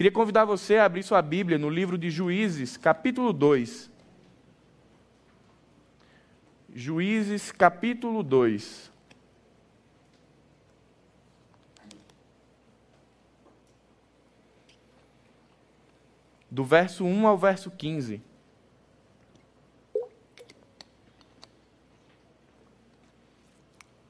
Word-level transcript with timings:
Queria 0.00 0.10
convidar 0.10 0.46
você 0.46 0.78
a 0.78 0.86
abrir 0.86 1.02
sua 1.02 1.20
Bíblia 1.20 1.58
no 1.58 1.68
livro 1.68 1.98
de 1.98 2.10
Juízes, 2.10 2.78
capítulo 2.78 3.34
2. 3.34 3.90
Juízes, 6.74 7.52
capítulo 7.52 8.22
2. 8.22 8.90
Do 16.50 16.64
verso 16.64 17.04
1 17.04 17.26
ao 17.26 17.36
verso 17.36 17.70
15. 17.70 18.22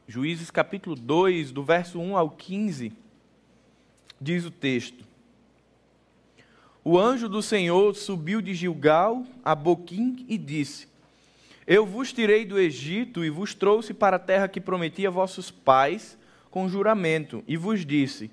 Juízes 0.06 0.52
capítulo 0.52 0.94
2, 0.94 1.50
do 1.50 1.64
verso 1.64 1.98
1 1.98 2.16
ao 2.16 2.30
15, 2.30 2.92
diz 4.20 4.44
o 4.44 4.52
texto: 4.52 5.09
O 6.82 6.98
anjo 6.98 7.28
do 7.28 7.42
Senhor 7.42 7.94
subiu 7.94 8.40
de 8.40 8.54
Gilgal 8.54 9.24
a 9.44 9.54
Boquim 9.54 10.24
e 10.28 10.38
disse: 10.38 10.88
Eu 11.66 11.84
vos 11.84 12.12
tirei 12.12 12.44
do 12.44 12.58
Egito 12.58 13.24
e 13.24 13.30
vos 13.30 13.54
trouxe 13.54 13.92
para 13.92 14.16
a 14.16 14.20
terra 14.20 14.48
que 14.48 14.60
prometi 14.60 15.06
a 15.06 15.10
vossos 15.10 15.50
pais 15.50 16.18
com 16.50 16.68
juramento, 16.68 17.44
e 17.46 17.56
vos 17.56 17.84
disse: 17.84 18.30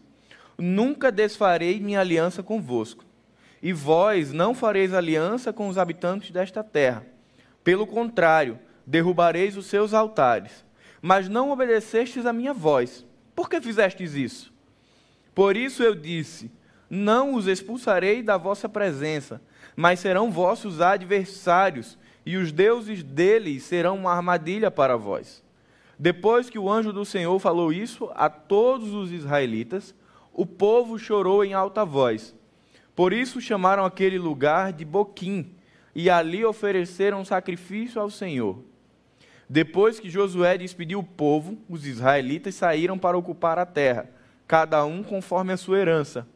Nunca 0.57 1.11
desfarei 1.11 1.79
minha 1.79 1.99
aliança 1.99 2.41
convosco, 2.41 3.03
e 3.61 3.73
vós 3.73 4.31
não 4.31 4.53
fareis 4.53 4.93
aliança 4.93 5.51
com 5.51 5.67
os 5.67 5.77
habitantes 5.77 6.31
desta 6.31 6.63
terra. 6.63 7.05
Pelo 7.63 7.85
contrário, 7.85 8.57
derrubareis 8.85 9.57
os 9.57 9.65
seus 9.65 9.93
altares 9.93 10.65
mas 11.01 11.29
não 11.29 11.51
obedecestes 11.51 12.25
à 12.25 12.33
minha 12.33 12.53
voz. 12.53 13.05
Por 13.35 13.49
que 13.49 13.61
fizestes 13.61 14.13
isso? 14.13 14.51
Por 15.33 15.55
isso 15.55 15.83
eu 15.83 15.95
disse: 15.95 16.51
Não 16.89 17.35
os 17.35 17.47
expulsarei 17.47 18.23
da 18.23 18.37
vossa 18.37 18.69
presença, 18.69 19.41
mas 19.75 19.99
serão 19.99 20.31
vossos 20.31 20.81
adversários, 20.81 21.97
e 22.25 22.37
os 22.37 22.51
deuses 22.51 23.03
deles 23.03 23.63
serão 23.63 23.95
uma 23.95 24.11
armadilha 24.11 24.69
para 24.69 24.97
vós. 24.97 25.43
Depois 25.99 26.49
que 26.49 26.59
o 26.59 26.69
anjo 26.69 26.93
do 26.93 27.05
Senhor 27.05 27.37
falou 27.39 27.71
isso 27.73 28.09
a 28.15 28.29
todos 28.29 28.93
os 28.93 29.11
israelitas, 29.11 29.95
o 30.33 30.45
povo 30.45 30.99
chorou 30.99 31.43
em 31.43 31.53
alta 31.53 31.83
voz. 31.83 32.35
Por 32.95 33.13
isso 33.13 33.41
chamaram 33.41 33.85
aquele 33.85 34.19
lugar 34.19 34.73
de 34.73 34.85
Boquim, 34.85 35.51
e 35.95 36.09
ali 36.09 36.45
ofereceram 36.45 37.25
sacrifício 37.25 37.99
ao 37.99 38.09
Senhor. 38.09 38.59
Depois 39.49 39.99
que 39.99 40.09
Josué 40.09 40.57
despediu 40.57 40.99
o 40.99 41.03
povo, 41.03 41.57
os 41.69 41.87
israelitas 41.87 42.53
saíram 42.55 42.97
para 42.97 43.17
ocupar 43.17 43.57
a 43.57 43.65
terra, 43.65 44.09
cada 44.47 44.85
um 44.85 45.01
conforme 45.01 45.53
a 45.53 45.57
sua 45.57 45.79
herança. 45.79 46.27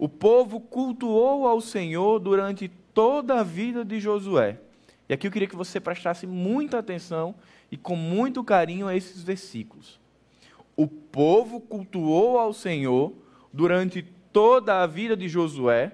O 0.00 0.08
povo 0.08 0.60
cultuou 0.60 1.46
ao 1.46 1.60
Senhor 1.60 2.18
durante 2.18 2.68
toda 2.94 3.38
a 3.38 3.42
vida 3.42 3.84
de 3.84 4.00
Josué. 4.00 4.58
E 5.06 5.12
aqui 5.12 5.26
eu 5.26 5.30
queria 5.30 5.46
que 5.46 5.54
você 5.54 5.78
prestasse 5.78 6.26
muita 6.26 6.78
atenção 6.78 7.34
e 7.70 7.76
com 7.76 7.94
muito 7.94 8.42
carinho 8.42 8.88
a 8.88 8.96
esses 8.96 9.22
versículos. 9.22 10.00
O 10.74 10.86
povo 10.86 11.60
cultuou 11.60 12.38
ao 12.38 12.54
Senhor 12.54 13.12
durante 13.52 14.00
toda 14.32 14.82
a 14.82 14.86
vida 14.86 15.14
de 15.14 15.28
Josué 15.28 15.92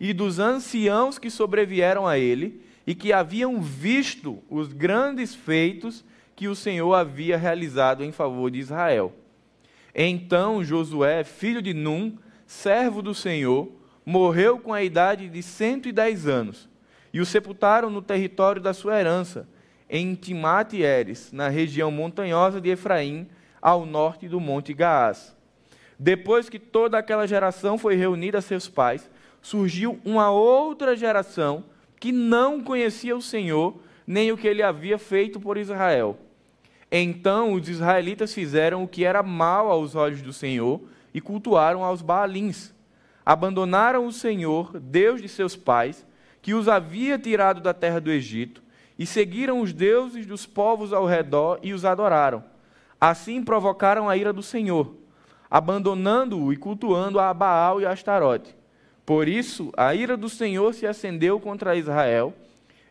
e 0.00 0.12
dos 0.12 0.40
anciãos 0.40 1.16
que 1.16 1.30
sobrevieram 1.30 2.08
a 2.08 2.18
ele, 2.18 2.60
e 2.84 2.92
que 2.92 3.12
haviam 3.12 3.62
visto 3.62 4.42
os 4.50 4.72
grandes 4.72 5.32
feitos 5.32 6.04
que 6.34 6.48
o 6.48 6.56
Senhor 6.56 6.92
havia 6.92 7.36
realizado 7.36 8.02
em 8.02 8.10
favor 8.10 8.50
de 8.50 8.58
Israel. 8.58 9.12
Então 9.94 10.64
Josué, 10.64 11.22
filho 11.22 11.62
de 11.62 11.72
Num, 11.72 12.18
servo 12.54 13.02
do 13.02 13.14
Senhor, 13.14 13.68
morreu 14.06 14.58
com 14.58 14.72
a 14.72 14.82
idade 14.82 15.28
de 15.28 15.42
110 15.42 16.26
anos, 16.26 16.68
e 17.12 17.20
o 17.20 17.26
sepultaram 17.26 17.90
no 17.90 18.00
território 18.00 18.62
da 18.62 18.72
sua 18.72 18.98
herança, 18.98 19.48
em 19.90 20.14
Timate-Eres, 20.14 21.32
na 21.32 21.48
região 21.48 21.90
montanhosa 21.90 22.60
de 22.60 22.70
Efraim, 22.70 23.28
ao 23.60 23.84
norte 23.84 24.28
do 24.28 24.40
monte 24.40 24.72
Gaás. 24.72 25.36
Depois 25.98 26.48
que 26.48 26.58
toda 26.58 26.98
aquela 26.98 27.26
geração 27.26 27.76
foi 27.76 27.96
reunida 27.96 28.38
a 28.38 28.42
seus 28.42 28.68
pais, 28.68 29.10
surgiu 29.42 30.00
uma 30.04 30.30
outra 30.30 30.96
geração 30.96 31.64
que 32.00 32.12
não 32.12 32.62
conhecia 32.62 33.16
o 33.16 33.22
Senhor, 33.22 33.78
nem 34.06 34.32
o 34.32 34.36
que 34.36 34.48
ele 34.48 34.62
havia 34.62 34.98
feito 34.98 35.38
por 35.38 35.56
Israel. 35.56 36.16
Então 36.90 37.52
os 37.52 37.68
israelitas 37.68 38.32
fizeram 38.32 38.84
o 38.84 38.88
que 38.88 39.04
era 39.04 39.22
mal 39.22 39.70
aos 39.70 39.94
olhos 39.94 40.22
do 40.22 40.32
Senhor 40.32 40.80
e 41.14 41.20
cultuaram 41.20 41.84
aos 41.84 42.02
Baalins. 42.02 42.74
Abandonaram 43.24 44.06
o 44.06 44.12
Senhor, 44.12 44.78
Deus 44.78 45.22
de 45.22 45.28
seus 45.28 45.56
pais, 45.56 46.04
que 46.42 46.52
os 46.52 46.68
havia 46.68 47.18
tirado 47.18 47.60
da 47.60 47.72
terra 47.72 48.00
do 48.00 48.10
Egito, 48.10 48.62
e 48.98 49.06
seguiram 49.06 49.60
os 49.60 49.72
deuses 49.72 50.26
dos 50.26 50.44
povos 50.44 50.92
ao 50.92 51.06
redor 51.06 51.58
e 51.62 51.72
os 51.72 51.84
adoraram. 51.84 52.44
Assim 53.00 53.42
provocaram 53.42 54.08
a 54.08 54.16
ira 54.16 54.32
do 54.32 54.42
Senhor, 54.42 54.94
abandonando-o 55.50 56.52
e 56.52 56.56
cultuando 56.56 57.18
a 57.18 57.32
Baal 57.32 57.80
e 57.80 57.86
a 57.86 57.92
Astarote. 57.92 58.54
Por 59.06 59.28
isso, 59.28 59.72
a 59.76 59.94
ira 59.94 60.16
do 60.16 60.28
Senhor 60.28 60.74
se 60.74 60.86
acendeu 60.86 61.38
contra 61.38 61.76
Israel, 61.76 62.34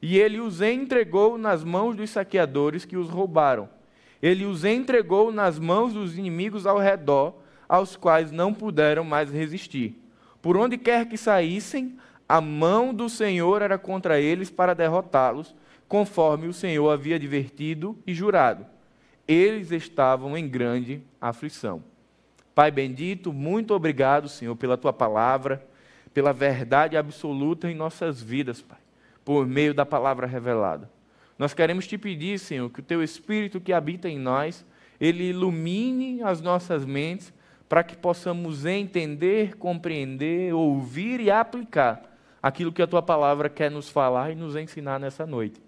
e 0.01 0.17
ele 0.17 0.39
os 0.39 0.62
entregou 0.62 1.38
nas 1.38 1.63
mãos 1.63 1.95
dos 1.95 2.09
saqueadores 2.09 2.85
que 2.85 2.97
os 2.97 3.09
roubaram. 3.09 3.69
Ele 4.22 4.45
os 4.45 4.66
entregou 4.66 5.31
nas 5.31 5.57
mãos 5.57 5.94
dos 5.94 6.17
inimigos 6.17 6.66
ao 6.66 6.78
redor, 6.78 7.35
aos 7.73 7.95
quais 7.95 8.31
não 8.31 8.53
puderam 8.53 9.03
mais 9.03 9.31
resistir. 9.31 10.00
Por 10.44 10.56
onde 10.56 10.78
quer 10.78 11.07
que 11.07 11.17
saíssem, 11.17 11.97
a 12.29 12.39
mão 12.39 12.94
do 12.94 13.09
Senhor 13.09 13.63
era 13.63 13.79
contra 13.79 14.19
eles 14.19 14.51
para 14.51 14.75
derrotá-los, 14.75 15.56
conforme 15.88 16.47
o 16.47 16.53
Senhor 16.53 16.88
havia 16.91 17.16
advertido 17.16 17.97
e 18.06 18.13
jurado. 18.13 18.63
Eles 19.28 19.72
estavam 19.72 20.38
em 20.38 20.47
grande 20.47 21.01
aflição. 21.19 21.83
Pai 22.53 22.69
bendito, 22.69 23.33
muito 23.33 23.73
obrigado, 23.73 24.29
Senhor, 24.29 24.56
pela 24.56 24.78
tua 24.78 24.94
palavra 24.94 25.66
pela 26.13 26.31
verdade 26.31 26.95
absoluta 26.95 27.72
em 27.72 27.73
nossas 27.73 28.22
vidas, 28.22 28.62
Pai, 28.62 28.78
por 29.25 29.47
meio 29.47 29.73
da 29.73 29.83
palavra 29.83 30.28
revelada. 30.28 30.88
Nós 31.39 31.56
queremos 31.56 31.88
te 31.88 31.97
pedir, 31.97 32.38
Senhor, 32.38 32.69
que 32.69 32.81
o 32.81 32.83
teu 32.83 33.01
Espírito 33.01 33.59
que 33.59 33.73
habita 33.73 34.07
em 34.07 34.19
nós, 34.19 34.63
ele 35.01 35.29
ilumine 35.29 36.22
as 36.22 36.39
nossas 36.39 36.85
mentes 36.85 37.33
para 37.68 37.84
que 37.84 37.96
possamos 37.96 38.66
entender, 38.66 39.57
compreender, 39.57 40.53
ouvir 40.53 41.19
e 41.19 41.31
aplicar 41.31 42.01
aquilo 42.41 42.72
que 42.72 42.81
a 42.81 42.88
tua 42.88 43.01
palavra 43.01 43.50
quer 43.50 43.72
nos 43.72 43.90
falar 43.90 44.31
e 44.31 44.35
nos 44.35 44.56
ensinar 44.56 45.00
nessa 45.00 45.25
noite. 45.25 45.62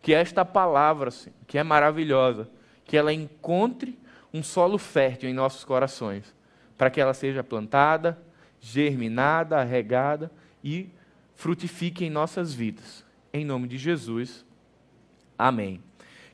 Que 0.00 0.14
esta 0.14 0.44
palavra, 0.44 1.10
Senhor, 1.10 1.36
que 1.46 1.58
é 1.58 1.62
maravilhosa, 1.62 2.48
que 2.84 2.96
ela 2.96 3.12
encontre 3.12 3.98
um 4.32 4.42
solo 4.42 4.78
fértil 4.78 5.28
em 5.28 5.34
nossos 5.34 5.64
corações, 5.64 6.34
para 6.76 6.90
que 6.90 7.00
ela 7.00 7.14
seja 7.14 7.44
plantada, 7.44 8.18
germinada, 8.60 9.62
regada 9.62 10.30
e 10.62 10.88
frutifique 11.34 12.04
em 12.04 12.10
nossas 12.10 12.52
vidas. 12.52 13.04
Em 13.32 13.44
nome 13.44 13.68
de 13.68 13.76
Jesus. 13.76 14.44
Amém. 15.38 15.82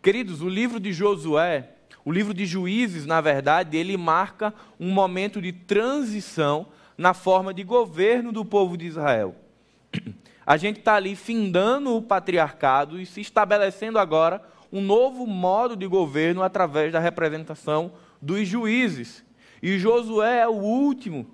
Queridos, 0.02 0.40
o 0.40 0.48
livro 0.48 0.78
de 0.78 0.92
Josué, 0.92 1.74
o 2.04 2.12
livro 2.12 2.32
de 2.32 2.46
Juízes, 2.46 3.06
na 3.06 3.20
verdade, 3.20 3.76
ele 3.76 3.96
marca 3.96 4.54
um 4.78 4.90
momento 4.90 5.40
de 5.40 5.52
transição 5.52 6.66
na 6.96 7.14
forma 7.14 7.52
de 7.52 7.62
governo 7.62 8.32
do 8.32 8.44
povo 8.44 8.76
de 8.76 8.86
Israel. 8.86 9.34
A 10.46 10.56
gente 10.56 10.78
está 10.78 10.94
ali 10.94 11.14
findando 11.14 11.94
o 11.96 12.02
patriarcado 12.02 13.00
e 13.00 13.06
se 13.06 13.20
estabelecendo 13.20 13.98
agora 13.98 14.42
um 14.72 14.80
novo 14.80 15.26
modo 15.26 15.76
de 15.76 15.86
governo 15.86 16.42
através 16.42 16.92
da 16.92 16.98
representação 16.98 17.92
dos 18.20 18.46
juízes. 18.48 19.24
E 19.62 19.78
Josué 19.78 20.40
é 20.40 20.48
o 20.48 20.52
último 20.52 21.26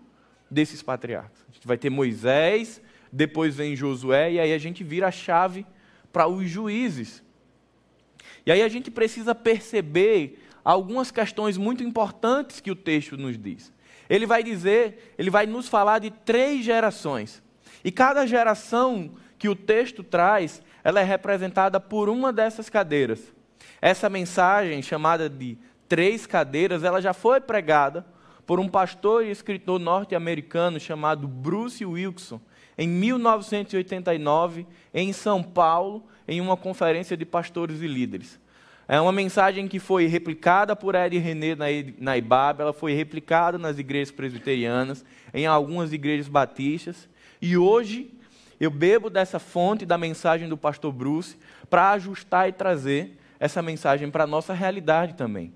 desses 0.50 0.82
patriarcas. 0.82 1.44
A 1.48 1.52
gente 1.52 1.66
vai 1.66 1.78
ter 1.78 1.90
Moisés, 1.90 2.80
depois 3.12 3.54
vem 3.54 3.76
Josué, 3.76 4.32
e 4.32 4.40
aí 4.40 4.52
a 4.52 4.58
gente 4.58 4.82
vira 4.82 5.08
a 5.08 5.12
chave 5.12 5.64
para 6.12 6.26
os 6.26 6.48
juízes. 6.48 7.22
E 8.44 8.52
aí 8.52 8.62
a 8.62 8.68
gente 8.68 8.90
precisa 8.90 9.34
perceber 9.34 10.45
algumas 10.66 11.12
questões 11.12 11.56
muito 11.56 11.84
importantes 11.84 12.58
que 12.58 12.72
o 12.72 12.74
texto 12.74 13.16
nos 13.16 13.38
diz. 13.38 13.72
Ele 14.10 14.26
vai 14.26 14.42
dizer, 14.42 15.14
ele 15.16 15.30
vai 15.30 15.46
nos 15.46 15.68
falar 15.68 16.00
de 16.00 16.10
três 16.10 16.64
gerações. 16.64 17.40
E 17.84 17.92
cada 17.92 18.26
geração 18.26 19.12
que 19.38 19.48
o 19.48 19.54
texto 19.54 20.02
traz, 20.02 20.60
ela 20.82 21.00
é 21.00 21.04
representada 21.04 21.78
por 21.78 22.08
uma 22.08 22.32
dessas 22.32 22.68
cadeiras. 22.68 23.32
Essa 23.80 24.10
mensagem 24.10 24.82
chamada 24.82 25.30
de 25.30 25.56
três 25.88 26.26
cadeiras, 26.26 26.82
ela 26.82 27.00
já 27.00 27.12
foi 27.12 27.40
pregada 27.40 28.04
por 28.44 28.58
um 28.58 28.68
pastor 28.68 29.24
e 29.24 29.30
escritor 29.30 29.78
norte-americano 29.78 30.80
chamado 30.80 31.28
Bruce 31.28 31.86
Wilson, 31.86 32.40
em 32.76 32.88
1989, 32.88 34.66
em 34.92 35.12
São 35.12 35.44
Paulo, 35.44 36.04
em 36.26 36.40
uma 36.40 36.56
conferência 36.56 37.16
de 37.16 37.24
pastores 37.24 37.80
e 37.80 37.86
líderes. 37.86 38.44
É 38.88 39.00
uma 39.00 39.10
mensagem 39.10 39.66
que 39.66 39.80
foi 39.80 40.06
replicada 40.06 40.76
por 40.76 40.94
Ed 40.94 41.18
René 41.18 41.56
na 41.98 42.16
IBAB, 42.16 42.60
ela 42.60 42.72
foi 42.72 42.94
replicada 42.94 43.58
nas 43.58 43.78
igrejas 43.78 44.12
presbiterianas, 44.12 45.04
em 45.34 45.44
algumas 45.44 45.92
igrejas 45.92 46.28
batistas, 46.28 47.08
e 47.42 47.56
hoje 47.56 48.10
eu 48.60 48.70
bebo 48.70 49.10
dessa 49.10 49.38
fonte 49.38 49.84
da 49.84 49.98
mensagem 49.98 50.48
do 50.48 50.56
pastor 50.56 50.92
Bruce 50.92 51.36
para 51.68 51.90
ajustar 51.92 52.48
e 52.48 52.52
trazer 52.52 53.18
essa 53.40 53.60
mensagem 53.60 54.10
para 54.10 54.24
a 54.24 54.26
nossa 54.26 54.54
realidade 54.54 55.14
também. 55.14 55.52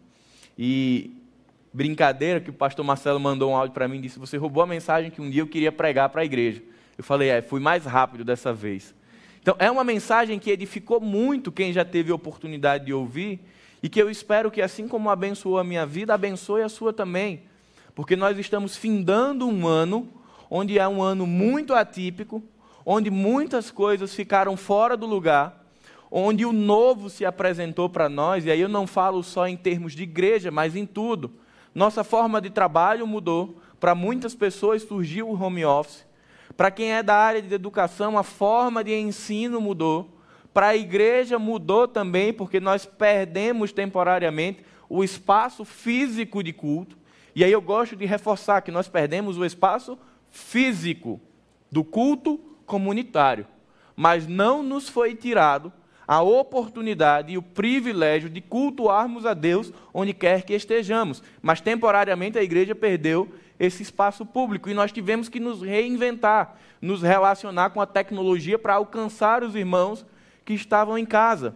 E 0.58 1.16
brincadeira 1.72 2.40
que 2.40 2.50
o 2.50 2.52
pastor 2.52 2.84
Marcelo 2.84 3.18
mandou 3.20 3.52
um 3.52 3.56
áudio 3.56 3.72
para 3.72 3.88
mim 3.88 3.98
e 3.98 4.02
disse: 4.02 4.18
Você 4.18 4.36
roubou 4.36 4.62
a 4.62 4.66
mensagem 4.66 5.10
que 5.10 5.20
um 5.20 5.30
dia 5.30 5.40
eu 5.40 5.46
queria 5.46 5.72
pregar 5.72 6.08
para 6.10 6.20
a 6.20 6.24
igreja. 6.24 6.62
Eu 6.98 7.04
falei: 7.04 7.30
É, 7.30 7.40
fui 7.40 7.60
mais 7.60 7.86
rápido 7.86 8.24
dessa 8.24 8.52
vez. 8.52 8.94
Então, 9.42 9.56
é 9.58 9.70
uma 9.70 9.82
mensagem 9.82 10.38
que 10.38 10.50
edificou 10.50 11.00
muito 11.00 11.50
quem 11.50 11.72
já 11.72 11.84
teve 11.84 12.12
oportunidade 12.12 12.84
de 12.86 12.92
ouvir 12.92 13.40
e 13.82 13.88
que 13.88 14.00
eu 14.00 14.10
espero 14.10 14.50
que, 14.50 14.60
assim 14.60 14.86
como 14.86 15.08
abençoou 15.08 15.58
a 15.58 15.64
minha 15.64 15.86
vida, 15.86 16.12
abençoe 16.12 16.62
a 16.62 16.68
sua 16.68 16.92
também. 16.92 17.42
Porque 17.94 18.16
nós 18.16 18.38
estamos 18.38 18.76
findando 18.76 19.46
um 19.46 19.66
ano 19.66 20.08
onde 20.50 20.78
é 20.78 20.86
um 20.86 21.00
ano 21.00 21.26
muito 21.26 21.74
atípico, 21.74 22.42
onde 22.84 23.10
muitas 23.10 23.70
coisas 23.70 24.14
ficaram 24.14 24.56
fora 24.56 24.96
do 24.96 25.06
lugar, 25.06 25.64
onde 26.10 26.44
o 26.44 26.52
novo 26.52 27.08
se 27.08 27.24
apresentou 27.24 27.88
para 27.88 28.08
nós, 28.08 28.44
e 28.44 28.50
aí 28.50 28.60
eu 28.60 28.68
não 28.68 28.86
falo 28.86 29.22
só 29.22 29.46
em 29.46 29.56
termos 29.56 29.92
de 29.92 30.02
igreja, 30.02 30.50
mas 30.50 30.74
em 30.74 30.84
tudo. 30.84 31.30
Nossa 31.72 32.02
forma 32.02 32.40
de 32.40 32.50
trabalho 32.50 33.06
mudou, 33.06 33.56
para 33.78 33.94
muitas 33.94 34.34
pessoas 34.34 34.82
surgiu 34.82 35.30
o 35.30 35.40
home 35.40 35.64
office. 35.64 36.04
Para 36.56 36.70
quem 36.70 36.92
é 36.92 37.02
da 37.02 37.16
área 37.16 37.40
de 37.40 37.54
educação, 37.54 38.18
a 38.18 38.22
forma 38.22 38.84
de 38.84 38.94
ensino 38.94 39.60
mudou. 39.60 40.18
Para 40.52 40.68
a 40.68 40.76
igreja 40.76 41.38
mudou 41.38 41.86
também, 41.86 42.32
porque 42.32 42.60
nós 42.60 42.84
perdemos 42.84 43.72
temporariamente 43.72 44.64
o 44.88 45.04
espaço 45.04 45.64
físico 45.64 46.42
de 46.42 46.52
culto. 46.52 46.98
E 47.34 47.44
aí 47.44 47.52
eu 47.52 47.60
gosto 47.60 47.94
de 47.94 48.04
reforçar 48.04 48.60
que 48.60 48.72
nós 48.72 48.88
perdemos 48.88 49.38
o 49.38 49.44
espaço 49.44 49.96
físico 50.30 51.20
do 51.70 51.84
culto 51.84 52.40
comunitário, 52.66 53.46
mas 53.94 54.26
não 54.26 54.62
nos 54.62 54.88
foi 54.88 55.14
tirado 55.14 55.72
a 56.06 56.22
oportunidade 56.22 57.32
e 57.32 57.38
o 57.38 57.42
privilégio 57.42 58.28
de 58.28 58.40
cultuarmos 58.40 59.24
a 59.24 59.32
Deus 59.32 59.72
onde 59.94 60.12
quer 60.12 60.42
que 60.42 60.52
estejamos. 60.52 61.22
Mas 61.40 61.60
temporariamente 61.60 62.36
a 62.36 62.42
igreja 62.42 62.74
perdeu 62.74 63.28
esse 63.60 63.82
espaço 63.82 64.24
público 64.24 64.70
e 64.70 64.74
nós 64.74 64.90
tivemos 64.90 65.28
que 65.28 65.38
nos 65.38 65.60
reinventar, 65.60 66.56
nos 66.80 67.02
relacionar 67.02 67.70
com 67.70 67.80
a 67.82 67.86
tecnologia 67.86 68.58
para 68.58 68.74
alcançar 68.74 69.44
os 69.44 69.54
irmãos 69.54 70.06
que 70.46 70.54
estavam 70.54 70.96
em 70.96 71.04
casa. 71.04 71.54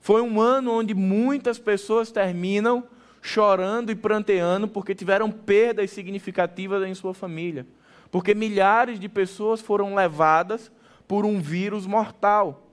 Foi 0.00 0.22
um 0.22 0.40
ano 0.40 0.70
onde 0.70 0.94
muitas 0.94 1.58
pessoas 1.58 2.12
terminam 2.12 2.84
chorando 3.20 3.90
e 3.90 3.96
pranteando 3.96 4.68
porque 4.68 4.94
tiveram 4.94 5.28
perdas 5.28 5.90
significativas 5.90 6.86
em 6.86 6.94
sua 6.94 7.12
família. 7.12 7.66
Porque 8.12 8.32
milhares 8.32 9.00
de 9.00 9.08
pessoas 9.08 9.60
foram 9.60 9.92
levadas 9.92 10.70
por 11.08 11.26
um 11.26 11.40
vírus 11.40 11.84
mortal. 11.84 12.68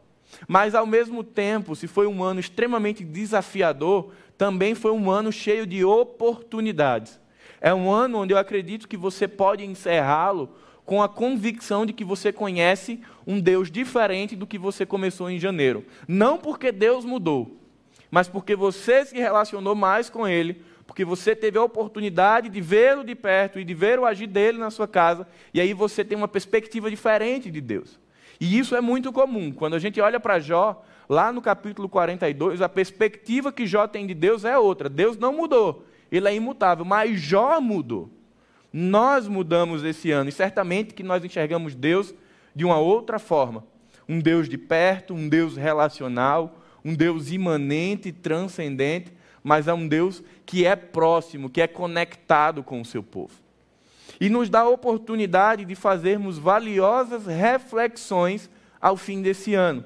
Mas, 0.48 0.76
ao 0.76 0.86
mesmo 0.86 1.24
tempo, 1.24 1.76
se 1.76 1.88
foi 1.88 2.06
um 2.06 2.24
ano 2.24 2.40
extremamente 2.40 3.04
desafiador, 3.04 4.12
também 4.38 4.76
foi 4.76 4.92
um 4.92 5.10
ano 5.10 5.32
cheio 5.32 5.66
de 5.66 5.84
oportunidades. 5.84 7.21
É 7.62 7.74
um 7.74 7.92
ano 7.92 8.18
onde 8.18 8.34
eu 8.34 8.38
acredito 8.40 8.88
que 8.88 8.98
você 8.98 9.28
pode 9.28 9.64
encerrá-lo 9.64 10.50
com 10.84 11.02
a 11.02 11.08
convicção 11.08 11.86
de 11.86 11.94
que 11.94 12.04
você 12.04 12.34
conhece 12.34 13.00
um 13.26 13.40
Deus 13.40 13.72
diferente 13.72 14.36
do 14.36 14.48
que 14.48 14.58
você 14.58 14.86
começou 14.86 15.30
em 15.30 15.40
janeiro. 15.40 15.86
Não 16.08 16.38
porque 16.38 16.72
Deus 16.72 17.06
mudou, 17.06 17.56
mas 18.10 18.28
porque 18.28 18.56
você 18.56 19.06
se 19.06 19.16
relacionou 19.16 19.76
mais 19.76 20.10
com 20.10 20.28
Ele, 20.28 20.64
porque 20.88 21.06
você 21.06 21.36
teve 21.36 21.58
a 21.58 21.64
oportunidade 21.64 22.50
de 22.50 22.60
vê-lo 22.60 23.04
de 23.04 23.16
perto 23.16 23.60
e 23.60 23.64
de 23.64 23.74
ver 23.74 24.00
o 24.00 24.06
agir 24.06 24.28
dele 24.28 24.58
na 24.58 24.70
sua 24.70 24.88
casa, 24.88 25.26
e 25.54 25.62
aí 25.62 25.74
você 25.74 26.04
tem 26.04 26.18
uma 26.18 26.28
perspectiva 26.28 26.90
diferente 26.90 27.50
de 27.50 27.62
Deus. 27.62 28.00
E 28.40 28.58
isso 28.58 28.76
é 28.76 28.82
muito 28.82 29.14
comum. 29.14 29.52
Quando 29.54 29.76
a 29.76 29.80
gente 29.80 30.02
olha 30.02 30.20
para 30.20 30.40
Jó, 30.40 30.84
lá 31.08 31.32
no 31.32 31.42
capítulo 31.42 31.88
42, 31.88 32.62
a 32.62 32.68
perspectiva 32.68 33.52
que 33.52 33.68
Jó 33.68 33.88
tem 33.88 34.08
de 34.08 34.16
Deus 34.16 34.44
é 34.44 34.58
outra. 34.58 34.90
Deus 34.90 35.16
não 35.16 35.32
mudou, 35.32 35.86
ele 36.12 36.28
é 36.28 36.36
imutável, 36.36 36.84
mas 36.84 37.20
Jó 37.20 37.60
mudou. 37.62 38.10
Nós 38.74 39.28
mudamos 39.28 39.84
esse 39.84 40.12
ano 40.12 40.30
e 40.30 40.32
certamente 40.32 40.94
que 40.94 41.04
nós 41.04 41.24
enxergamos 41.24 41.76
Deus 41.76 42.14
de 42.56 42.66
uma 42.66 42.78
outra 42.78 43.20
forma. 43.20 43.64
Um 44.08 44.20
Deus 44.20 44.50
de 44.50 44.58
perto, 44.58 45.14
um 45.14 45.30
Deus 45.30 45.56
relacional, 45.56 46.58
um 46.84 46.94
Deus 46.94 47.32
imanente, 47.32 48.12
transcendente, 48.12 49.12
mas 49.44 49.68
é 49.68 49.74
um 49.74 49.88
Deus 49.88 50.24
que 50.46 50.66
é 50.66 50.76
próximo, 50.76 51.50
que 51.50 51.62
é 51.62 51.68
conectado 51.68 52.64
com 52.64 52.82
o 52.82 52.86
seu 52.86 53.02
povo. 53.02 53.34
E 54.20 54.30
nos 54.30 54.50
dá 54.50 54.62
a 54.62 54.70
oportunidade 54.70 55.66
de 55.66 55.76
fazermos 55.76 56.38
valiosas 56.38 57.26
reflexões 57.26 58.50
ao 58.80 58.98
fim 58.98 59.22
desse 59.22 59.54
ano. 59.54 59.84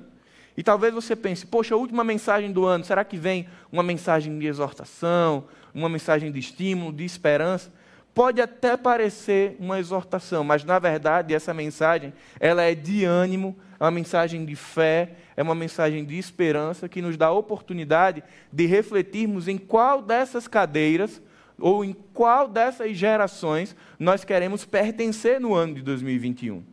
E 0.58 0.64
talvez 0.64 0.94
você 0.94 1.16
pense, 1.16 1.46
poxa, 1.46 1.76
a 1.76 1.78
última 1.78 2.04
mensagem 2.04 2.52
do 2.52 2.66
ano, 2.66 2.84
será 2.84 3.04
que 3.04 3.18
vem 3.18 3.48
uma 3.72 3.84
mensagem 3.84 4.38
de 4.40 4.48
exortação, 4.48 5.46
uma 5.76 5.90
mensagem 5.90 6.32
de 6.32 6.40
estímulo, 6.40 6.94
de 6.94 7.04
esperança? 7.04 7.72
Pode 8.14 8.42
até 8.42 8.78
parecer 8.78 9.58
uma 9.60 9.78
exortação, 9.78 10.42
mas 10.42 10.64
na 10.64 10.80
verdade 10.80 11.34
essa 11.34 11.54
mensagem, 11.54 12.14
ela 12.40 12.64
é 12.64 12.74
de 12.74 13.04
ânimo, 13.04 13.58
é 13.78 13.84
uma 13.84 13.92
mensagem 13.92 14.46
de 14.46 14.56
fé, 14.56 15.12
é 15.36 15.44
uma 15.44 15.54
mensagem 15.54 16.06
de 16.06 16.18
esperança 16.18 16.88
que 16.88 17.02
nos 17.02 17.18
dá 17.18 17.26
a 17.28 17.34
oportunidade 17.34 18.24
de 18.52 18.66
refletirmos 18.66 19.50
em 19.50 19.58
qual 19.58 20.02
dessas 20.02 20.48
cadeiras 20.48 21.22
ou 21.60 21.84
em 21.84 21.94
qual 22.14 22.48
dessas 22.48 22.96
gerações 22.96 23.76
nós 24.00 24.24
queremos 24.24 24.64
pertencer 24.64 25.42
no 25.42 25.54
ano 25.54 25.76
de 25.76 25.82
2021. 25.82 26.64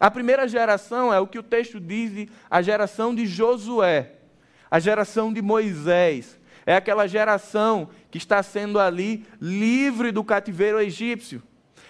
A 0.00 0.10
primeira 0.10 0.46
geração 0.46 1.12
é 1.12 1.20
o 1.20 1.26
que 1.26 1.38
o 1.38 1.42
texto 1.42 1.78
diz, 1.78 2.28
a 2.48 2.62
geração 2.62 3.14
de 3.14 3.26
Josué, 3.26 4.12
a 4.70 4.78
geração 4.78 5.32
de 5.32 5.42
Moisés, 5.42 6.37
é 6.68 6.76
aquela 6.76 7.06
geração 7.06 7.88
que 8.10 8.18
está 8.18 8.42
sendo 8.42 8.78
ali 8.78 9.24
livre 9.40 10.12
do 10.12 10.22
cativeiro 10.22 10.78
egípcio. 10.78 11.42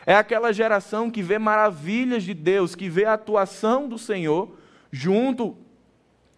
É 0.07 0.15
aquela 0.15 0.53
geração 0.53 1.11
que 1.11 1.21
vê 1.21 1.37
maravilhas 1.37 2.23
de 2.23 2.33
Deus, 2.33 2.77
que 2.77 2.89
vê 2.89 3.05
a 3.05 3.15
atuação 3.15 3.89
do 3.89 3.99
Senhor 3.99 4.57
junto 4.93 5.57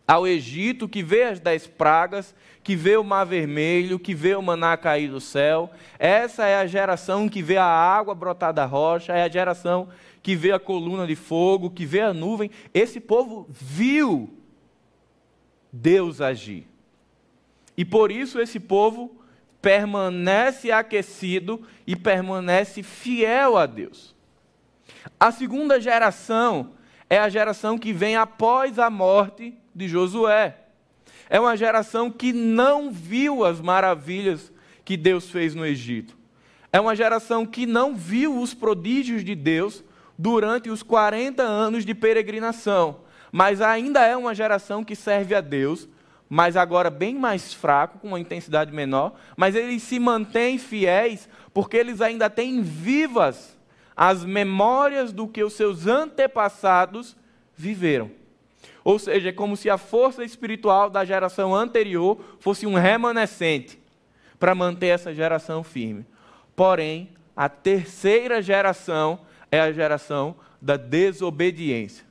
ao 0.09 0.27
Egito, 0.27 0.89
que 0.89 1.03
vê 1.03 1.25
as 1.25 1.39
dez 1.39 1.67
pragas, 1.67 2.35
que 2.65 2.75
vê 2.75 2.97
o 2.97 3.05
mar 3.05 3.25
vermelho, 3.25 3.99
que 3.99 4.15
vê 4.15 4.35
o 4.35 4.41
maná 4.41 4.75
cair 4.75 5.11
do 5.11 5.21
céu. 5.21 5.71
Essa 5.99 6.47
é 6.47 6.57
a 6.57 6.67
geração 6.67 7.29
que 7.29 7.43
vê 7.43 7.59
a 7.59 7.67
água 7.67 8.15
brotar 8.15 8.55
da 8.55 8.65
rocha, 8.65 9.13
é 9.13 9.23
a 9.23 9.29
geração 9.29 9.91
que 10.23 10.35
vê 10.35 10.51
a 10.51 10.59
coluna 10.59 11.07
de 11.07 11.15
fogo, 11.15 11.69
que 11.69 11.85
vê 11.85 12.01
a 12.01 12.15
nuvem. 12.15 12.51
Esse 12.73 13.01
povo 13.01 13.47
viu 13.51 14.31
Deus 15.71 16.23
agir. 16.23 16.70
E 17.81 17.85
por 17.87 18.13
isso 18.13 18.39
esse 18.39 18.61
povo 18.61 19.11
permanece 19.63 20.71
aquecido 20.71 21.63
e 21.87 21.97
permanece 21.97 22.83
fiel 22.83 23.57
a 23.57 23.65
Deus. 23.65 24.15
A 25.19 25.33
segunda 25.33 25.81
geração 25.81 26.73
é 27.09 27.19
a 27.19 27.31
geração 27.31 27.79
que 27.79 27.91
vem 27.91 28.17
após 28.17 28.79
a 28.79 28.91
morte 28.91 29.55
de 29.75 29.89
Josué. 29.89 30.59
É 31.31 31.41
uma 31.41 31.57
geração 31.57 32.11
que 32.11 32.35
não 32.35 32.93
viu 32.93 33.47
as 33.47 33.63
maravilhas 33.63 34.53
que 34.85 34.95
Deus 34.95 35.31
fez 35.31 35.55
no 35.55 35.65
Egito. 35.65 36.19
É 36.71 36.79
uma 36.79 36.95
geração 36.95 37.47
que 37.47 37.65
não 37.65 37.97
viu 37.97 38.43
os 38.43 38.53
prodígios 38.53 39.25
de 39.25 39.35
Deus 39.35 39.83
durante 40.19 40.69
os 40.69 40.83
40 40.83 41.43
anos 41.43 41.87
de 41.87 41.95
peregrinação, 41.95 43.01
mas 43.33 43.63
ainda 43.63 44.05
é 44.05 44.15
uma 44.15 44.35
geração 44.35 44.85
que 44.85 44.95
serve 44.95 45.35
a 45.35 45.41
Deus 45.41 45.89
mas 46.33 46.57
agora 46.57 46.89
bem 46.89 47.17
mais 47.17 47.53
fraco, 47.53 47.99
com 47.99 48.07
uma 48.07 48.21
intensidade 48.21 48.73
menor, 48.73 49.15
mas 49.37 49.57
eles 49.57 49.83
se 49.83 49.99
mantêm 49.99 50.59
fiéis 50.59 51.29
porque 51.53 51.77
eles 51.77 52.01
ainda 52.01 52.31
têm 52.31 52.63
vivas 52.63 53.59
as 53.97 54.25
memórias 54.25 55.13
do 55.13 55.27
que 55.27 55.43
os 55.43 55.55
seus 55.55 55.89
antepassados 55.89 57.17
viveram. 57.57 58.13
Ou 58.85 58.97
seja, 58.97 59.31
é 59.31 59.33
como 59.33 59.57
se 59.57 59.69
a 59.69 59.77
força 59.77 60.25
espiritual 60.25 60.89
da 60.89 61.05
geração 61.05 61.53
anterior 61.53 62.19
fosse 62.39 62.65
um 62.65 62.75
remanescente 62.75 63.77
para 64.39 64.55
manter 64.55 64.87
essa 64.87 65.13
geração 65.13 65.65
firme. 65.65 66.07
Porém, 66.55 67.11
a 67.37 67.49
terceira 67.49 68.41
geração 68.41 69.21
é 69.51 69.61
a 69.61 69.73
geração 69.73 70.37
da 70.63 70.77
desobediência. 70.77 72.07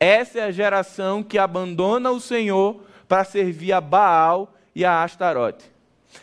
Essa 0.00 0.38
é 0.38 0.42
a 0.44 0.50
geração 0.50 1.22
que 1.22 1.38
abandona 1.38 2.10
o 2.10 2.18
Senhor 2.18 2.87
para 3.08 3.24
servir 3.24 3.72
a 3.72 3.80
Baal 3.80 4.54
e 4.74 4.84
a 4.84 5.02
Astarote. 5.02 5.64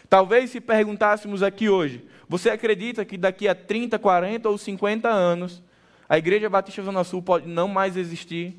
Talvez 0.10 0.52
se 0.52 0.62
perguntássemos 0.62 1.44
aqui 1.44 1.68
hoje, 1.68 2.06
você 2.30 2.50
acredita 2.50 3.04
que 3.04 3.18
daqui 3.18 3.48
a 3.48 3.56
30, 3.56 4.00
40 4.00 4.50
ou 4.50 4.58
50 4.58 5.10
anos 5.10 5.62
a 6.08 6.18
Igreja 6.18 6.50
Batista 6.50 6.84
Zona 6.84 7.04
Sul 7.04 7.22
pode 7.22 7.48
não 7.48 7.68
mais 7.68 7.98
existir? 7.98 8.56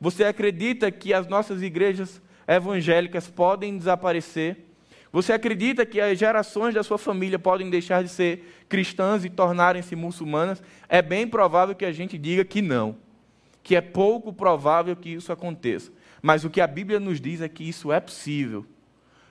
Você 0.00 0.24
acredita 0.24 0.90
que 0.90 1.12
as 1.12 1.26
nossas 1.26 1.62
igrejas 1.62 2.20
evangélicas 2.46 3.28
podem 3.28 3.76
desaparecer? 3.76 4.64
Você 5.10 5.32
acredita 5.32 5.86
que 5.86 6.00
as 6.00 6.18
gerações 6.18 6.74
da 6.74 6.82
sua 6.82 6.98
família 6.98 7.38
podem 7.38 7.70
deixar 7.70 8.02
de 8.02 8.08
ser 8.08 8.62
cristãs 8.68 9.24
e 9.24 9.30
tornarem-se 9.30 9.96
muçulmanas? 9.96 10.62
É 10.88 11.00
bem 11.00 11.26
provável 11.26 11.74
que 11.74 11.84
a 11.84 11.92
gente 11.92 12.18
diga 12.18 12.44
que 12.44 12.60
não, 12.60 12.96
que 13.62 13.74
é 13.74 13.80
pouco 13.80 14.32
provável 14.32 14.94
que 14.94 15.10
isso 15.10 15.32
aconteça. 15.32 15.90
Mas 16.22 16.44
o 16.44 16.50
que 16.50 16.60
a 16.60 16.66
Bíblia 16.66 16.98
nos 16.98 17.20
diz 17.20 17.40
é 17.40 17.48
que 17.48 17.68
isso 17.68 17.92
é 17.92 18.00
possível 18.00 18.66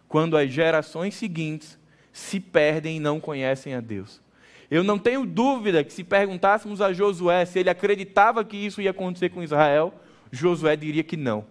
quando 0.08 0.38
as 0.38 0.50
gerações 0.50 1.16
seguintes 1.16 1.78
se 2.14 2.40
perdem 2.40 2.98
e 2.98 3.00
não 3.00 3.20
conhecem 3.20 3.74
a 3.74 3.82
Deus. 3.82 4.22
Eu 4.70 4.84
não 4.84 4.98
tenho 4.98 5.26
dúvida 5.26 5.84
que 5.84 5.94
se 5.94 6.04
perguntássemos 6.04 6.82
a 6.82 6.92
Josué 6.92 7.46
se 7.46 7.60
ele 7.60 7.70
acreditava 7.70 8.44
que 8.44 8.58
isso 8.58 8.82
ia 8.82 8.92
acontecer 8.92 9.30
com 9.30 9.44
Israel, 9.44 9.94
Josué 10.32 10.76
diria 10.76 11.04
que 11.04 11.16
não. 11.16 11.46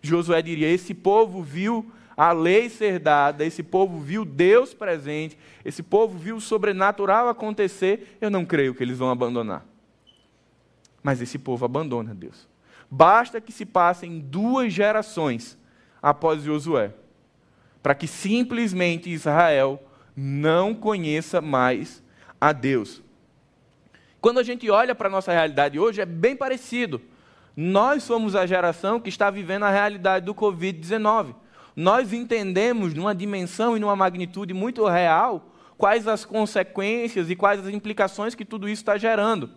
Josué 0.00 0.40
diria: 0.40 0.68
esse 0.68 0.94
povo 0.94 1.42
viu 1.42 1.90
a 2.16 2.32
lei 2.32 2.68
ser 2.70 2.98
dada, 2.98 3.44
esse 3.44 3.62
povo 3.62 3.98
viu 3.98 4.24
Deus 4.24 4.72
presente, 4.72 5.36
esse 5.64 5.82
povo 5.82 6.16
viu 6.16 6.36
o 6.36 6.40
sobrenatural 6.40 7.28
acontecer, 7.28 8.16
eu 8.20 8.30
não 8.30 8.44
creio 8.44 8.74
que 8.74 8.82
eles 8.82 8.98
vão 8.98 9.10
abandonar. 9.10 9.66
Mas 11.02 11.20
esse 11.20 11.38
povo 11.38 11.64
abandona 11.64 12.14
Deus. 12.14 12.48
Basta 12.96 13.40
que 13.40 13.52
se 13.52 13.64
passem 13.64 14.20
duas 14.20 14.72
gerações 14.72 15.58
após 16.02 16.42
Josué, 16.42 16.92
para 17.82 17.94
que 17.94 18.06
simplesmente 18.06 19.10
Israel 19.10 19.82
não 20.16 20.74
conheça 20.74 21.40
mais 21.40 22.02
a 22.40 22.52
Deus. 22.52 23.02
Quando 24.20 24.38
a 24.38 24.42
gente 24.42 24.70
olha 24.70 24.94
para 24.94 25.08
a 25.08 25.10
nossa 25.10 25.32
realidade 25.32 25.78
hoje, 25.78 26.00
é 26.00 26.06
bem 26.06 26.36
parecido. 26.36 27.00
Nós 27.56 28.02
somos 28.02 28.34
a 28.36 28.46
geração 28.46 29.00
que 29.00 29.08
está 29.08 29.30
vivendo 29.30 29.64
a 29.64 29.70
realidade 29.70 30.26
do 30.26 30.34
Covid-19 30.34 31.34
nós 31.76 32.12
entendemos 32.12 32.94
numa 32.94 33.14
dimensão 33.14 33.76
e 33.76 33.80
numa 33.80 33.96
magnitude 33.96 34.54
muito 34.54 34.86
real 34.86 35.50
quais 35.76 36.06
as 36.06 36.24
consequências 36.24 37.28
e 37.28 37.36
quais 37.36 37.66
as 37.66 37.72
implicações 37.72 38.34
que 38.34 38.44
tudo 38.44 38.68
isso 38.68 38.82
está 38.82 38.96
gerando. 38.96 39.50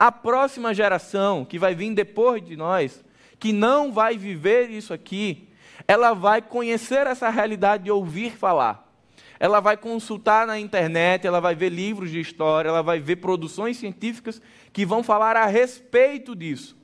A 0.00 0.10
próxima 0.10 0.72
geração 0.72 1.44
que 1.44 1.58
vai 1.58 1.74
vir 1.74 1.92
depois 1.92 2.42
de 2.42 2.56
nós, 2.56 3.04
que 3.38 3.52
não 3.52 3.92
vai 3.92 4.16
viver 4.16 4.70
isso 4.70 4.94
aqui, 4.94 5.46
ela 5.86 6.14
vai 6.14 6.40
conhecer 6.40 7.06
essa 7.06 7.28
realidade 7.28 7.84
de 7.84 7.90
ouvir 7.90 8.32
falar. 8.32 8.90
Ela 9.38 9.60
vai 9.60 9.76
consultar 9.76 10.46
na 10.46 10.58
internet, 10.58 11.26
ela 11.26 11.38
vai 11.38 11.54
ver 11.54 11.68
livros 11.68 12.10
de 12.10 12.18
história, 12.18 12.70
ela 12.70 12.82
vai 12.82 12.98
ver 12.98 13.16
produções 13.16 13.76
científicas 13.76 14.40
que 14.72 14.86
vão 14.86 15.02
falar 15.02 15.36
a 15.36 15.44
respeito 15.44 16.34
disso. 16.34 16.74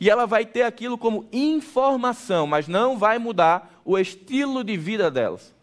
E 0.00 0.08
ela 0.08 0.26
vai 0.26 0.46
ter 0.46 0.62
aquilo 0.62 0.96
como 0.96 1.28
informação, 1.30 2.46
mas 2.46 2.66
não 2.66 2.96
vai 2.96 3.18
mudar 3.18 3.82
o 3.84 3.98
estilo 3.98 4.64
de 4.64 4.78
vida 4.78 5.10
delas. 5.10 5.54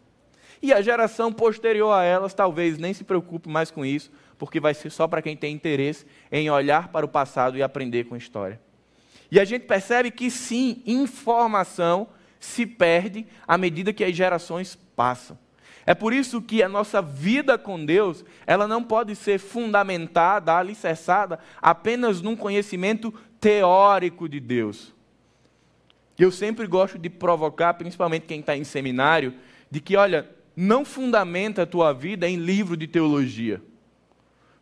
E 0.62 0.72
a 0.72 0.80
geração 0.80 1.32
posterior 1.32 1.92
a 1.92 2.04
elas 2.04 2.34
talvez 2.34 2.78
nem 2.78 2.94
se 2.94 3.02
preocupe 3.02 3.48
mais 3.48 3.72
com 3.72 3.84
isso, 3.84 4.12
porque 4.38 4.60
vai 4.60 4.74
ser 4.74 4.90
só 4.90 5.06
para 5.06 5.22
quem 5.22 5.36
tem 5.36 5.54
interesse 5.54 6.06
em 6.30 6.50
olhar 6.50 6.88
para 6.88 7.06
o 7.06 7.08
passado 7.08 7.56
e 7.56 7.62
aprender 7.62 8.04
com 8.04 8.14
a 8.14 8.18
história. 8.18 8.60
E 9.30 9.40
a 9.40 9.44
gente 9.44 9.62
percebe 9.62 10.10
que 10.10 10.30
sim, 10.30 10.82
informação 10.86 12.08
se 12.38 12.66
perde 12.66 13.26
à 13.46 13.56
medida 13.56 13.92
que 13.92 14.04
as 14.04 14.14
gerações 14.14 14.78
passam. 14.94 15.38
É 15.86 15.94
por 15.94 16.12
isso 16.12 16.40
que 16.40 16.62
a 16.62 16.68
nossa 16.68 17.02
vida 17.02 17.58
com 17.58 17.84
Deus, 17.84 18.24
ela 18.46 18.66
não 18.66 18.82
pode 18.82 19.14
ser 19.14 19.38
fundamentada, 19.38 20.54
alicerçada 20.54 21.38
apenas 21.60 22.22
num 22.22 22.36
conhecimento 22.36 23.12
teórico 23.38 24.28
de 24.28 24.40
Deus. 24.40 24.94
Eu 26.18 26.30
sempre 26.30 26.66
gosto 26.66 26.96
de 26.96 27.10
provocar, 27.10 27.74
principalmente 27.74 28.26
quem 28.26 28.40
está 28.40 28.56
em 28.56 28.64
seminário, 28.64 29.34
de 29.70 29.80
que, 29.80 29.96
olha, 29.96 30.30
não 30.56 30.84
fundamenta 30.84 31.62
a 31.62 31.66
tua 31.66 31.92
vida 31.92 32.28
em 32.28 32.36
livro 32.36 32.76
de 32.76 32.86
teologia. 32.86 33.60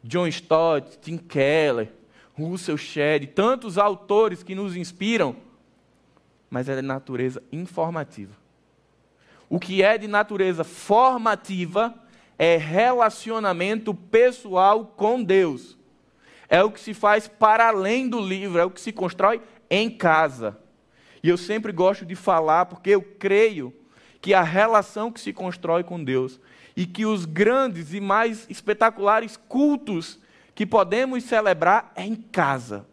John 0.03 0.27
Stott, 0.27 0.99
Tim 1.01 1.17
Keller, 1.17 1.93
Russell 2.37 2.77
Shedd, 2.77 3.27
tantos 3.29 3.79
autores 3.79 4.43
que 4.43 4.55
nos 4.55 4.77
inspiram, 4.77 5.37
mas 6.51 6.69
é 6.69 6.77
de 6.77 6.83
natureza 6.83 7.43
informativa. 7.53 8.35
O 9.49 9.61
que 9.61 9.83
é 9.83 9.99
de 9.99 10.09
natureza 10.09 10.65
formativa 10.65 11.95
é 12.39 12.57
relacionamento 12.57 13.95
pessoal 13.95 14.87
com 14.87 15.23
Deus. 15.23 15.77
É 16.49 16.63
o 16.63 16.71
que 16.71 16.81
se 16.81 16.95
faz 16.95 17.29
para 17.29 17.69
além 17.69 18.09
do 18.09 18.21
livro, 18.21 18.59
é 18.59 18.65
o 18.65 18.71
que 18.71 18.81
se 18.81 18.93
constrói 18.93 19.41
em 19.71 19.91
casa. 19.91 20.59
E 21.23 21.29
eu 21.29 21.37
sempre 21.37 21.71
gosto 21.71 22.05
de 22.05 22.17
falar 22.17 22.67
porque 22.67 22.91
eu 22.91 23.03
creio 23.03 23.73
que 24.21 24.35
a 24.35 24.43
relação 24.43 25.11
que 25.11 25.21
se 25.21 25.33
constrói 25.33 25.85
com 25.85 26.03
Deus 26.03 26.41
e 26.77 26.87
que 26.87 27.05
os 27.05 27.25
grandes 27.25 27.93
e 27.93 28.01
mais 28.01 28.47
espetaculares 28.49 29.37
cultos 29.49 30.19
que 30.55 30.67
podemos 30.67 31.25
celebrar 31.25 31.93
é 31.95 32.05
em 32.05 32.15
casa. 32.15 32.87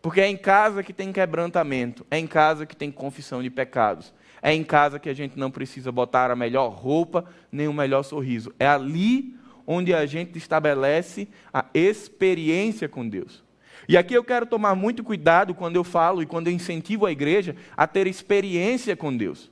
Porque 0.00 0.20
é 0.20 0.28
em 0.28 0.36
casa 0.36 0.82
que 0.82 0.92
tem 0.92 1.12
quebrantamento, 1.12 2.06
é 2.10 2.18
em 2.18 2.26
casa 2.26 2.64
que 2.64 2.76
tem 2.76 2.92
confissão 2.92 3.42
de 3.42 3.50
pecados, 3.50 4.14
é 4.40 4.54
em 4.54 4.62
casa 4.62 4.98
que 4.98 5.08
a 5.08 5.14
gente 5.14 5.38
não 5.38 5.50
precisa 5.50 5.90
botar 5.90 6.30
a 6.30 6.36
melhor 6.36 6.68
roupa, 6.68 7.24
nem 7.50 7.66
o 7.66 7.72
melhor 7.72 8.04
sorriso. 8.04 8.54
É 8.58 8.66
ali 8.66 9.34
onde 9.66 9.92
a 9.92 10.06
gente 10.06 10.38
estabelece 10.38 11.28
a 11.52 11.64
experiência 11.74 12.88
com 12.88 13.08
Deus. 13.08 13.42
E 13.88 13.96
aqui 13.96 14.14
eu 14.14 14.24
quero 14.24 14.46
tomar 14.46 14.74
muito 14.74 15.02
cuidado 15.02 15.54
quando 15.54 15.76
eu 15.76 15.84
falo 15.84 16.22
e 16.22 16.26
quando 16.26 16.48
eu 16.48 16.52
incentivo 16.52 17.06
a 17.06 17.12
igreja 17.12 17.56
a 17.76 17.86
ter 17.86 18.06
experiência 18.06 18.96
com 18.96 19.16
Deus. 19.16 19.50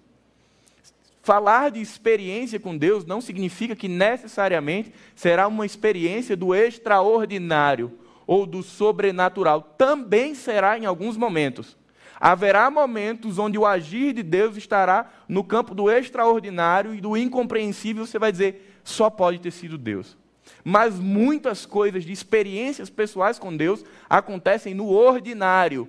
Falar 1.25 1.71
de 1.71 1.81
experiência 1.81 2.61
com 2.61 2.77
Deus 2.77 3.07
não 3.07 3.19
significa 3.19 3.75
que 3.75 3.89
necessariamente 3.89 4.93
será 5.17 5.49
uma 5.49 5.65
experiência 5.65 6.37
do 6.37 6.55
extraordinário 6.55 7.99
ou 8.27 8.45
do 8.45 8.63
sobrenatural. 8.63 9.63
Também 9.63 10.35
será 10.35 10.79
em 10.79 10.85
alguns 10.85 11.17
momentos. 11.17 11.79
Haverá 12.21 12.71
momentos 12.71 13.39
onde 13.39 13.57
o 13.57 13.65
agir 13.65 14.13
de 14.13 14.23
Deus 14.23 14.59
estará 14.59 15.11
no 15.27 15.43
campo 15.43 15.75
do 15.75 15.91
extraordinário 15.91 16.95
e 16.95 17.01
do 17.01 17.17
incompreensível. 17.17 18.05
Você 18.05 18.19
vai 18.19 18.31
dizer, 18.31 18.79
só 18.85 19.09
pode 19.09 19.39
ter 19.39 19.51
sido 19.51 19.79
Deus. 19.79 20.19
Mas 20.63 21.01
muitas 21.01 21.65
coisas 21.65 22.05
de 22.05 22.13
experiências 22.13 22.91
pessoais 22.91 23.39
com 23.39 23.57
Deus 23.57 23.83
acontecem 24.11 24.75
no 24.75 24.91
ordinário, 24.91 25.89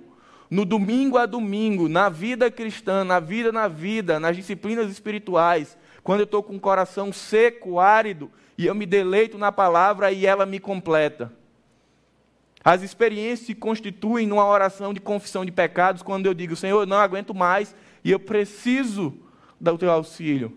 no 0.50 0.64
domingo 0.64 1.18
a 1.18 1.26
domingo, 1.26 1.88
na 1.88 2.08
vida 2.08 2.50
cristã, 2.50 3.04
na 3.04 3.18
vida 3.18 3.50
na 3.50 3.68
vida, 3.68 4.20
nas 4.20 4.36
disciplinas 4.36 4.90
espirituais, 4.90 5.76
quando 6.02 6.20
eu 6.20 6.24
estou 6.24 6.42
com 6.42 6.56
o 6.56 6.60
coração 6.60 7.12
seco, 7.12 7.80
árido, 7.80 8.30
e 8.56 8.66
eu 8.66 8.74
me 8.74 8.86
deleito 8.86 9.36
na 9.36 9.50
palavra 9.50 10.12
e 10.12 10.24
ela 10.24 10.46
me 10.46 10.58
completa. 10.58 11.32
As 12.64 12.82
experiências 12.82 13.46
se 13.46 13.54
constituem 13.54 14.26
numa 14.26 14.46
oração 14.46 14.92
de 14.92 15.00
confissão 15.00 15.44
de 15.44 15.52
pecados 15.52 16.02
quando 16.02 16.26
eu 16.26 16.34
digo, 16.34 16.56
Senhor, 16.56 16.80
eu 16.80 16.86
não 16.86 16.96
aguento 16.96 17.34
mais 17.34 17.74
e 18.02 18.10
eu 18.10 18.18
preciso 18.18 19.14
do 19.60 19.78
teu 19.78 19.90
auxílio. 19.90 20.56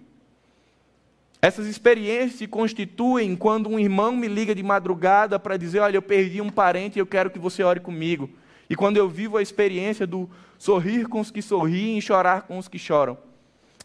Essas 1.42 1.68
experiências 1.68 2.40
se 2.40 2.48
constituem 2.48 3.36
quando 3.36 3.70
um 3.70 3.80
irmão 3.80 4.16
me 4.16 4.28
liga 4.28 4.54
de 4.54 4.62
madrugada 4.62 5.40
para 5.40 5.56
dizer: 5.56 5.80
Olha, 5.80 5.98
eu 5.98 6.02
perdi 6.02 6.42
um 6.42 6.50
parente 6.50 6.98
e 6.98 7.02
eu 7.02 7.06
quero 7.06 7.30
que 7.30 7.40
você 7.40 7.64
ore 7.64 7.80
comigo. 7.80 8.30
E 8.70 8.76
quando 8.76 8.98
eu 8.98 9.10
vivo 9.10 9.38
a 9.38 9.42
experiência 9.42 10.06
do 10.06 10.30
sorrir 10.58 11.08
com 11.08 11.20
os 11.20 11.32
que 11.32 11.42
sorriem 11.42 11.98
e 11.98 12.02
chorar 12.02 12.44
com 12.44 12.58
os 12.58 12.68
que 12.68 12.78
choram. 12.78 13.18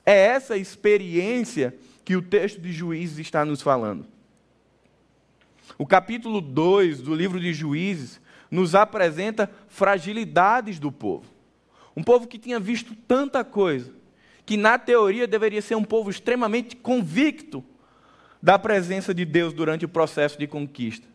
É 0.04 0.26
essa 0.26 0.56
experiência 0.56 1.74
que 2.04 2.16
o 2.16 2.20
texto 2.20 2.60
de 2.60 2.72
Juízes 2.72 3.18
está 3.18 3.44
nos 3.44 3.62
falando. 3.62 4.04
O 5.78 5.86
capítulo 5.86 6.40
2 6.40 7.00
do 7.00 7.14
livro 7.14 7.40
de 7.40 7.54
Juízes 7.54 8.20
nos 8.50 8.74
apresenta 8.74 9.50
fragilidades 9.68 10.78
do 10.78 10.92
povo. 10.92 11.24
Um 11.96 12.02
povo 12.02 12.26
que 12.26 12.38
tinha 12.38 12.60
visto 12.60 12.94
tanta 13.08 13.42
coisa, 13.42 13.92
que 14.44 14.56
na 14.56 14.78
teoria 14.78 15.26
deveria 15.26 15.62
ser 15.62 15.76
um 15.76 15.84
povo 15.84 16.10
extremamente 16.10 16.76
convicto 16.76 17.64
da 18.42 18.58
presença 18.58 19.14
de 19.14 19.24
Deus 19.24 19.54
durante 19.54 19.86
o 19.86 19.88
processo 19.88 20.38
de 20.38 20.46
conquista. 20.46 21.13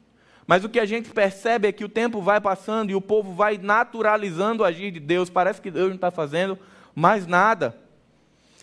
Mas 0.49 0.63
o 0.63 0.69
que 0.69 0.79
a 0.79 0.85
gente 0.85 1.11
percebe 1.11 1.67
é 1.67 1.71
que 1.71 1.85
o 1.85 1.87
tempo 1.87 2.23
vai 2.23 2.41
passando 2.41 2.89
e 2.89 2.95
o 2.95 3.01
povo 3.01 3.35
vai 3.35 3.59
naturalizando 3.59 4.63
o 4.63 4.65
agir 4.65 4.89
de 4.89 4.99
Deus. 4.99 5.29
Parece 5.29 5.61
que 5.61 5.69
Deus 5.69 5.89
não 5.89 5.95
está 5.95 6.09
fazendo 6.09 6.57
mais 6.95 7.27
nada. 7.27 7.77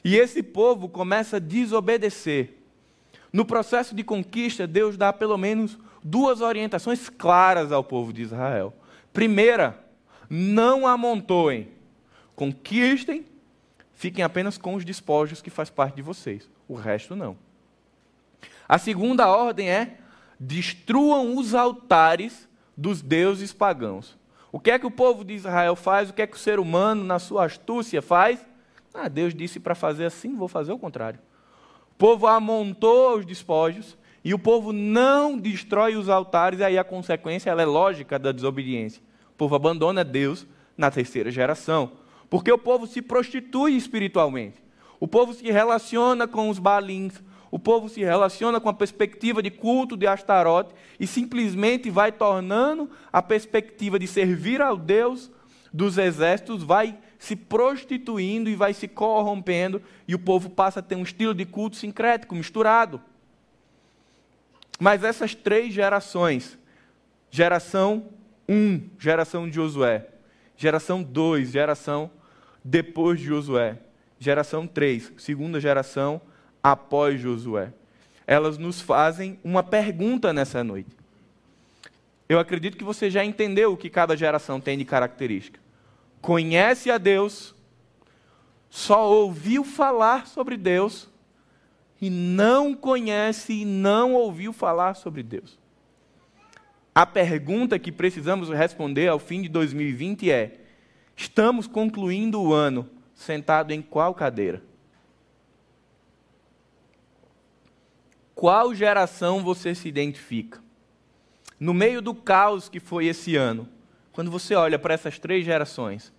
E 0.02 0.16
esse 0.16 0.42
povo 0.42 0.88
começa 0.88 1.36
a 1.36 1.38
desobedecer. 1.38 2.54
No 3.32 3.44
processo 3.44 3.94
de 3.94 4.02
conquista, 4.02 4.66
Deus 4.66 4.96
dá 4.96 5.12
pelo 5.12 5.38
menos 5.38 5.78
duas 6.02 6.40
orientações 6.40 7.08
claras 7.08 7.70
ao 7.70 7.84
povo 7.84 8.12
de 8.12 8.22
Israel. 8.22 8.74
Primeira, 9.12 9.78
não 10.28 10.88
amontoem, 10.88 11.68
conquistem, 12.34 13.24
fiquem 13.94 14.24
apenas 14.24 14.58
com 14.58 14.74
os 14.74 14.84
despojos 14.84 15.40
que 15.40 15.50
faz 15.50 15.70
parte 15.70 15.94
de 15.94 16.02
vocês, 16.02 16.50
o 16.66 16.74
resto 16.74 17.14
não. 17.14 17.36
A 18.68 18.76
segunda 18.76 19.28
ordem 19.28 19.70
é: 19.70 19.98
destruam 20.38 21.36
os 21.36 21.54
altares 21.54 22.48
dos 22.76 23.00
deuses 23.00 23.52
pagãos. 23.52 24.16
O 24.52 24.60
que 24.60 24.70
é 24.70 24.78
que 24.78 24.86
o 24.86 24.90
povo 24.90 25.24
de 25.24 25.34
Israel 25.34 25.76
faz? 25.76 26.10
O 26.10 26.12
que 26.12 26.22
é 26.22 26.26
que 26.26 26.36
o 26.36 26.40
ser 26.40 26.58
humano, 26.58 27.04
na 27.04 27.18
sua 27.18 27.44
astúcia, 27.44 28.00
faz? 28.00 28.44
Ah, 28.94 29.08
Deus 29.08 29.34
disse 29.34 29.60
para 29.60 29.74
fazer 29.74 30.06
assim, 30.06 30.34
vou 30.34 30.48
fazer 30.48 30.72
o 30.72 30.78
contrário. 30.78 31.20
O 31.92 31.94
povo 31.96 32.26
amontou 32.26 33.18
os 33.18 33.26
despojos 33.26 33.96
e 34.24 34.34
o 34.34 34.38
povo 34.38 34.72
não 34.72 35.38
destrói 35.38 35.94
os 35.94 36.08
altares, 36.08 36.58
e 36.58 36.64
aí 36.64 36.78
a 36.78 36.82
consequência 36.82 37.50
é 37.50 37.64
lógica 37.64 38.18
da 38.18 38.32
desobediência. 38.32 39.02
O 39.30 39.36
povo 39.36 39.54
abandona 39.54 40.02
Deus 40.02 40.46
na 40.76 40.90
terceira 40.90 41.30
geração, 41.30 41.92
porque 42.28 42.50
o 42.50 42.58
povo 42.58 42.86
se 42.86 43.00
prostitui 43.00 43.76
espiritualmente. 43.76 44.56
O 44.98 45.06
povo 45.06 45.32
se 45.32 45.48
relaciona 45.50 46.26
com 46.26 46.48
os 46.48 46.58
balins, 46.58 47.22
o 47.56 47.58
povo 47.58 47.88
se 47.88 48.00
relaciona 48.04 48.60
com 48.60 48.68
a 48.68 48.74
perspectiva 48.74 49.42
de 49.42 49.50
culto 49.50 49.96
de 49.96 50.06
Astarote 50.06 50.74
e 51.00 51.06
simplesmente 51.06 51.88
vai 51.88 52.12
tornando 52.12 52.90
a 53.10 53.22
perspectiva 53.22 53.98
de 53.98 54.06
servir 54.06 54.60
ao 54.60 54.76
Deus 54.76 55.30
dos 55.72 55.96
exércitos, 55.96 56.62
vai 56.62 56.98
se 57.18 57.34
prostituindo 57.34 58.50
e 58.50 58.54
vai 58.54 58.74
se 58.74 58.86
corrompendo, 58.86 59.80
e 60.06 60.14
o 60.14 60.18
povo 60.18 60.50
passa 60.50 60.80
a 60.80 60.82
ter 60.82 60.96
um 60.96 61.02
estilo 61.02 61.32
de 61.32 61.46
culto 61.46 61.76
sincrético, 61.76 62.34
misturado. 62.34 63.00
Mas 64.78 65.02
essas 65.02 65.34
três 65.34 65.72
gerações, 65.72 66.58
geração 67.30 68.10
1, 68.46 68.90
geração 68.98 69.48
de 69.48 69.54
Josué, 69.54 70.06
geração 70.58 71.02
2, 71.02 71.52
geração 71.52 72.10
depois 72.62 73.18
de 73.18 73.24
Josué, 73.24 73.78
geração 74.18 74.66
3, 74.66 75.14
segunda 75.16 75.58
geração 75.58 76.20
após 76.72 77.20
Josué. 77.20 77.72
Elas 78.26 78.58
nos 78.58 78.80
fazem 78.80 79.38
uma 79.44 79.62
pergunta 79.62 80.32
nessa 80.32 80.64
noite. 80.64 80.90
Eu 82.28 82.40
acredito 82.40 82.76
que 82.76 82.82
você 82.82 83.08
já 83.08 83.24
entendeu 83.24 83.72
o 83.72 83.76
que 83.76 83.88
cada 83.88 84.16
geração 84.16 84.60
tem 84.60 84.76
de 84.76 84.84
característica. 84.84 85.60
Conhece 86.20 86.90
a 86.90 86.98
Deus, 86.98 87.54
só 88.68 89.08
ouviu 89.08 89.62
falar 89.62 90.26
sobre 90.26 90.56
Deus 90.56 91.08
e 92.00 92.10
não 92.10 92.74
conhece 92.74 93.60
e 93.60 93.64
não 93.64 94.14
ouviu 94.14 94.52
falar 94.52 94.94
sobre 94.94 95.22
Deus. 95.22 95.56
A 96.92 97.06
pergunta 97.06 97.78
que 97.78 97.92
precisamos 97.92 98.50
responder 98.50 99.06
ao 99.06 99.20
fim 99.20 99.40
de 99.40 99.48
2020 99.48 100.32
é: 100.32 100.58
estamos 101.14 101.68
concluindo 101.68 102.42
o 102.42 102.52
ano 102.52 102.90
sentado 103.14 103.70
em 103.70 103.80
qual 103.80 104.12
cadeira? 104.12 104.64
Qual 108.36 108.74
geração 108.74 109.42
você 109.42 109.74
se 109.74 109.88
identifica? 109.88 110.62
No 111.58 111.72
meio 111.72 112.02
do 112.02 112.14
caos 112.14 112.68
que 112.68 112.78
foi 112.78 113.06
esse 113.06 113.34
ano, 113.34 113.66
quando 114.12 114.30
você 114.30 114.54
olha 114.54 114.78
para 114.78 114.92
essas 114.92 115.18
três 115.18 115.42
gerações, 115.42 116.12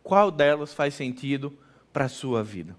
qual 0.00 0.30
delas 0.30 0.72
faz 0.72 0.94
sentido 0.94 1.52
para 1.92 2.04
a 2.04 2.08
sua 2.08 2.44
vida? 2.44 2.76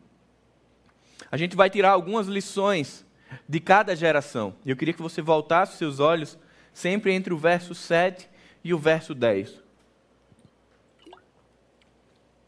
A 1.30 1.36
gente 1.36 1.54
vai 1.54 1.70
tirar 1.70 1.92
algumas 1.92 2.28
lições 2.28 3.06
de 3.48 3.60
cada 3.60 3.94
geração. 3.94 4.56
E 4.64 4.70
eu 4.70 4.78
queria 4.78 4.94
que 4.94 5.02
você 5.02 5.22
voltasse 5.22 5.76
seus 5.76 6.00
olhos 6.00 6.38
sempre 6.74 7.12
entre 7.12 7.34
o 7.34 7.38
verso 7.38 7.76
7 7.76 8.30
e 8.64 8.74
o 8.74 8.78
verso 8.80 9.14
10. 9.14 9.62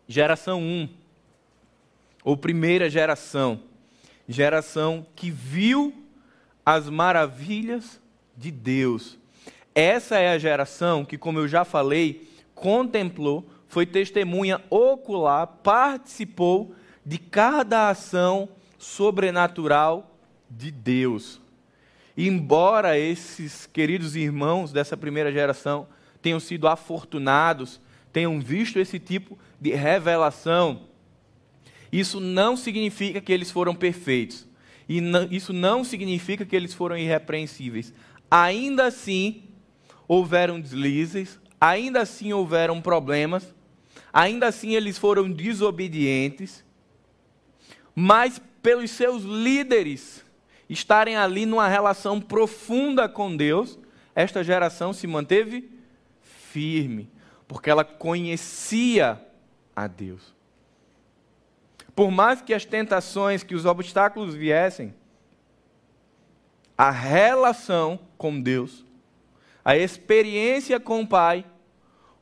Geração 0.08 0.62
1, 0.62 0.90
ou 2.24 2.38
primeira 2.38 2.90
geração, 2.90 3.62
geração 4.26 5.06
que 5.18 5.30
viu 5.30 6.06
as 6.70 6.88
maravilhas 6.88 8.00
de 8.38 8.52
Deus. 8.52 9.18
Essa 9.74 10.20
é 10.20 10.30
a 10.30 10.38
geração 10.38 11.04
que, 11.04 11.18
como 11.18 11.40
eu 11.40 11.48
já 11.48 11.66
falei, 11.66 12.30
contemplou, 12.54 13.50
foi 13.68 13.88
testemunha 13.88 14.62
ocular, 14.70 15.48
participou 15.48 16.76
de 17.04 17.18
cada 17.18 17.90
ação 17.90 18.50
sobrenatural 18.78 20.16
de 20.48 20.70
Deus. 20.70 21.42
Embora 22.16 23.00
esses 23.00 23.66
queridos 23.66 24.16
irmãos 24.16 24.72
dessa 24.72 24.96
primeira 24.96 25.32
geração 25.32 25.88
tenham 26.22 26.40
sido 26.40 26.68
afortunados, 26.68 27.82
tenham 28.14 28.40
visto 28.40 28.78
esse 28.78 29.00
tipo 29.00 29.40
de 29.60 29.72
revelação, 29.72 30.82
isso 31.92 32.20
não 32.20 32.56
significa 32.56 33.20
que 33.20 33.34
eles 33.34 33.50
foram 33.50 33.74
perfeitos. 33.74 34.49
E 34.90 35.00
isso 35.30 35.54
não 35.54 35.84
significa 35.84 36.44
que 36.44 36.56
eles 36.56 36.74
foram 36.74 36.98
irrepreensíveis. 36.98 37.94
Ainda 38.30 38.86
assim, 38.86 39.44
houveram 40.08 40.60
deslizes, 40.60 41.40
ainda 41.62 42.02
assim 42.02 42.34
houveram 42.34 42.82
problemas, 42.82 43.54
ainda 44.12 44.48
assim 44.48 44.74
eles 44.74 44.98
foram 44.98 45.32
desobedientes, 45.32 46.66
mas 47.94 48.42
pelos 48.64 48.90
seus 48.90 49.22
líderes 49.24 50.26
estarem 50.68 51.16
ali 51.16 51.46
numa 51.46 51.68
relação 51.68 52.20
profunda 52.20 53.08
com 53.08 53.36
Deus, 53.36 53.78
esta 54.16 54.44
geração 54.44 54.92
se 54.92 55.06
manteve 55.06 55.70
firme, 56.22 57.10
porque 57.48 57.70
ela 57.70 57.84
conhecia 57.84 59.24
a 59.76 59.86
Deus. 59.86 60.39
Por 62.00 62.12
mais 62.12 62.42
que 62.42 62.54
as 62.54 62.64
tentações, 62.64 63.44
que 63.44 63.54
os 63.54 63.66
obstáculos 63.66 64.34
viessem, 64.34 64.94
a 66.78 66.90
relação 66.90 68.00
com 68.18 68.40
Deus, 68.40 68.86
a 69.66 69.76
experiência 69.76 70.80
com 70.80 71.02
o 71.02 71.06
Pai, 71.06 71.44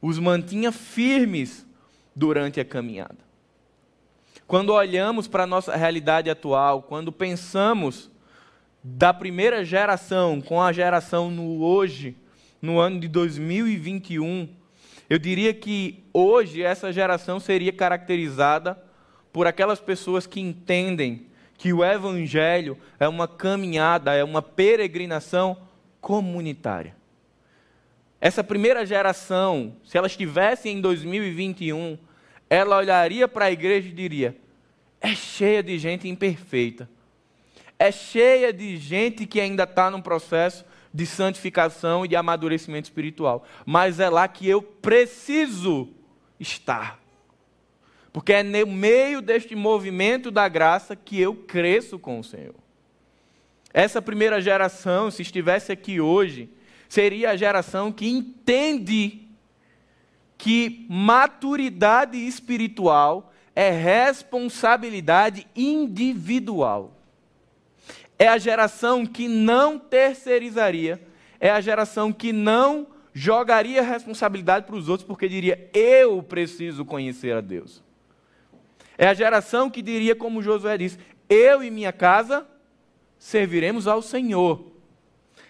os 0.02 0.18
mantinha 0.18 0.72
firmes 0.72 1.64
durante 2.16 2.60
a 2.60 2.66
caminhada. 2.66 3.20
Quando 4.48 4.74
olhamos 4.74 5.28
para 5.28 5.44
a 5.44 5.48
nossa 5.48 5.76
realidade 5.76 6.28
atual, 6.28 6.82
quando 6.82 7.12
pensamos 7.12 8.10
da 8.84 9.14
primeira 9.14 9.64
geração 9.64 10.42
com 10.42 10.60
a 10.60 10.74
geração 10.74 11.30
no 11.30 11.62
hoje, 11.62 12.18
no 12.60 12.80
ano 12.80 13.00
de 13.00 13.08
2021, 13.08 14.50
eu 15.08 15.20
diria 15.20 15.54
que 15.54 16.04
hoje 16.12 16.64
essa 16.64 16.92
geração 16.92 17.40
seria 17.40 17.72
caracterizada 17.72 18.87
por 19.38 19.46
aquelas 19.46 19.80
pessoas 19.80 20.26
que 20.26 20.40
entendem 20.40 21.28
que 21.60 21.72
o 21.72 21.86
Evangelho 21.86 22.76
é 23.00 23.08
uma 23.08 23.28
caminhada, 23.28 24.12
é 24.12 24.24
uma 24.24 24.42
peregrinação 24.42 25.56
comunitária. 26.02 26.96
Essa 28.20 28.44
primeira 28.44 28.84
geração, 28.84 29.76
se 29.86 29.96
ela 29.96 30.08
estivesse 30.08 30.70
em 30.70 30.82
2021, 30.82 32.00
ela 32.50 32.78
olharia 32.78 33.28
para 33.28 33.46
a 33.46 33.52
igreja 33.52 33.88
e 33.88 33.92
diria: 33.92 34.36
é 35.00 35.14
cheia 35.14 35.62
de 35.62 35.78
gente 35.78 36.08
imperfeita, 36.08 36.90
é 37.78 37.92
cheia 37.92 38.52
de 38.52 38.76
gente 38.76 39.28
que 39.28 39.40
ainda 39.40 39.66
está 39.66 39.92
num 39.92 40.02
processo 40.02 40.66
de 40.92 41.06
santificação 41.06 42.04
e 42.04 42.08
de 42.08 42.16
amadurecimento 42.16 42.88
espiritual, 42.88 43.46
mas 43.68 44.00
é 44.00 44.10
lá 44.10 44.28
que 44.28 44.50
eu 44.50 44.64
preciso 44.64 45.90
estar. 46.40 47.07
Porque 48.18 48.34
é 48.34 48.42
no 48.42 48.66
meio 48.66 49.22
deste 49.22 49.56
movimento 49.56 50.32
da 50.32 50.48
graça 50.48 50.96
que 50.96 51.22
eu 51.22 51.36
cresço 51.36 52.00
com 52.00 52.20
o 52.20 52.24
Senhor. 52.24 52.56
Essa 53.72 54.02
primeira 54.02 54.42
geração, 54.42 55.12
se 55.12 55.22
estivesse 55.22 55.72
aqui 55.72 56.02
hoje, 56.02 56.50
seria 56.90 57.30
a 57.30 57.36
geração 57.36 57.92
que 57.92 58.10
entende 58.10 59.22
que 60.36 60.88
maturidade 60.90 62.18
espiritual 62.18 63.32
é 63.56 63.70
responsabilidade 63.70 65.46
individual. 65.56 66.98
É 68.18 68.28
a 68.28 68.40
geração 68.40 69.06
que 69.06 69.28
não 69.28 69.78
terceirizaria, 69.78 71.00
é 71.40 71.52
a 71.52 71.62
geração 71.62 72.12
que 72.12 72.34
não 72.34 72.88
jogaria 73.14 73.84
responsabilidade 73.84 74.66
para 74.66 74.76
os 74.76 74.90
outros, 74.90 75.08
porque 75.08 75.30
diria: 75.30 75.70
eu 75.72 76.24
preciso 76.24 76.84
conhecer 76.84 77.36
a 77.36 77.42
Deus. 77.42 77.86
É 78.98 79.08
a 79.08 79.14
geração 79.14 79.70
que 79.70 79.82
diria, 79.82 80.16
como 80.16 80.42
Josué 80.42 80.78
disse: 80.78 80.98
Eu 81.30 81.64
e 81.64 81.70
minha 81.70 81.94
casa 81.94 82.48
serviremos 83.20 83.88
ao 83.88 84.02
Senhor. 84.02 84.72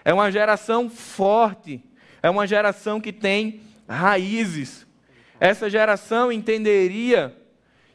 É 0.03 0.13
uma 0.13 0.31
geração 0.31 0.89
forte, 0.89 1.83
é 2.21 2.29
uma 2.29 2.45
geração 2.45 2.99
que 2.99 3.13
tem 3.13 3.62
raízes. 3.88 4.86
Essa 5.39 5.69
geração 5.69 6.31
entenderia 6.31 7.36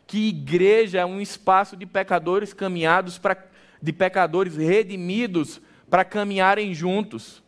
que 0.07 0.29
igreja 0.29 1.01
é 1.01 1.07
um 1.07 1.21
espaço 1.21 1.77
de 1.77 1.87
pecadores 1.87 2.53
caminhados 2.53 3.19
para 3.19 3.51
de 3.83 3.93
pecadores 3.93 4.57
redimidos 4.57 5.61
para 5.91 6.05
caminharem 6.05 6.73
juntos 6.73 7.43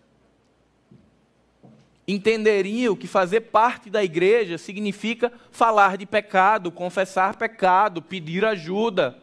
entenderiam 2.07 2.95
que 2.95 3.07
fazer 3.07 3.40
parte 3.40 3.88
da 3.88 4.05
igreja 4.05 4.59
significa 4.59 5.33
falar 5.51 5.97
de 5.97 6.05
pecado, 6.05 6.71
confessar 6.71 7.37
pecado, 7.37 8.03
pedir 8.03 8.45
ajuda, 8.45 9.19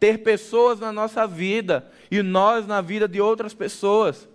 ter 0.00 0.18
pessoas 0.18 0.80
na 0.80 0.90
nossa 0.90 1.26
vida 1.26 1.90
e 2.10 2.22
nós 2.22 2.66
na 2.66 2.80
vida 2.80 3.06
de 3.06 3.20
outras 3.20 3.52
pessoas. 3.52 4.28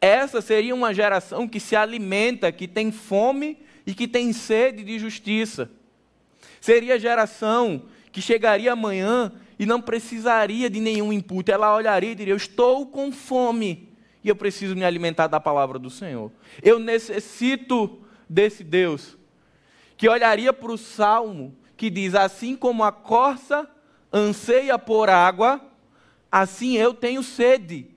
Essa 0.00 0.40
seria 0.40 0.74
uma 0.74 0.94
geração 0.94 1.46
que 1.46 1.60
se 1.60 1.76
alimenta, 1.76 2.50
que 2.50 2.66
tem 2.66 2.90
fome 2.90 3.58
e 3.86 3.92
que 3.92 4.08
tem 4.08 4.32
sede 4.32 4.82
de 4.82 4.98
justiça. 4.98 5.70
Seria 6.60 6.94
a 6.94 6.98
geração 6.98 7.82
que 8.10 8.22
chegaria 8.22 8.72
amanhã 8.72 9.30
e 9.58 9.66
não 9.66 9.80
precisaria 9.80 10.70
de 10.70 10.80
nenhum 10.80 11.12
input. 11.12 11.50
Ela 11.50 11.76
olharia 11.76 12.12
e 12.12 12.14
diria: 12.14 12.32
Eu 12.32 12.38
estou 12.38 12.86
com 12.86 13.12
fome 13.12 13.89
e 14.22 14.28
eu 14.28 14.36
preciso 14.36 14.74
me 14.76 14.84
alimentar 14.84 15.26
da 15.26 15.40
palavra 15.40 15.78
do 15.78 15.90
Senhor. 15.90 16.30
Eu 16.62 16.78
necessito 16.78 18.00
desse 18.28 18.62
Deus 18.62 19.16
que 19.96 20.08
olharia 20.08 20.52
para 20.52 20.72
o 20.72 20.78
salmo 20.78 21.56
que 21.76 21.90
diz: 21.90 22.14
Assim 22.14 22.56
como 22.56 22.84
a 22.84 22.92
corça 22.92 23.68
anseia 24.12 24.78
por 24.78 25.08
água, 25.08 25.60
assim 26.30 26.76
eu 26.76 26.92
tenho 26.92 27.22
sede. 27.22 27.88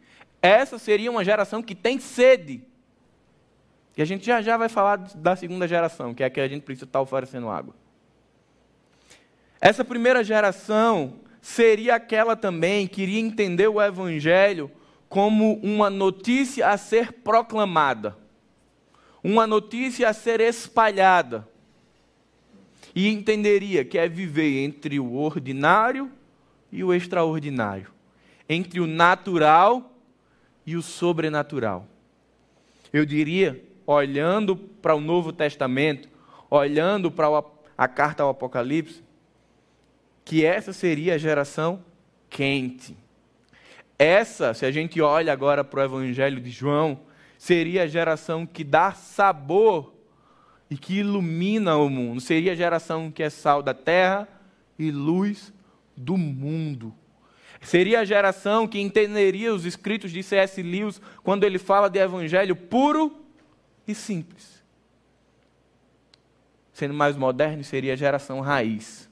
Essa 0.41 0.77
seria 0.77 1.11
uma 1.11 1.23
geração 1.23 1.61
que 1.61 1.75
tem 1.75 1.99
sede. 1.99 2.63
E 3.95 4.01
a 4.01 4.05
gente 4.05 4.25
já 4.25 4.41
já 4.41 4.57
vai 4.57 4.69
falar 4.69 4.97
da 4.97 5.35
segunda 5.35 5.67
geração, 5.67 6.13
que 6.13 6.23
é 6.23 6.25
a 6.25 6.29
que 6.29 6.41
a 6.41 6.47
gente 6.47 6.63
precisa 6.63 6.85
estar 6.85 7.01
oferecendo 7.01 7.49
água. 7.49 7.75
Essa 9.61 9.85
primeira 9.85 10.23
geração 10.23 11.19
seria 11.41 11.95
aquela 11.95 12.35
também 12.35 12.87
que 12.87 13.01
iria 13.01 13.19
entender 13.19 13.67
o 13.67 13.81
Evangelho 13.81 14.71
como 15.13 15.59
uma 15.61 15.91
notícia 15.91 16.69
a 16.69 16.75
ser 16.75 17.13
proclamada, 17.13 18.17
uma 19.23 19.45
notícia 19.45 20.09
a 20.09 20.13
ser 20.13 20.41
espalhada, 20.41 21.47
e 22.95 23.07
entenderia 23.09 23.85
que 23.85 23.99
é 23.99 24.09
viver 24.09 24.63
entre 24.63 24.99
o 24.99 25.13
ordinário 25.13 26.11
e 26.71 26.83
o 26.83 26.91
extraordinário, 26.91 27.91
entre 28.49 28.79
o 28.79 28.87
natural 28.87 29.93
e 30.65 30.75
o 30.75 30.81
sobrenatural. 30.81 31.87
Eu 32.91 33.05
diria, 33.05 33.63
olhando 33.85 34.55
para 34.55 34.95
o 34.95 34.99
Novo 34.99 35.31
Testamento, 35.31 36.09
olhando 36.49 37.11
para 37.11 37.27
a 37.77 37.87
carta 37.87 38.23
ao 38.23 38.31
Apocalipse, 38.31 39.03
que 40.25 40.43
essa 40.43 40.73
seria 40.73 41.13
a 41.13 41.19
geração 41.19 41.85
quente. 42.31 43.02
Essa, 43.97 44.53
se 44.53 44.65
a 44.65 44.71
gente 44.71 45.01
olha 45.01 45.31
agora 45.31 45.63
para 45.63 45.81
o 45.81 45.83
Evangelho 45.83 46.41
de 46.41 46.49
João, 46.49 46.99
seria 47.37 47.83
a 47.83 47.87
geração 47.87 48.45
que 48.45 48.63
dá 48.63 48.93
sabor 48.93 49.93
e 50.69 50.77
que 50.77 50.99
ilumina 50.99 51.77
o 51.77 51.89
mundo. 51.89 52.19
Seria 52.19 52.53
a 52.53 52.55
geração 52.55 53.11
que 53.11 53.23
é 53.23 53.29
sal 53.29 53.61
da 53.61 53.73
terra 53.73 54.27
e 54.77 54.91
luz 54.91 55.53
do 55.95 56.17
mundo. 56.17 56.93
Seria 57.61 58.01
a 58.01 58.05
geração 58.05 58.67
que 58.67 58.79
entenderia 58.79 59.53
os 59.53 59.65
escritos 59.65 60.11
de 60.11 60.21
C.S. 60.21 60.61
Lewis 60.61 60.99
quando 61.23 61.43
ele 61.45 61.57
fala 61.57 61.89
de 61.89 61.99
evangelho 61.99 62.55
puro 62.55 63.25
e 63.87 63.95
simples. 63.95 64.61
Sendo 66.73 66.93
mais 66.93 67.15
moderno, 67.15 67.63
seria 67.63 67.93
a 67.93 67.95
geração 67.95 68.41
raiz 68.41 69.07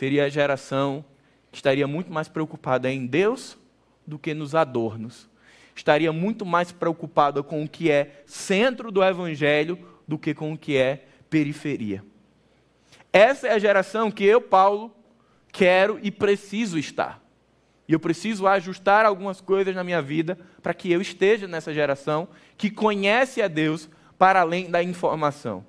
seria 0.00 0.24
a 0.24 0.28
geração 0.30 1.04
que 1.52 1.58
estaria 1.58 1.86
muito 1.86 2.10
mais 2.10 2.26
preocupada 2.26 2.90
em 2.90 3.04
Deus 3.04 3.58
do 4.06 4.18
que 4.18 4.34
nos 4.34 4.54
adornos. 4.54 5.28
Estaria 5.74 6.12
muito 6.12 6.44
mais 6.44 6.72
preocupada 6.72 7.42
com 7.42 7.62
o 7.62 7.68
que 7.68 7.90
é 7.90 8.22
centro 8.26 8.90
do 8.90 9.02
evangelho 9.02 9.78
do 10.06 10.18
que 10.18 10.34
com 10.34 10.52
o 10.52 10.58
que 10.58 10.76
é 10.76 11.04
periferia. 11.28 12.04
Essa 13.12 13.48
é 13.48 13.52
a 13.52 13.58
geração 13.58 14.10
que 14.10 14.24
eu, 14.24 14.40
Paulo, 14.40 14.94
quero 15.52 15.98
e 16.02 16.10
preciso 16.10 16.78
estar. 16.78 17.22
E 17.88 17.92
eu 17.92 17.98
preciso 17.98 18.46
ajustar 18.46 19.04
algumas 19.04 19.40
coisas 19.40 19.74
na 19.74 19.82
minha 19.82 20.00
vida 20.00 20.38
para 20.62 20.74
que 20.74 20.92
eu 20.92 21.00
esteja 21.00 21.48
nessa 21.48 21.74
geração 21.74 22.28
que 22.56 22.70
conhece 22.70 23.42
a 23.42 23.48
Deus 23.48 23.88
para 24.16 24.42
além 24.42 24.70
da 24.70 24.82
informação. 24.82 25.66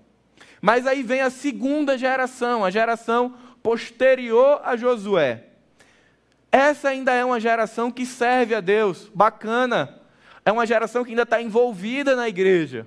Mas 0.61 0.85
aí 0.85 1.01
vem 1.01 1.21
a 1.21 1.31
segunda 1.31 1.97
geração, 1.97 2.63
a 2.63 2.69
geração 2.69 3.35
posterior 3.63 4.61
a 4.63 4.75
Josué. 4.75 5.45
Essa 6.51 6.89
ainda 6.89 7.13
é 7.13 7.23
uma 7.23 7.39
geração 7.39 7.89
que 7.89 8.05
serve 8.05 8.53
a 8.53 8.59
Deus, 8.59 9.09
bacana. 9.13 10.01
É 10.43 10.51
uma 10.51 10.65
geração 10.65 11.03
que 11.03 11.11
ainda 11.11 11.23
está 11.23 11.41
envolvida 11.41 12.15
na 12.15 12.27
igreja. 12.27 12.85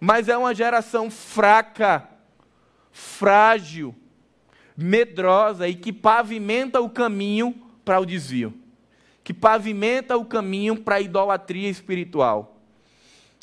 Mas 0.00 0.28
é 0.28 0.36
uma 0.36 0.54
geração 0.54 1.10
fraca, 1.10 2.08
frágil, 2.90 3.94
medrosa 4.76 5.68
e 5.68 5.74
que 5.74 5.92
pavimenta 5.92 6.80
o 6.80 6.88
caminho 6.88 7.54
para 7.84 8.00
o 8.00 8.06
desvio. 8.06 8.54
Que 9.22 9.34
pavimenta 9.34 10.16
o 10.16 10.24
caminho 10.24 10.76
para 10.76 10.96
a 10.96 11.00
idolatria 11.00 11.68
espiritual. 11.68 12.60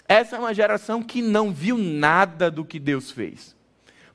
Essa 0.07 0.37
é 0.37 0.39
uma 0.39 0.53
geração 0.53 1.03
que 1.03 1.21
não 1.21 1.51
viu 1.51 1.77
nada 1.77 2.49
do 2.49 2.65
que 2.65 2.79
Deus 2.79 3.11
fez 3.11 3.55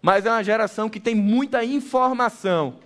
mas 0.01 0.27
é 0.27 0.31
uma 0.31 0.45
geração 0.45 0.89
que 0.89 1.01
tem 1.01 1.15
muita 1.15 1.65
informação. 1.65 2.77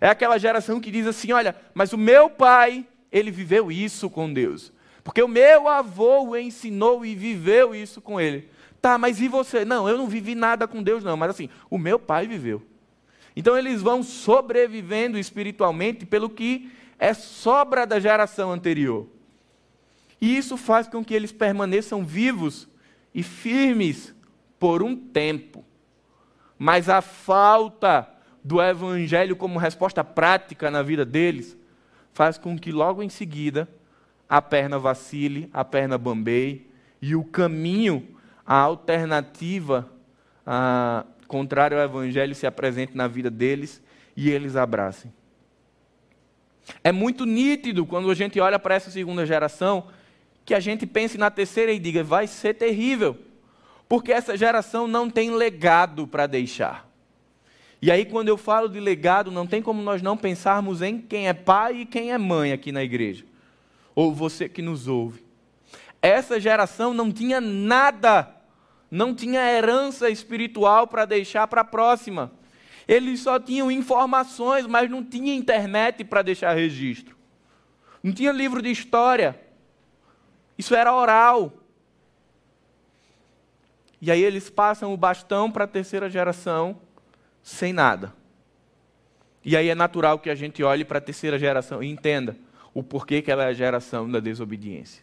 É 0.00 0.08
aquela 0.08 0.38
geração 0.38 0.80
que 0.80 0.90
diz 0.90 1.06
assim: 1.06 1.32
olha, 1.32 1.54
mas 1.74 1.92
o 1.92 1.98
meu 1.98 2.30
pai, 2.30 2.86
ele 3.12 3.30
viveu 3.30 3.70
isso 3.70 4.08
com 4.08 4.32
Deus. 4.32 4.72
Porque 5.04 5.22
o 5.22 5.28
meu 5.28 5.68
avô 5.68 6.22
o 6.22 6.36
ensinou 6.36 7.04
e 7.04 7.14
viveu 7.14 7.74
isso 7.74 8.00
com 8.00 8.20
ele. 8.20 8.48
Tá, 8.80 8.96
mas 8.96 9.20
e 9.20 9.28
você? 9.28 9.64
Não, 9.64 9.88
eu 9.88 9.98
não 9.98 10.06
vivi 10.06 10.34
nada 10.34 10.66
com 10.66 10.82
Deus, 10.82 11.04
não. 11.04 11.16
Mas 11.16 11.30
assim, 11.30 11.50
o 11.68 11.76
meu 11.76 11.98
pai 11.98 12.26
viveu. 12.26 12.62
Então 13.36 13.56
eles 13.56 13.82
vão 13.82 14.02
sobrevivendo 14.02 15.18
espiritualmente 15.18 16.06
pelo 16.06 16.30
que 16.30 16.70
é 16.98 17.14
sobra 17.14 17.86
da 17.86 18.00
geração 18.00 18.52
anterior. 18.52 19.06
E 20.20 20.36
isso 20.36 20.56
faz 20.56 20.86
com 20.86 21.04
que 21.04 21.14
eles 21.14 21.32
permaneçam 21.32 22.04
vivos 22.04 22.68
e 23.14 23.22
firmes 23.22 24.14
por 24.58 24.82
um 24.82 24.94
tempo. 24.94 25.64
Mas 26.58 26.88
a 26.90 27.00
falta 27.00 28.06
do 28.42 28.60
evangelho 28.60 29.36
como 29.36 29.58
resposta 29.58 30.02
prática 30.02 30.70
na 30.70 30.82
vida 30.82 31.04
deles 31.04 31.56
faz 32.12 32.38
com 32.38 32.58
que 32.58 32.72
logo 32.72 33.02
em 33.02 33.08
seguida 33.08 33.68
a 34.28 34.40
perna 34.40 34.78
vacile, 34.78 35.48
a 35.52 35.64
perna 35.64 35.98
bambeie 35.98 36.66
e 37.02 37.14
o 37.14 37.24
caminho, 37.24 38.06
a 38.46 38.56
alternativa 38.56 39.90
a, 40.46 41.04
contrário 41.26 41.78
ao 41.78 41.84
evangelho 41.84 42.34
se 42.34 42.46
apresente 42.46 42.96
na 42.96 43.06
vida 43.06 43.30
deles 43.30 43.82
e 44.16 44.30
eles 44.30 44.56
abracem. 44.56 45.12
É 46.82 46.92
muito 46.92 47.24
nítido 47.24 47.86
quando 47.86 48.10
a 48.10 48.14
gente 48.14 48.38
olha 48.40 48.58
para 48.58 48.74
essa 48.74 48.90
segunda 48.90 49.24
geração 49.24 49.88
que 50.44 50.54
a 50.54 50.60
gente 50.60 50.86
pense 50.86 51.16
na 51.16 51.30
terceira 51.30 51.72
e 51.72 51.78
diga: 51.78 52.02
vai 52.02 52.26
ser 52.26 52.54
terrível 52.54 53.16
porque 53.88 54.12
essa 54.12 54.36
geração 54.36 54.86
não 54.86 55.10
tem 55.10 55.30
legado 55.30 56.06
para 56.06 56.26
deixar. 56.26 56.89
E 57.82 57.90
aí, 57.90 58.04
quando 58.04 58.28
eu 58.28 58.36
falo 58.36 58.68
de 58.68 58.78
legado, 58.78 59.30
não 59.30 59.46
tem 59.46 59.62
como 59.62 59.80
nós 59.80 60.02
não 60.02 60.16
pensarmos 60.16 60.82
em 60.82 61.00
quem 61.00 61.28
é 61.28 61.32
pai 61.32 61.78
e 61.78 61.86
quem 61.86 62.12
é 62.12 62.18
mãe 62.18 62.52
aqui 62.52 62.70
na 62.70 62.82
igreja, 62.82 63.24
ou 63.94 64.14
você 64.14 64.48
que 64.48 64.60
nos 64.60 64.86
ouve. 64.86 65.24
Essa 66.02 66.38
geração 66.38 66.92
não 66.92 67.10
tinha 67.10 67.40
nada, 67.40 68.34
não 68.90 69.14
tinha 69.14 69.40
herança 69.50 70.10
espiritual 70.10 70.86
para 70.86 71.06
deixar 71.06 71.46
para 71.46 71.62
a 71.62 71.64
próxima. 71.64 72.30
Eles 72.86 73.20
só 73.20 73.38
tinham 73.38 73.70
informações, 73.70 74.66
mas 74.66 74.90
não 74.90 75.02
tinha 75.02 75.34
internet 75.34 76.04
para 76.04 76.22
deixar 76.22 76.52
registro. 76.52 77.16
Não 78.02 78.12
tinha 78.12 78.32
livro 78.32 78.60
de 78.60 78.70
história. 78.70 79.40
Isso 80.58 80.74
era 80.74 80.94
oral. 80.94 81.52
E 84.02 84.10
aí 84.10 84.22
eles 84.22 84.50
passam 84.50 84.92
o 84.92 84.96
bastão 84.96 85.50
para 85.50 85.64
a 85.64 85.68
terceira 85.68 86.10
geração 86.10 86.78
sem 87.42 87.72
nada. 87.72 88.14
E 89.44 89.56
aí 89.56 89.68
é 89.68 89.74
natural 89.74 90.18
que 90.18 90.30
a 90.30 90.34
gente 90.34 90.62
olhe 90.62 90.84
para 90.84 90.98
a 90.98 91.00
terceira 91.00 91.38
geração 91.38 91.82
e 91.82 91.88
entenda 91.88 92.36
o 92.74 92.82
porquê 92.82 93.22
que 93.22 93.30
ela 93.30 93.44
é 93.44 93.48
a 93.48 93.52
geração 93.52 94.10
da 94.10 94.20
desobediência. 94.20 95.02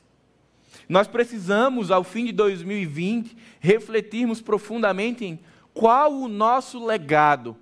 Nós 0.87 1.07
precisamos, 1.07 1.91
ao 1.91 2.03
fim 2.03 2.25
de 2.25 2.31
2020, 2.31 3.35
refletirmos 3.59 4.41
profundamente 4.41 5.25
em 5.25 5.39
qual 5.73 6.13
o 6.13 6.27
nosso 6.27 6.83
legado, 6.83 7.57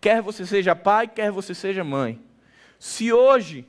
quer 0.00 0.20
você 0.22 0.44
seja 0.46 0.74
pai, 0.74 1.08
quer 1.08 1.30
você 1.30 1.54
seja 1.54 1.82
mãe. 1.84 2.20
Se 2.78 3.12
hoje, 3.12 3.66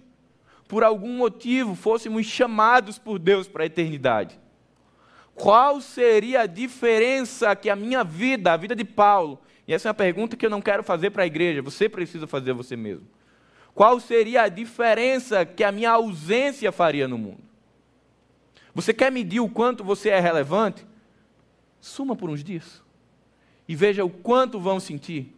por 0.68 0.84
algum 0.84 1.18
motivo, 1.18 1.76
fôssemos 1.76 2.26
chamados 2.26 3.00
por 3.00 3.20
Deus 3.20 3.48
para 3.48 3.64
a 3.64 3.68
eternidade, 3.68 4.40
qual 5.34 5.80
seria 5.80 6.42
a 6.42 6.46
diferença 6.46 7.56
que 7.56 7.70
a 7.70 7.76
minha 7.76 8.04
vida, 8.04 8.54
a 8.54 8.58
vida 8.58 8.76
de 8.76 8.84
Paulo, 8.84 9.40
e 9.70 9.74
essa 9.74 9.88
é 9.88 9.92
uma 9.92 9.94
pergunta 9.94 10.36
que 10.36 10.44
eu 10.44 10.50
não 10.50 10.64
quero 10.64 10.82
fazer 10.82 11.12
para 11.12 11.22
a 11.22 11.28
igreja, 11.28 11.62
você 11.62 11.88
precisa 11.88 12.26
fazer 12.26 12.54
você 12.54 12.76
mesmo. 12.76 13.08
Qual 13.76 14.00
seria 14.00 14.42
a 14.42 14.50
diferença 14.50 15.46
que 15.46 15.64
a 15.64 15.72
minha 15.72 15.92
ausência 15.92 16.72
faria 16.72 17.08
no 17.08 17.20
mundo? 17.20 17.44
Você 18.74 18.96
quer 18.96 19.12
medir 19.12 19.42
o 19.42 19.48
quanto 19.48 19.84
você 19.84 20.10
é 20.10 20.20
relevante? 20.20 20.88
Suma 21.80 22.16
por 22.16 22.32
uns 22.32 22.44
dias 22.44 22.82
e 23.68 23.76
veja 23.76 24.04
o 24.04 24.10
quanto 24.10 24.60
vão 24.60 24.80
sentir. 24.80 25.38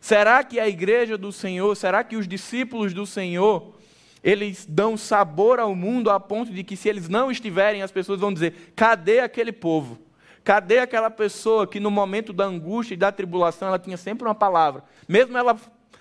Será 0.00 0.42
que 0.42 0.58
a 0.58 0.68
igreja 0.68 1.16
do 1.16 1.30
Senhor, 1.30 1.72
será 1.76 2.02
que 2.02 2.16
os 2.16 2.26
discípulos 2.26 2.92
do 2.92 3.06
Senhor 3.06 3.76
eles 4.24 4.66
dão 4.68 4.96
sabor 4.96 5.60
ao 5.60 5.72
mundo 5.72 6.10
a 6.10 6.18
ponto 6.18 6.52
de 6.52 6.64
que, 6.64 6.76
se 6.76 6.88
eles 6.88 7.08
não 7.08 7.30
estiverem, 7.30 7.82
as 7.82 7.92
pessoas 7.92 8.18
vão 8.18 8.34
dizer: 8.34 8.72
cadê 8.74 9.20
aquele 9.20 9.52
povo? 9.52 10.04
Cadê 10.46 10.78
aquela 10.78 11.10
pessoa 11.10 11.66
que, 11.66 11.80
no 11.80 11.90
momento 11.90 12.32
da 12.32 12.44
angústia 12.44 12.94
e 12.94 12.96
da 12.96 13.10
tribulação, 13.10 13.66
ela 13.66 13.80
tinha 13.80 13.96
sempre 13.96 14.28
uma 14.28 14.34
palavra? 14.34 14.84
Mesmo 15.08 15.36
ela 15.36 15.58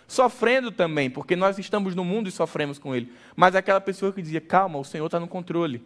sofrendo 0.08 0.72
também, 0.72 1.10
porque 1.10 1.36
nós 1.36 1.58
estamos 1.58 1.96
no 1.96 2.06
mundo 2.06 2.30
e 2.30 2.32
sofremos 2.32 2.78
com 2.78 2.94
ele. 2.94 3.12
Mas 3.36 3.56
aquela 3.56 3.82
pessoa 3.82 4.14
que 4.14 4.22
dizia: 4.22 4.40
calma, 4.40 4.78
o 4.78 4.84
Senhor 4.84 5.08
está 5.08 5.20
no 5.20 5.28
controle. 5.28 5.84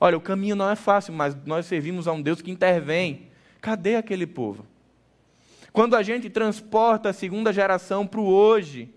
Olha, 0.00 0.16
o 0.16 0.22
caminho 0.22 0.56
não 0.56 0.70
é 0.70 0.74
fácil, 0.74 1.12
mas 1.12 1.36
nós 1.44 1.66
servimos 1.66 2.08
a 2.08 2.12
um 2.12 2.22
Deus 2.22 2.40
que 2.40 2.50
intervém. 2.50 3.28
Cadê 3.60 3.96
aquele 3.96 4.26
povo? 4.26 4.64
Quando 5.70 5.94
a 5.94 6.02
gente 6.02 6.30
transporta 6.30 7.10
a 7.10 7.12
segunda 7.12 7.52
geração 7.52 8.06
para 8.06 8.20
o 8.20 8.26
hoje, 8.26 8.88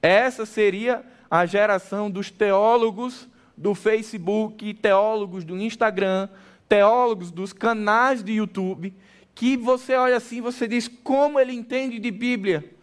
essa 0.00 0.46
seria 0.46 1.04
a 1.28 1.44
geração 1.44 2.08
dos 2.08 2.30
teólogos 2.30 3.26
do 3.56 3.74
Facebook, 3.74 4.72
teólogos 4.74 5.42
do 5.42 5.58
Instagram, 5.58 6.28
teólogos 6.70 7.30
dos 7.30 7.52
canais 7.52 8.24
de 8.24 8.32
YouTube, 8.32 8.94
que 9.34 9.58
você 9.58 9.94
olha 9.94 10.16
assim, 10.16 10.40
você 10.40 10.66
diz 10.66 10.88
como 10.88 11.38
ele 11.38 11.52
entende 11.52 11.98
de 11.98 12.10
Bíblia. 12.10 12.74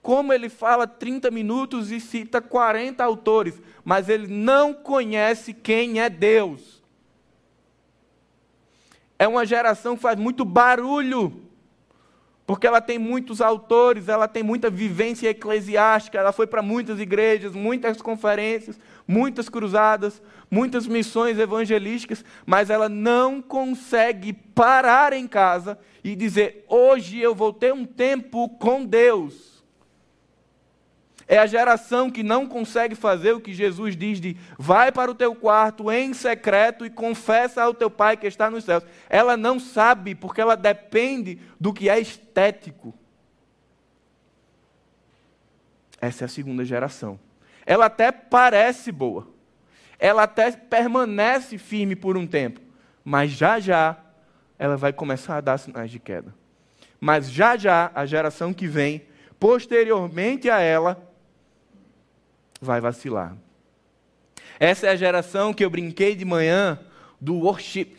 Como 0.00 0.32
ele 0.32 0.48
fala 0.48 0.86
30 0.86 1.30
minutos 1.30 1.92
e 1.92 2.00
cita 2.00 2.40
40 2.40 3.04
autores, 3.04 3.60
mas 3.84 4.08
ele 4.08 4.26
não 4.26 4.72
conhece 4.72 5.52
quem 5.52 6.00
é 6.00 6.08
Deus 6.08 6.78
é 9.18 9.26
uma 9.26 9.44
geração 9.44 9.96
que 9.96 10.02
faz 10.02 10.18
muito 10.18 10.44
barulho, 10.44 11.42
porque 12.48 12.66
ela 12.66 12.80
tem 12.80 12.98
muitos 12.98 13.42
autores, 13.42 14.08
ela 14.08 14.26
tem 14.26 14.42
muita 14.42 14.70
vivência 14.70 15.28
eclesiástica, 15.28 16.16
ela 16.16 16.32
foi 16.32 16.46
para 16.46 16.62
muitas 16.62 16.98
igrejas, 16.98 17.52
muitas 17.52 18.00
conferências, 18.00 18.80
muitas 19.06 19.50
cruzadas, 19.50 20.22
muitas 20.50 20.86
missões 20.86 21.38
evangelísticas, 21.38 22.24
mas 22.46 22.70
ela 22.70 22.88
não 22.88 23.42
consegue 23.42 24.32
parar 24.32 25.12
em 25.12 25.28
casa 25.28 25.78
e 26.02 26.16
dizer: 26.16 26.64
hoje 26.66 27.20
eu 27.20 27.34
vou 27.34 27.52
ter 27.52 27.74
um 27.74 27.84
tempo 27.84 28.48
com 28.48 28.82
Deus. 28.82 29.57
É 31.30 31.36
a 31.36 31.44
geração 31.44 32.10
que 32.10 32.22
não 32.22 32.46
consegue 32.46 32.94
fazer 32.94 33.32
o 33.32 33.40
que 33.40 33.52
Jesus 33.52 33.94
diz 33.94 34.18
de 34.18 34.34
vai 34.58 34.90
para 34.90 35.10
o 35.10 35.14
teu 35.14 35.34
quarto 35.34 35.92
em 35.92 36.14
secreto 36.14 36.86
e 36.86 36.90
confessa 36.90 37.62
ao 37.62 37.74
teu 37.74 37.90
pai 37.90 38.16
que 38.16 38.26
está 38.26 38.50
nos 38.50 38.64
céus. 38.64 38.82
Ela 39.10 39.36
não 39.36 39.60
sabe 39.60 40.14
porque 40.14 40.40
ela 40.40 40.56
depende 40.56 41.38
do 41.60 41.70
que 41.70 41.90
é 41.90 42.00
estético. 42.00 42.94
Essa 46.00 46.24
é 46.24 46.26
a 46.26 46.28
segunda 46.28 46.64
geração. 46.64 47.20
Ela 47.66 47.86
até 47.86 48.10
parece 48.10 48.90
boa. 48.90 49.28
Ela 49.98 50.22
até 50.22 50.50
permanece 50.52 51.58
firme 51.58 51.94
por 51.94 52.16
um 52.16 52.26
tempo, 52.26 52.60
mas 53.04 53.32
já 53.32 53.60
já 53.60 53.98
ela 54.58 54.78
vai 54.78 54.94
começar 54.94 55.36
a 55.36 55.40
dar 55.42 55.58
sinais 55.58 55.90
de 55.90 55.98
queda. 55.98 56.34
Mas 56.98 57.30
já 57.30 57.54
já 57.54 57.90
a 57.94 58.06
geração 58.06 58.54
que 58.54 58.66
vem 58.66 59.02
posteriormente 59.38 60.48
a 60.48 60.60
ela 60.60 61.07
vai 62.60 62.80
vacilar. 62.80 63.36
Essa 64.58 64.88
é 64.88 64.90
a 64.90 64.96
geração 64.96 65.54
que 65.54 65.64
eu 65.64 65.70
brinquei 65.70 66.14
de 66.14 66.24
manhã 66.24 66.78
do 67.20 67.34
worship. 67.36 67.96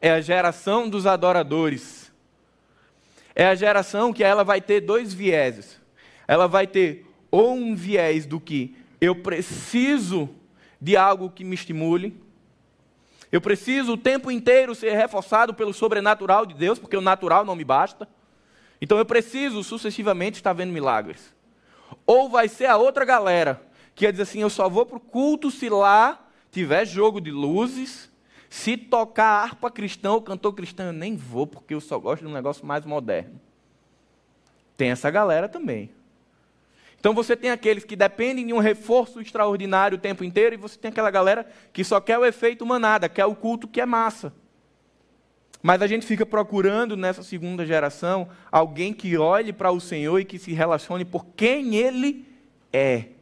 É 0.00 0.10
a 0.10 0.20
geração 0.20 0.88
dos 0.88 1.06
adoradores. 1.06 2.12
É 3.34 3.46
a 3.46 3.54
geração 3.54 4.12
que 4.12 4.22
ela 4.22 4.44
vai 4.44 4.60
ter 4.60 4.80
dois 4.80 5.14
vieses. 5.14 5.80
Ela 6.26 6.46
vai 6.46 6.66
ter 6.66 7.06
ou 7.30 7.54
um 7.54 7.74
viés 7.74 8.26
do 8.26 8.40
que 8.40 8.76
eu 9.00 9.14
preciso 9.14 10.28
de 10.80 10.96
algo 10.96 11.30
que 11.30 11.44
me 11.44 11.54
estimule. 11.54 12.20
Eu 13.30 13.40
preciso 13.40 13.92
o 13.92 13.98
tempo 13.98 14.30
inteiro 14.30 14.74
ser 14.74 14.92
reforçado 14.94 15.52
pelo 15.52 15.72
sobrenatural 15.72 16.46
de 16.46 16.54
Deus, 16.54 16.78
porque 16.78 16.96
o 16.96 17.00
natural 17.00 17.44
não 17.44 17.54
me 17.54 17.64
basta. 17.64 18.08
Então 18.80 18.98
eu 18.98 19.04
preciso 19.04 19.62
sucessivamente 19.62 20.36
estar 20.36 20.52
vendo 20.52 20.72
milagres. 20.72 21.34
Ou 22.06 22.28
vai 22.28 22.48
ser 22.48 22.66
a 22.66 22.76
outra 22.76 23.04
galera 23.04 23.67
que 23.98 24.04
ia 24.04 24.12
dizer 24.12 24.22
assim: 24.22 24.40
eu 24.40 24.48
só 24.48 24.68
vou 24.68 24.86
para 24.86 24.96
o 24.96 25.00
culto 25.00 25.50
se 25.50 25.68
lá 25.68 26.24
tiver 26.52 26.86
jogo 26.86 27.20
de 27.20 27.32
luzes, 27.32 28.08
se 28.48 28.76
tocar 28.76 29.42
harpa 29.42 29.70
cristã 29.70 30.12
ou 30.12 30.22
cantor 30.22 30.54
cristão, 30.54 30.86
eu 30.86 30.92
nem 30.92 31.16
vou, 31.16 31.48
porque 31.48 31.74
eu 31.74 31.80
só 31.80 31.98
gosto 31.98 32.22
de 32.22 32.28
um 32.28 32.32
negócio 32.32 32.64
mais 32.64 32.84
moderno. 32.86 33.38
Tem 34.76 34.90
essa 34.90 35.10
galera 35.10 35.48
também. 35.48 35.90
Então 37.00 37.12
você 37.12 37.36
tem 37.36 37.50
aqueles 37.50 37.84
que 37.84 37.96
dependem 37.96 38.46
de 38.46 38.52
um 38.52 38.58
reforço 38.58 39.20
extraordinário 39.20 39.98
o 39.98 40.00
tempo 40.00 40.22
inteiro, 40.22 40.54
e 40.54 40.58
você 40.58 40.78
tem 40.78 40.90
aquela 40.90 41.10
galera 41.10 41.46
que 41.72 41.82
só 41.82 42.00
quer 42.00 42.18
o 42.18 42.24
efeito 42.24 42.64
manada, 42.64 43.08
quer 43.08 43.26
o 43.26 43.34
culto 43.34 43.66
que 43.66 43.80
é 43.80 43.86
massa. 43.86 44.32
Mas 45.60 45.82
a 45.82 45.88
gente 45.88 46.06
fica 46.06 46.24
procurando 46.24 46.96
nessa 46.96 47.24
segunda 47.24 47.66
geração 47.66 48.28
alguém 48.50 48.92
que 48.92 49.18
olhe 49.18 49.52
para 49.52 49.72
o 49.72 49.80
Senhor 49.80 50.20
e 50.20 50.24
que 50.24 50.38
se 50.38 50.52
relacione 50.52 51.04
por 51.04 51.26
quem 51.36 51.74
Ele 51.74 52.24
é. 52.72 53.17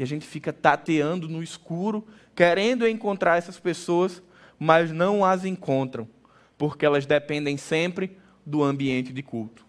E 0.00 0.02
a 0.02 0.06
gente 0.06 0.26
fica 0.26 0.50
tateando 0.50 1.28
no 1.28 1.42
escuro, 1.42 2.06
querendo 2.34 2.88
encontrar 2.88 3.36
essas 3.36 3.60
pessoas, 3.60 4.22
mas 4.58 4.90
não 4.90 5.22
as 5.22 5.44
encontram, 5.44 6.08
porque 6.56 6.86
elas 6.86 7.04
dependem 7.04 7.58
sempre 7.58 8.16
do 8.46 8.62
ambiente 8.62 9.12
de 9.12 9.22
culto. 9.22 9.62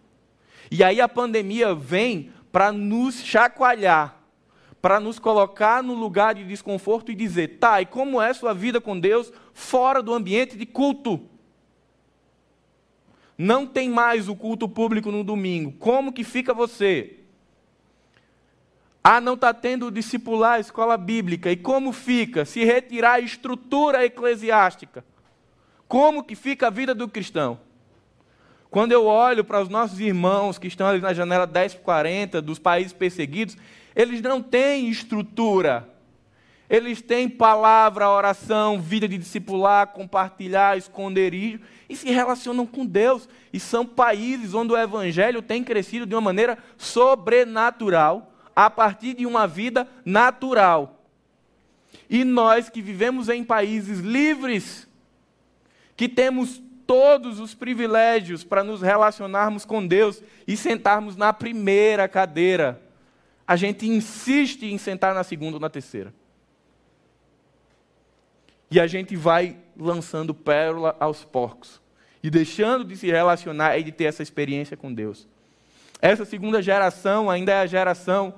E 0.71 0.85
aí 0.85 1.01
a 1.01 1.09
pandemia 1.09 1.75
vem 1.75 2.31
para 2.49 2.71
nos 2.71 3.21
chacoalhar, 3.21 4.21
para 4.81 5.01
nos 5.01 5.19
colocar 5.19 5.83
no 5.83 5.95
lugar 5.95 6.33
de 6.33 6.45
desconforto 6.45 7.11
e 7.11 7.15
dizer: 7.15 7.57
tá, 7.59 7.81
e 7.81 7.85
como 7.85 8.21
é 8.21 8.33
sua 8.33 8.53
vida 8.53 8.79
com 8.79 8.97
Deus 8.97 9.33
fora 9.53 10.01
do 10.01 10.13
ambiente 10.13 10.55
de 10.55 10.65
culto? 10.65 11.27
Não 13.37 13.67
tem 13.67 13.89
mais 13.89 14.29
o 14.29 14.35
culto 14.35 14.69
público 14.69 15.11
no 15.11 15.25
domingo. 15.25 15.73
Como 15.73 16.13
que 16.13 16.23
fica 16.23 16.53
você? 16.53 17.20
Ah, 19.03 19.19
não 19.19 19.33
está 19.33 19.53
tendo 19.53 19.89
discipular 19.89 20.53
a 20.53 20.59
escola 20.59 20.95
bíblica. 20.95 21.51
E 21.51 21.57
como 21.57 21.91
fica? 21.91 22.45
Se 22.45 22.63
retirar 22.63 23.13
a 23.13 23.19
estrutura 23.19 24.05
eclesiástica. 24.05 25.03
Como 25.87 26.23
que 26.23 26.35
fica 26.35 26.67
a 26.67 26.69
vida 26.69 26.93
do 26.93 27.07
cristão? 27.07 27.59
Quando 28.69 28.91
eu 28.91 29.05
olho 29.05 29.43
para 29.43 29.59
os 29.59 29.67
nossos 29.67 29.99
irmãos 29.99 30.57
que 30.57 30.67
estão 30.67 30.87
ali 30.87 31.01
na 31.01 31.13
janela 31.13 31.45
1040 31.45 32.41
dos 32.41 32.59
países 32.59 32.93
perseguidos, 32.93 33.57
eles 33.95 34.21
não 34.21 34.41
têm 34.41 34.87
estrutura. 34.87 35.89
Eles 36.69 37.01
têm 37.01 37.27
palavra, 37.27 38.09
oração, 38.09 38.79
vida 38.79 39.05
de 39.05 39.17
discipular, 39.17 39.87
compartilhar, 39.87 40.77
esconderijo 40.77 41.59
e 41.89 41.97
se 41.97 42.09
relacionam 42.09 42.65
com 42.65 42.85
Deus. 42.85 43.27
E 43.51 43.59
são 43.59 43.85
países 43.85 44.53
onde 44.53 44.71
o 44.71 44.77
evangelho 44.77 45.41
tem 45.41 45.63
crescido 45.63 46.05
de 46.05 46.15
uma 46.15 46.21
maneira 46.21 46.57
sobrenatural 46.77 48.30
a 48.55 48.69
partir 48.69 49.13
de 49.13 49.25
uma 49.25 49.47
vida 49.47 49.87
natural. 50.05 51.03
E 52.09 52.23
nós 52.23 52.69
que 52.69 52.81
vivemos 52.81 53.29
em 53.29 53.43
países 53.43 53.99
livres, 53.99 54.87
que 55.95 56.09
temos 56.09 56.61
todos 56.85 57.39
os 57.39 57.53
privilégios 57.53 58.43
para 58.43 58.63
nos 58.63 58.81
relacionarmos 58.81 59.63
com 59.63 59.85
Deus 59.85 60.21
e 60.45 60.57
sentarmos 60.57 61.15
na 61.15 61.31
primeira 61.31 62.07
cadeira, 62.07 62.81
a 63.47 63.55
gente 63.55 63.87
insiste 63.87 64.63
em 64.65 64.77
sentar 64.77 65.13
na 65.13 65.23
segunda 65.23 65.55
ou 65.55 65.59
na 65.59 65.69
terceira. 65.69 66.13
E 68.69 68.79
a 68.79 68.87
gente 68.87 69.15
vai 69.15 69.57
lançando 69.77 70.33
pérola 70.33 70.95
aos 70.99 71.23
porcos 71.23 71.81
e 72.23 72.29
deixando 72.29 72.83
de 72.83 72.95
se 72.95 73.07
relacionar 73.07 73.77
e 73.77 73.83
de 73.83 73.91
ter 73.91 74.05
essa 74.05 74.23
experiência 74.23 74.77
com 74.77 74.93
Deus. 74.93 75.27
Essa 76.01 76.25
segunda 76.25 76.61
geração 76.61 77.29
ainda 77.29 77.51
é 77.51 77.61
a 77.61 77.65
geração 77.67 78.33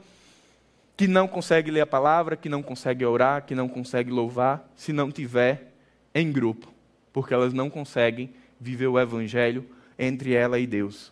que 0.98 1.08
não 1.08 1.28
consegue 1.28 1.72
ler 1.72 1.82
a 1.82 1.88
palavra, 1.88 2.36
que 2.36 2.50
não 2.50 2.62
consegue 2.62 3.06
orar, 3.06 3.46
que 3.46 3.56
não 3.56 3.70
consegue 3.70 4.12
louvar, 4.12 4.70
se 4.76 4.92
não 4.92 5.10
tiver 5.10 5.72
em 6.14 6.32
grupo, 6.32 6.72
porque 7.12 7.34
elas 7.34 7.54
não 7.54 7.70
conseguem 7.70 8.34
viver 8.60 8.88
o 8.88 9.00
evangelho 9.00 9.66
entre 9.98 10.34
ela 10.34 10.60
e 10.60 10.68
Deus. 10.68 11.12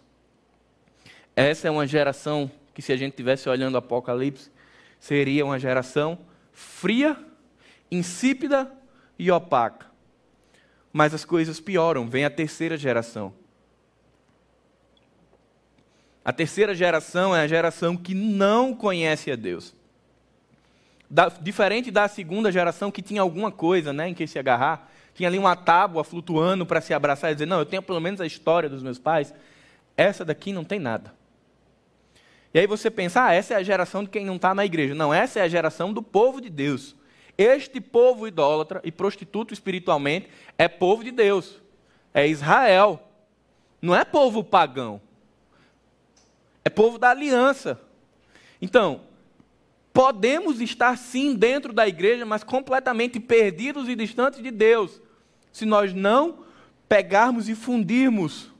Essa 1.35 1.67
é 1.67 1.71
uma 1.71 1.87
geração 1.87 2.51
que, 2.73 2.81
se 2.81 2.91
a 2.91 2.97
gente 2.97 3.15
tivesse 3.15 3.47
olhando 3.47 3.75
o 3.75 3.77
Apocalipse, 3.77 4.51
seria 4.99 5.45
uma 5.45 5.57
geração 5.57 6.19
fria, 6.51 7.17
insípida 7.89 8.71
e 9.17 9.31
opaca. 9.31 9.87
Mas 10.91 11.13
as 11.13 11.23
coisas 11.23 11.59
pioram, 11.59 12.07
vem 12.07 12.25
a 12.25 12.29
terceira 12.29 12.77
geração. 12.77 13.33
A 16.23 16.31
terceira 16.31 16.75
geração 16.75 17.35
é 17.35 17.41
a 17.41 17.47
geração 17.47 17.97
que 17.97 18.13
não 18.13 18.75
conhece 18.75 19.31
a 19.31 19.35
Deus. 19.35 19.73
Da, 21.09 21.29
diferente 21.29 21.91
da 21.91 22.07
segunda 22.07 22.51
geração 22.51 22.91
que 22.91 23.01
tinha 23.01 23.21
alguma 23.21 23.51
coisa 23.51 23.91
né, 23.91 24.09
em 24.09 24.13
que 24.13 24.27
se 24.27 24.39
agarrar, 24.39 24.89
tinha 25.13 25.27
ali 25.27 25.37
uma 25.37 25.55
tábua 25.55 26.03
flutuando 26.03 26.65
para 26.65 26.79
se 26.79 26.93
abraçar 26.93 27.31
e 27.31 27.35
dizer: 27.35 27.47
Não, 27.47 27.59
eu 27.59 27.65
tenho 27.65 27.81
pelo 27.81 27.99
menos 27.99 28.21
a 28.21 28.25
história 28.25 28.69
dos 28.69 28.83
meus 28.83 28.97
pais. 28.97 29.33
Essa 29.97 30.23
daqui 30.23 30.53
não 30.53 30.63
tem 30.63 30.79
nada. 30.79 31.13
E 32.53 32.59
aí 32.59 32.67
você 32.67 32.89
pensa: 32.89 33.25
Ah, 33.25 33.33
essa 33.33 33.55
é 33.55 33.57
a 33.57 33.63
geração 33.63 34.03
de 34.03 34.09
quem 34.09 34.25
não 34.25 34.35
está 34.35 34.53
na 34.53 34.63
igreja. 34.63 34.95
Não, 34.95 35.13
essa 35.13 35.39
é 35.39 35.43
a 35.43 35.47
geração 35.47 35.91
do 35.91 36.01
povo 36.01 36.39
de 36.39 36.49
Deus. 36.49 36.95
Este 37.37 37.81
povo 37.81 38.27
idólatra 38.27 38.79
e 38.83 38.91
prostituto 38.91 39.53
espiritualmente 39.53 40.29
é 40.57 40.67
povo 40.67 41.03
de 41.03 41.11
Deus. 41.11 41.59
É 42.13 42.27
Israel. 42.27 43.01
Não 43.81 43.95
é 43.95 44.05
povo 44.05 44.43
pagão. 44.43 45.01
É 46.63 46.69
povo 46.69 46.97
da 46.97 47.09
aliança. 47.09 47.79
Então, 48.61 49.01
podemos 49.91 50.61
estar 50.61 50.97
sim 50.97 51.35
dentro 51.35 51.73
da 51.73 51.87
igreja, 51.87 52.25
mas 52.25 52.43
completamente 52.43 53.19
perdidos 53.19 53.89
e 53.89 53.95
distantes 53.95 54.41
de 54.41 54.51
Deus, 54.51 55.01
se 55.51 55.65
nós 55.65 55.93
não 55.93 56.45
pegarmos 56.87 57.49
e 57.49 57.55
fundirmos 57.55 58.51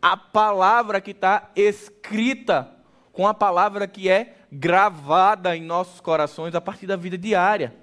a 0.00 0.16
palavra 0.16 1.00
que 1.00 1.10
está 1.10 1.50
escrita 1.56 2.70
com 3.12 3.26
a 3.26 3.34
palavra 3.34 3.88
que 3.88 4.08
é 4.08 4.36
gravada 4.52 5.56
em 5.56 5.62
nossos 5.62 6.00
corações 6.00 6.54
a 6.54 6.60
partir 6.60 6.86
da 6.86 6.96
vida 6.96 7.18
diária. 7.18 7.74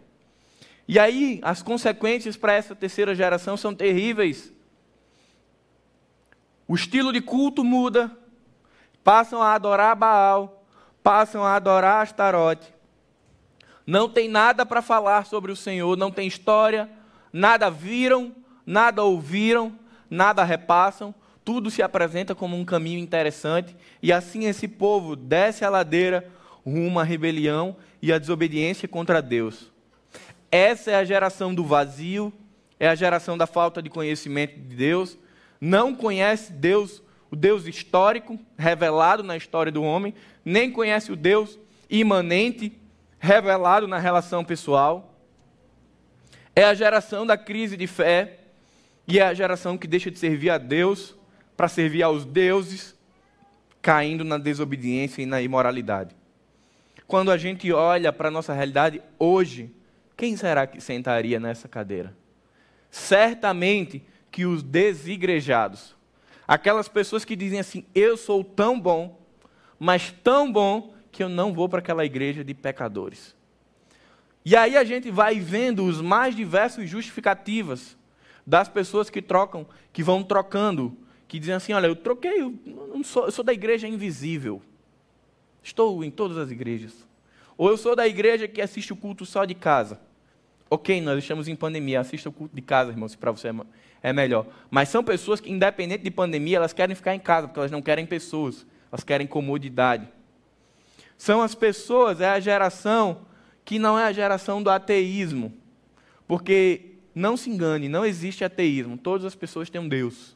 E 0.88 1.00
aí, 1.00 1.40
as 1.42 1.62
consequências 1.62 2.38
para 2.38 2.54
essa 2.54 2.76
terceira 2.76 3.16
geração 3.16 3.58
são 3.58 3.74
terríveis. 3.74 4.54
O 6.68 6.76
estilo 6.76 7.12
de 7.12 7.22
culto 7.22 7.64
muda, 7.64 8.16
passam 9.04 9.42
a 9.42 9.54
adorar 9.54 9.96
Baal, 9.96 10.64
passam 11.04 11.44
a 11.44 11.56
adorar 11.56 12.02
Astarote. 12.02 12.74
Não 13.86 14.08
tem 14.08 14.30
nada 14.30 14.66
para 14.66 14.82
falar 14.82 15.26
sobre 15.26 15.52
o 15.52 15.56
Senhor, 15.56 15.98
não 15.98 16.10
tem 16.10 16.28
história, 16.28 16.90
nada 17.32 17.70
viram, 17.70 18.34
nada 18.66 19.04
ouviram, 19.04 19.78
nada 20.10 20.44
repassam, 20.44 21.14
tudo 21.44 21.70
se 21.70 21.82
apresenta 21.82 22.34
como 22.34 22.56
um 22.56 22.64
caminho 22.64 23.00
interessante, 23.00 23.76
e 24.02 24.14
assim 24.14 24.46
esse 24.46 24.68
povo 24.68 25.16
desce 25.18 25.66
a 25.66 25.70
ladeira 25.70 26.30
rumo 26.66 26.98
à 27.00 27.04
rebelião 27.04 27.76
e 28.02 28.14
à 28.14 28.18
desobediência 28.18 28.88
contra 28.88 29.22
Deus. 29.22 29.70
Essa 30.50 30.92
é 30.92 30.96
a 30.96 31.04
geração 31.04 31.54
do 31.54 31.66
vazio, 31.66 32.32
é 32.80 32.88
a 32.88 32.96
geração 32.96 33.38
da 33.38 33.46
falta 33.46 33.82
de 33.82 33.90
conhecimento 33.90 34.54
de 34.54 34.76
Deus, 34.78 35.18
não 35.60 35.94
conhece 35.94 36.54
Deus, 36.54 37.03
o 37.34 37.36
Deus 37.36 37.66
histórico, 37.66 38.40
revelado 38.56 39.24
na 39.24 39.36
história 39.36 39.72
do 39.72 39.82
homem, 39.82 40.14
nem 40.46 40.72
conhece 40.72 41.12
o 41.12 41.16
Deus 41.16 41.58
imanente, 41.90 42.80
revelado 43.20 43.88
na 43.88 43.98
relação 43.98 44.46
pessoal. 44.46 45.18
É 46.56 46.64
a 46.64 46.76
geração 46.76 47.26
da 47.26 47.36
crise 47.36 47.76
de 47.76 47.88
fé 47.88 48.38
e 49.08 49.18
é 49.18 49.24
a 49.24 49.34
geração 49.34 49.80
que 49.80 49.88
deixa 49.88 50.12
de 50.12 50.20
servir 50.20 50.52
a 50.52 50.60
Deus 50.60 51.16
para 51.58 51.68
servir 51.68 52.04
aos 52.04 52.24
deuses, 52.24 52.96
caindo 53.82 54.24
na 54.24 54.38
desobediência 54.38 55.24
e 55.24 55.26
na 55.26 55.42
imoralidade. 55.42 56.16
Quando 57.08 57.32
a 57.32 57.38
gente 57.38 57.72
olha 57.72 58.14
para 58.14 58.28
a 58.28 58.32
nossa 58.32 58.54
realidade 58.54 59.02
hoje, 59.18 59.76
quem 60.16 60.38
será 60.38 60.68
que 60.68 60.80
sentaria 60.80 61.40
nessa 61.40 61.68
cadeira? 61.68 62.16
Certamente 62.92 64.04
que 64.30 64.46
os 64.46 64.62
desigrejados, 64.62 65.96
aquelas 66.48 66.88
pessoas 66.88 67.26
que 67.26 67.36
dizem 67.36 67.60
assim: 67.60 67.86
Eu 67.94 68.18
sou 68.18 68.44
tão 68.44 68.80
bom, 68.80 69.20
mas 69.80 70.12
tão 70.24 70.52
bom 70.52 70.94
que 71.12 71.24
eu 71.24 71.30
não 71.30 71.54
vou 71.54 71.70
para 71.70 71.80
aquela 71.80 72.06
igreja 72.06 72.44
de 72.44 72.54
pecadores. 72.54 73.36
E 74.46 74.56
aí 74.56 74.76
a 74.76 74.84
gente 74.84 75.10
vai 75.10 75.40
vendo 75.40 75.86
os 75.86 76.02
mais 76.02 76.36
diversos 76.36 76.90
justificativas 76.90 77.98
das 78.46 78.68
pessoas 78.68 79.10
que 79.10 79.22
trocam, 79.22 79.66
que 79.94 80.04
vão 80.04 80.24
trocando, 80.24 80.98
que 81.28 81.40
dizem 81.40 81.56
assim: 81.56 81.74
Olha, 81.74 81.88
eu 81.88 81.96
troquei, 81.96 82.42
eu, 82.42 82.54
sou, 83.04 83.26
eu 83.26 83.32
sou 83.32 83.44
da 83.44 83.54
igreja 83.54 83.88
invisível. 83.88 84.62
Estou 85.62 86.04
em 86.04 86.12
todas 86.12 86.38
as 86.38 86.52
igrejas. 86.52 87.08
Ou 87.58 87.70
eu 87.70 87.78
sou 87.78 87.96
da 87.96 88.08
igreja 88.08 88.48
que 88.48 88.62
assiste 88.62 88.92
o 88.92 88.96
culto 88.96 89.26
só 89.26 89.46
de 89.46 89.54
casa. 89.54 90.02
Ok, 90.70 91.00
nós 91.00 91.20
estamos 91.20 91.48
em 91.48 91.56
pandemia, 91.56 92.00
assista 92.00 92.28
o 92.28 92.32
culto 92.32 92.56
de 92.56 92.62
casa, 92.62 92.92
irmão, 92.92 93.08
se 93.08 93.18
para 93.18 93.32
você 93.32 93.50
é, 94.04 94.12
melhor. 94.12 94.46
Mas 94.70 94.90
são 94.90 95.04
pessoas 95.04 95.40
que, 95.40 95.52
independente 95.52 96.04
de 96.04 96.12
pandemia, 96.12 96.58
elas 96.58 96.74
querem 96.74 96.96
ficar 96.96 97.16
em 97.16 97.20
casa, 97.20 97.48
porque 97.48 97.60
elas 97.60 97.72
não 97.72 97.82
querem 97.82 98.06
pessoas, 98.06 98.68
elas 98.92 99.04
querem 99.04 99.26
comodidade. 99.26 100.08
São 101.18 101.42
as 101.42 101.56
pessoas, 101.56 102.20
é 102.20 102.28
a 102.28 102.40
geração 102.40 103.22
que 103.64 103.80
não 103.80 103.98
é 103.98 104.04
a 104.04 104.12
geração 104.12 104.62
do 104.62 104.70
ateísmo. 104.70 105.54
Porque, 106.28 106.98
não 107.16 107.38
se 107.38 107.50
engane, 107.50 107.88
não 107.88 108.06
existe 108.06 108.44
ateísmo. 108.44 108.98
Todas 108.98 109.26
as 109.26 109.36
pessoas 109.36 109.70
têm 109.70 109.80
um 109.80 109.88
Deus. 109.88 110.36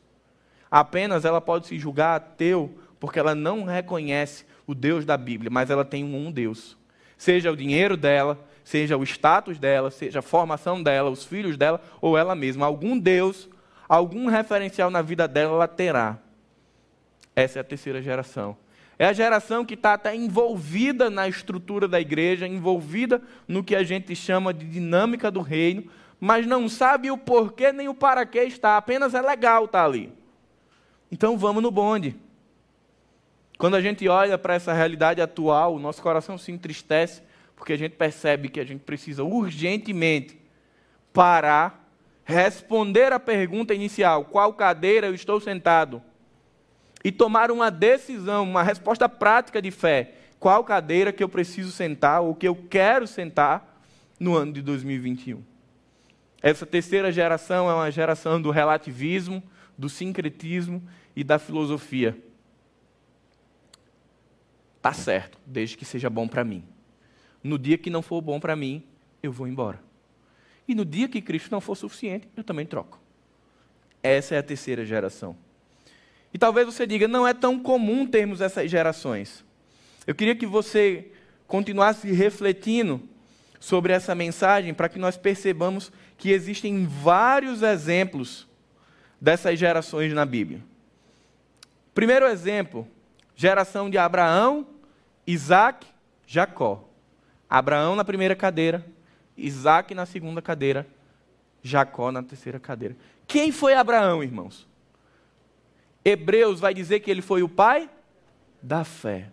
Apenas 0.71 1.25
ela 1.25 1.41
pode 1.41 1.67
se 1.67 1.77
julgar 1.77 2.15
ateu 2.15 2.77
porque 2.99 3.19
ela 3.19 3.35
não 3.35 3.63
reconhece 3.63 4.45
o 4.65 4.73
Deus 4.73 5.05
da 5.05 5.17
Bíblia, 5.17 5.51
mas 5.51 5.69
ela 5.69 5.85
tem 5.85 6.03
um 6.03 6.31
Deus. 6.31 6.77
Seja 7.17 7.51
o 7.51 7.55
dinheiro 7.55 7.95
dela, 7.95 8.39
seja 8.63 8.97
o 8.97 9.03
status 9.03 9.57
dela, 9.57 9.89
seja 9.89 10.19
a 10.19 10.21
formação 10.21 10.83
dela, 10.83 11.09
os 11.09 11.23
filhos 11.23 11.57
dela 11.57 11.81
ou 12.01 12.17
ela 12.17 12.35
mesma. 12.35 12.65
Algum 12.65 12.97
Deus, 12.97 13.49
algum 13.87 14.27
referencial 14.27 14.89
na 14.89 15.01
vida 15.01 15.27
dela 15.27 15.53
ela 15.53 15.67
terá. 15.67 16.17
Essa 17.35 17.59
é 17.59 17.61
a 17.61 17.63
terceira 17.63 18.01
geração. 18.01 18.57
É 18.99 19.05
a 19.05 19.13
geração 19.13 19.63
que 19.63 19.75
está 19.75 19.93
até 19.93 20.15
envolvida 20.15 21.09
na 21.09 21.27
estrutura 21.27 21.87
da 21.87 22.01
igreja, 22.01 22.47
envolvida 22.47 23.21
no 23.47 23.63
que 23.63 23.75
a 23.75 23.83
gente 23.83 24.15
chama 24.15 24.53
de 24.53 24.65
dinâmica 24.65 25.29
do 25.29 25.41
reino, 25.41 25.83
mas 26.19 26.47
não 26.47 26.67
sabe 26.67 27.11
o 27.11 27.17
porquê 27.17 27.71
nem 27.71 27.87
o 27.87 27.93
para 27.93 28.25
que 28.25 28.39
está, 28.39 28.75
apenas 28.75 29.13
é 29.13 29.21
legal 29.21 29.65
estar 29.65 29.79
tá 29.79 29.85
ali. 29.85 30.11
Então 31.11 31.37
vamos 31.37 31.61
no 31.61 31.69
bonde. 31.69 32.15
Quando 33.57 33.75
a 33.75 33.81
gente 33.81 34.07
olha 34.07 34.37
para 34.37 34.55
essa 34.55 34.73
realidade 34.73 35.21
atual, 35.21 35.75
o 35.75 35.79
nosso 35.79 36.01
coração 36.01 36.37
se 36.37 36.51
entristece, 36.51 37.21
porque 37.55 37.73
a 37.73 37.77
gente 37.77 37.93
percebe 37.93 38.49
que 38.49 38.59
a 38.59 38.65
gente 38.65 38.81
precisa 38.81 39.23
urgentemente 39.23 40.39
parar, 41.11 41.86
responder 42.27 43.13
a 43.13 43.19
pergunta 43.19 43.73
inicial: 43.73 44.25
qual 44.25 44.53
cadeira 44.53 45.07
eu 45.07 45.15
estou 45.15 45.39
sentado? 45.39 46.01
E 47.03 47.11
tomar 47.11 47.49
uma 47.49 47.71
decisão, 47.71 48.43
uma 48.43 48.61
resposta 48.61 49.07
prática 49.07 49.61
de 49.61 49.71
fé: 49.71 50.13
qual 50.37 50.63
cadeira 50.63 51.13
que 51.13 51.23
eu 51.23 51.29
preciso 51.29 51.71
sentar 51.71 52.21
ou 52.21 52.35
que 52.35 52.47
eu 52.47 52.55
quero 52.55 53.07
sentar 53.07 53.81
no 54.19 54.35
ano 54.35 54.51
de 54.51 54.61
2021? 54.61 55.41
Essa 56.41 56.65
terceira 56.65 57.11
geração 57.11 57.69
é 57.69 57.73
uma 57.73 57.89
geração 57.89 58.39
do 58.41 58.51
relativismo, 58.51 59.41
do 59.77 59.87
sincretismo 59.87 60.83
e 61.15 61.23
da 61.23 61.39
filosofia. 61.39 62.17
Tá 64.81 64.93
certo, 64.93 65.39
desde 65.45 65.77
que 65.77 65.85
seja 65.85 66.09
bom 66.09 66.27
para 66.27 66.43
mim. 66.43 66.63
No 67.41 67.57
dia 67.57 67.77
que 67.77 67.89
não 67.89 68.01
for 68.01 68.21
bom 68.21 68.39
para 68.39 68.55
mim, 68.55 68.83
eu 69.23 69.31
vou 69.31 69.47
embora. 69.47 69.86
E 70.67 70.75
no 70.75 70.83
dia 70.83 71.07
que 71.07 71.21
Cristo 71.21 71.51
não 71.51 71.61
for 71.61 71.75
suficiente, 71.75 72.27
eu 72.35 72.43
também 72.43 72.65
troco. 72.65 72.99
Essa 74.03 74.35
é 74.35 74.37
a 74.37 74.43
terceira 74.43 74.85
geração. 74.85 75.35
E 76.33 76.37
talvez 76.37 76.65
você 76.65 76.85
diga, 76.85 77.07
não 77.07 77.27
é 77.27 77.33
tão 77.33 77.57
comum 77.59 78.05
termos 78.05 78.41
essas 78.41 78.69
gerações. 78.69 79.45
Eu 80.05 80.13
queria 80.13 80.35
que 80.35 80.45
você 80.45 81.11
continuasse 81.47 82.11
refletindo 82.11 83.01
sobre 83.59 83.93
essa 83.93 84.13
mensagem 84.13 84.73
para 84.73 84.89
que 84.89 84.99
nós 84.99 85.17
percebamos 85.17 85.91
que 86.17 86.31
existem 86.31 86.85
vários 86.85 87.61
exemplos 87.61 88.47
dessas 89.19 89.57
gerações 89.57 90.13
na 90.13 90.25
Bíblia. 90.25 90.61
Primeiro 91.93 92.27
exemplo, 92.27 92.87
geração 93.35 93.89
de 93.89 93.97
Abraão, 93.97 94.67
Isaac, 95.25 95.87
Jacó. 96.25 96.87
Abraão 97.49 97.95
na 97.95 98.03
primeira 98.03 98.35
cadeira, 98.35 98.85
Isaac 99.37 99.93
na 99.93 100.05
segunda 100.05 100.41
cadeira, 100.41 100.87
Jacó 101.61 102.11
na 102.11 102.23
terceira 102.23 102.59
cadeira. 102.59 102.95
Quem 103.27 103.51
foi 103.51 103.73
Abraão, 103.73 104.23
irmãos? 104.23 104.67
Hebreus 106.03 106.59
vai 106.59 106.73
dizer 106.73 107.01
que 107.01 107.11
ele 107.11 107.21
foi 107.21 107.43
o 107.43 107.49
pai 107.49 107.89
da 108.61 108.83
fé. 108.83 109.29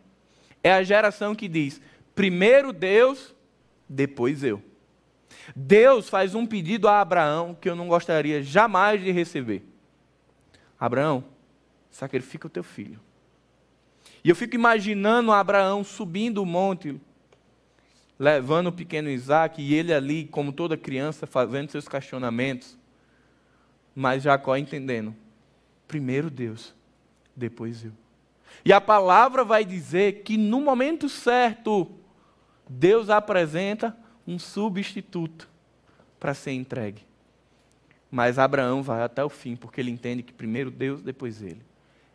É 0.62 0.72
a 0.72 0.82
geração 0.82 1.34
que 1.34 1.48
diz: 1.48 1.80
primeiro 2.14 2.72
Deus, 2.72 3.34
depois 3.88 4.42
eu. 4.42 4.62
Deus 5.54 6.08
faz 6.08 6.34
um 6.34 6.46
pedido 6.46 6.88
a 6.88 7.00
Abraão 7.00 7.56
que 7.58 7.68
eu 7.68 7.76
não 7.76 7.88
gostaria 7.88 8.42
jamais 8.42 9.02
de 9.02 9.10
receber. 9.10 9.62
Abraão, 10.78 11.24
sacrifica 11.90 12.46
o 12.46 12.50
teu 12.50 12.62
filho. 12.62 13.00
E 14.22 14.28
eu 14.28 14.36
fico 14.36 14.54
imaginando 14.54 15.32
Abraão 15.32 15.84
subindo 15.84 16.42
o 16.42 16.46
monte, 16.46 17.00
levando 18.18 18.68
o 18.68 18.72
pequeno 18.72 19.08
Isaac, 19.08 19.60
e 19.60 19.74
ele 19.74 19.92
ali, 19.92 20.26
como 20.26 20.52
toda 20.52 20.76
criança, 20.76 21.26
fazendo 21.26 21.70
seus 21.70 21.88
questionamentos. 21.88 22.76
Mas 23.94 24.22
Jacó 24.22 24.56
entendendo: 24.56 25.14
primeiro 25.86 26.30
Deus, 26.30 26.74
depois 27.34 27.84
eu. 27.84 27.92
E 28.64 28.72
a 28.72 28.80
palavra 28.80 29.44
vai 29.44 29.64
dizer 29.64 30.22
que 30.22 30.36
no 30.36 30.60
momento 30.60 31.08
certo, 31.08 31.90
Deus 32.68 33.10
apresenta 33.10 33.96
um 34.26 34.38
substituto 34.38 35.48
para 36.18 36.34
ser 36.34 36.52
entregue. 36.52 37.02
Mas 38.10 38.38
Abraão 38.38 38.82
vai 38.82 39.02
até 39.02 39.24
o 39.24 39.28
fim, 39.28 39.56
porque 39.56 39.80
ele 39.80 39.90
entende 39.90 40.22
que 40.22 40.32
primeiro 40.32 40.70
Deus, 40.70 41.02
depois 41.02 41.42
ele. 41.42 41.60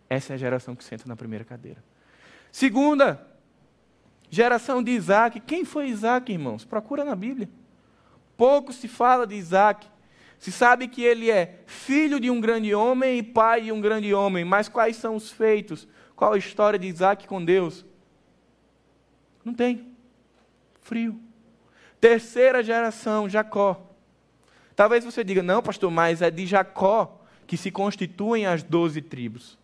Essa 0.09 0.33
é 0.33 0.35
a 0.35 0.37
geração 0.37 0.75
que 0.75 0.83
senta 0.83 1.03
na 1.05 1.15
primeira 1.15 1.45
cadeira. 1.45 1.83
Segunda, 2.51 3.28
geração 4.29 4.83
de 4.83 4.91
Isaac. 4.91 5.39
Quem 5.39 5.65
foi 5.65 5.87
Isaac, 5.87 6.31
irmãos? 6.31 6.65
Procura 6.65 7.03
na 7.03 7.15
Bíblia. 7.15 7.49
Pouco 8.37 8.71
se 8.71 8.87
fala 8.87 9.25
de 9.25 9.35
Isaac. 9.35 9.87
Se 10.37 10.51
sabe 10.51 10.87
que 10.87 11.03
ele 11.03 11.29
é 11.29 11.59
filho 11.65 12.19
de 12.19 12.31
um 12.31 12.39
grande 12.39 12.73
homem 12.73 13.17
e 13.17 13.23
pai 13.23 13.63
de 13.63 13.71
um 13.71 13.81
grande 13.81 14.13
homem, 14.13 14.45
mas 14.45 14.69
quais 14.69 14.95
são 14.95 15.15
os 15.15 15.29
feitos? 15.29 15.87
Qual 16.15 16.33
a 16.33 16.37
história 16.37 16.79
de 16.79 16.87
Isaac 16.87 17.27
com 17.27 17.43
Deus? 17.43 17.85
Não 19.43 19.53
tem. 19.53 19.93
Frio. 20.81 21.19
Terceira 21.99 22.63
geração, 22.63 23.27
Jacó. 23.27 23.85
Talvez 24.75 25.03
você 25.03 25.23
diga, 25.25 25.43
não, 25.43 25.61
pastor, 25.61 25.91
mas 25.91 26.21
é 26.21 26.31
de 26.31 26.45
Jacó 26.45 27.21
que 27.45 27.57
se 27.57 27.69
constituem 27.69 28.45
as 28.45 28.63
doze 28.63 29.01
tribos. 29.01 29.57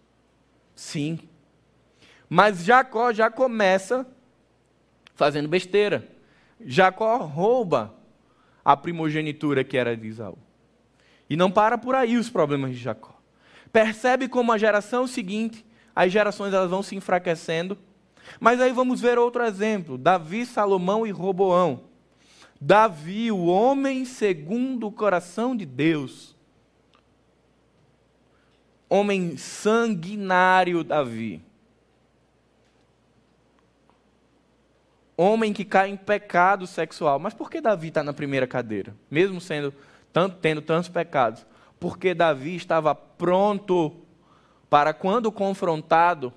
Sim. 0.76 1.20
Mas 2.28 2.66
Jacó 2.66 3.14
já 3.14 3.30
começa 3.32 4.06
fazendo 5.16 5.48
besteira. 5.48 6.08
Jacó 6.64 7.18
rouba 7.18 7.94
a 8.64 8.76
primogenitura 8.76 9.64
que 9.64 9.78
era 9.78 9.96
de 9.96 10.08
Isaú. 10.08 10.38
E 11.30 11.36
não 11.36 11.50
para 11.50 11.78
por 11.78 11.96
aí 11.96 12.18
os 12.18 12.30
problemas 12.30 12.72
de 12.72 12.78
Jacó. 12.78 13.16
Percebe 13.72 14.28
como 14.28 14.52
a 14.52 14.58
geração 14.58 15.08
seguinte, 15.08 15.66
as 15.96 16.12
gerações 16.12 16.54
elas 16.54 16.70
vão 16.70 16.84
se 16.84 16.96
enfraquecendo. 16.96 17.78
Mas 18.40 18.60
aí 18.60 18.72
vamos 18.72 19.02
ver 19.02 19.18
outro 19.18 19.44
exemplo: 19.44 19.98
Davi, 19.98 20.46
Salomão 20.46 21.06
e 21.06 21.12
Roboão. 21.12 21.82
Davi, 22.60 23.32
o 23.32 23.46
homem 23.46 24.06
segundo 24.06 24.88
o 24.88 24.92
coração 24.92 25.56
de 25.56 25.66
Deus. 25.66 26.36
Homem 28.90 29.36
sanguinário, 29.36 30.84
Davi. 30.84 31.45
Homem 35.18 35.54
que 35.54 35.64
cai 35.64 35.90
em 35.90 35.98
pecado 35.98 36.68
sexual. 36.68 37.20
Mas 37.20 37.34
por 37.34 37.50
que 37.50 37.62
Davi 37.62 37.88
está 37.88 38.04
na 38.04 38.14
primeira 38.14 38.46
cadeira? 38.46 38.96
Mesmo 39.10 39.40
sendo 39.40 39.74
tanto, 40.12 40.38
tendo 40.38 40.62
tantos 40.62 40.90
pecados. 40.90 41.46
Porque 41.80 42.14
Davi 42.14 42.56
estava 42.56 42.94
pronto 42.94 43.96
para, 44.70 44.94
quando 44.94 45.32
confrontado, 45.32 46.34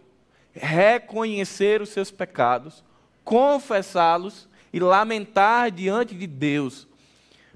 reconhecer 0.53 1.81
os 1.81 1.89
seus 1.89 2.11
pecados, 2.11 2.85
confessá-los 3.25 4.49
e 4.73 4.79
lamentar 4.79 5.71
diante 5.71 6.15
de 6.15 6.27
Deus. 6.27 6.87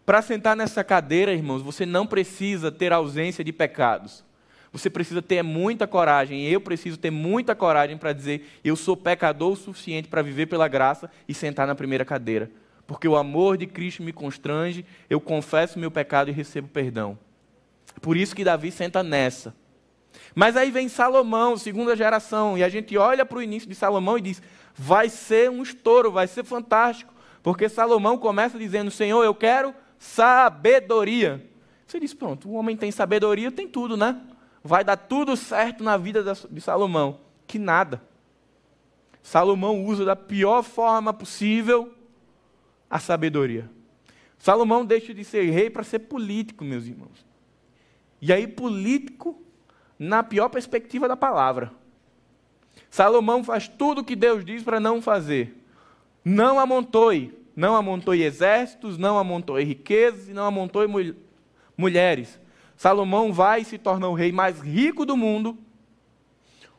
Para 0.05 0.23
sentar 0.23 0.57
nessa 0.57 0.83
cadeira, 0.83 1.33
irmãos, 1.33 1.63
você 1.63 1.87
não 1.87 2.07
precisa 2.07 2.73
ter 2.73 2.93
ausência 2.93 3.45
de 3.45 3.53
pecados. 3.53 4.25
Você 4.73 4.89
precisa 4.89 5.21
ter 5.21 5.43
muita 5.43 5.87
coragem. 5.87 6.47
Eu 6.47 6.61
preciso 6.61 6.97
ter 6.97 7.11
muita 7.11 7.55
coragem 7.55 7.97
para 7.97 8.13
dizer: 8.13 8.49
eu 8.65 8.75
sou 8.75 8.97
pecador 8.97 9.53
o 9.53 9.57
suficiente 9.57 10.09
para 10.09 10.23
viver 10.23 10.47
pela 10.47 10.67
graça 10.67 11.11
e 11.29 11.35
sentar 11.35 11.67
na 11.67 11.75
primeira 11.75 12.05
cadeira 12.05 12.51
porque 12.93 13.09
o 13.09 13.17
amor 13.17 13.57
de 13.57 13.67
Cristo 13.67 14.03
me 14.03 14.13
constrange, 14.13 14.85
eu 15.09 15.19
confesso 15.21 15.79
meu 15.79 15.91
pecado 15.91 16.29
e 16.29 16.33
recebo 16.33 16.69
perdão. 16.69 17.19
Por 18.03 18.19
isso 18.19 18.35
que 18.35 18.45
Davi 18.45 18.71
senta 18.71 19.03
nessa. 19.03 19.55
Mas 20.35 20.59
aí 20.59 20.71
vem 20.71 20.89
Salomão, 20.89 21.57
segunda 21.57 21.97
geração, 21.97 22.57
e 22.59 22.63
a 22.63 22.69
gente 22.69 22.97
olha 22.99 23.25
para 23.25 23.39
o 23.39 23.43
início 23.43 23.67
de 23.67 23.75
Salomão 23.75 24.19
e 24.19 24.21
diz: 24.21 24.43
vai 24.75 25.09
ser 25.09 25.51
um 25.51 25.63
estouro, 25.63 26.13
vai 26.13 26.27
ser 26.27 26.45
fantástico, 26.45 27.15
porque 27.43 27.69
Salomão 27.69 28.19
começa 28.19 28.59
dizendo: 28.59 28.91
Senhor, 28.91 29.23
eu 29.25 29.35
quero 29.35 29.75
sabedoria. 29.99 31.43
Você 31.87 31.99
diz: 31.99 32.13
pronto, 32.13 32.49
o 32.49 32.55
homem 32.55 32.77
tem 32.77 32.91
sabedoria, 32.91 33.51
tem 33.51 33.67
tudo, 33.67 33.97
né? 33.97 34.21
Vai 34.63 34.85
dar 34.85 34.97
tudo 34.97 35.37
certo 35.37 35.83
na 35.83 35.97
vida 35.97 36.23
de 36.51 36.61
Salomão. 36.61 37.21
Que 37.47 37.59
nada. 37.59 38.03
Salomão 39.23 39.85
usa 39.85 40.05
da 40.05 40.17
pior 40.17 40.63
forma 40.63 41.13
possível 41.13 41.93
a 42.89 42.99
sabedoria. 42.99 43.71
Salomão 44.39 44.85
deixa 44.85 45.15
de 45.15 45.25
ser 45.25 45.49
rei 45.51 45.71
para 45.71 45.85
ser 45.85 46.01
político, 46.01 46.65
meus 46.65 46.85
irmãos. 46.87 47.25
E 48.21 48.33
aí, 48.33 48.47
político 48.47 49.41
na 49.99 50.23
pior 50.23 50.49
perspectiva 50.49 51.07
da 51.07 51.17
palavra. 51.17 51.73
Salomão 52.91 53.45
faz 53.45 53.69
tudo 53.69 54.01
o 54.01 54.05
que 54.05 54.17
Deus 54.17 54.45
diz 54.45 54.63
para 54.63 54.81
não 54.81 55.01
fazer. 55.01 55.57
Não 56.25 56.59
amontoe, 56.59 57.33
não 57.55 57.77
amontoe 57.77 58.23
exércitos, 58.23 58.99
não 58.99 59.19
amontoe 59.19 59.65
riquezas 59.65 60.29
e 60.29 60.33
não 60.33 60.45
amontoe 60.45 60.87
mul 60.87 61.15
mulheres. 61.77 62.39
Salomão 62.83 63.33
vai 63.33 63.61
e 63.61 63.65
se 63.65 63.79
torna 63.79 64.09
o 64.09 64.13
rei 64.13 64.33
mais 64.33 64.61
rico 64.61 65.07
do 65.07 65.17
mundo, 65.17 65.57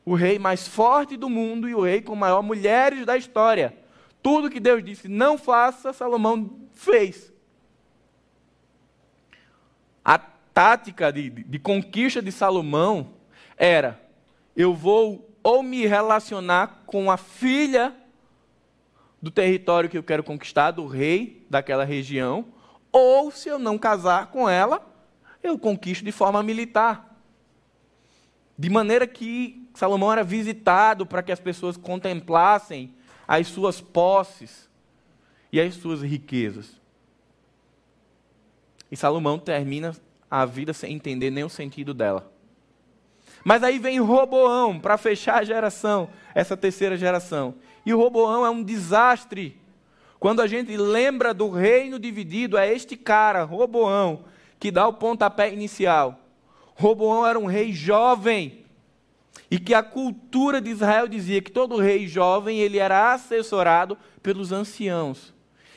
o 0.04 0.16
rei 0.16 0.38
mais 0.38 0.68
forte 0.68 1.16
do 1.16 1.30
mundo 1.30 1.70
e 1.70 1.74
o 1.74 1.80
rei 1.80 2.02
com 2.02 2.14
maior 2.14 2.44
mulheres 2.44 3.06
da 3.06 3.16
história. 3.16 3.74
Tudo 4.22 4.50
que 4.50 4.60
Deus 4.60 4.84
disse 4.84 5.08
não 5.08 5.38
faça, 5.38 5.94
Salomão 5.94 6.68
fez. 6.74 7.32
A 10.04 10.18
tática 10.20 11.10
de, 11.10 11.30
de 11.30 11.58
conquista 11.58 12.22
de 12.22 12.34
Salomão 12.34 13.14
era: 13.56 13.98
eu 14.58 14.74
vou 14.74 15.34
ou 15.42 15.64
me 15.64 15.86
relacionar 15.86 16.84
com 16.86 17.10
a 17.10 17.16
filha 17.16 17.96
do 19.22 19.32
território 19.32 19.90
que 19.90 19.98
eu 19.98 20.04
quero 20.04 20.22
conquistar, 20.22 20.72
do 20.72 20.86
rei 20.86 21.48
daquela 21.50 21.86
região, 21.86 22.48
ou 22.92 23.32
se 23.32 23.48
eu 23.48 23.58
não 23.58 23.78
casar 23.78 24.28
com 24.28 24.50
ela, 24.50 24.93
eu 25.44 25.60
conquisto 25.60 26.04
de 26.04 26.12
forma 26.12 26.42
militar. 26.42 27.20
De 28.58 28.70
maneira 28.70 29.06
que 29.06 29.68
Salomão 29.74 30.12
era 30.12 30.24
visitado 30.24 31.06
para 31.06 31.22
que 31.22 31.32
as 31.32 31.40
pessoas 31.40 31.76
contemplassem 31.76 32.94
as 33.28 33.48
suas 33.48 33.82
posses 33.82 34.70
e 35.52 35.60
as 35.60 35.74
suas 35.76 36.02
riquezas. 36.02 36.80
E 38.90 38.96
Salomão 38.96 39.38
termina 39.38 39.96
a 40.30 40.46
vida 40.46 40.74
sem 40.74 40.94
entender 40.94 41.30
nem 41.30 41.44
o 41.44 41.50
sentido 41.50 41.94
dela. 41.94 42.32
Mas 43.44 43.64
aí 43.64 43.78
vem 43.78 44.00
Roboão 44.00 44.80
para 44.80 44.98
fechar 44.98 45.40
a 45.40 45.44
geração, 45.44 46.10
essa 46.34 46.56
terceira 46.56 46.96
geração. 46.96 47.56
E 47.86 47.94
o 47.94 47.98
Roboão 47.98 48.46
é 48.46 48.50
um 48.50 48.64
desastre. 48.64 49.60
Quando 50.20 50.42
a 50.42 50.48
gente 50.48 50.78
lembra 50.78 51.34
do 51.34 51.50
reino 51.50 52.00
dividido, 52.00 52.58
é 52.58 52.72
este 52.72 52.96
cara, 52.96 53.44
Roboão, 53.44 54.24
que 54.64 54.72
dá 54.72 54.88
o 54.88 54.94
pontapé 54.94 55.52
inicial. 55.52 56.22
Roboão 56.74 57.28
era 57.28 57.38
um 57.38 57.48
rei 57.48 57.74
jovem, 57.74 58.64
e 59.52 59.60
que 59.60 59.74
a 59.74 59.84
cultura 59.84 60.62
de 60.62 60.70
Israel 60.70 61.06
dizia 61.06 61.42
que 61.42 61.52
todo 61.52 61.82
rei 61.82 62.08
jovem 62.08 62.60
ele 62.60 62.78
era 62.78 63.12
assessorado 63.12 63.98
pelos 64.22 64.54
anciãos. 64.54 65.34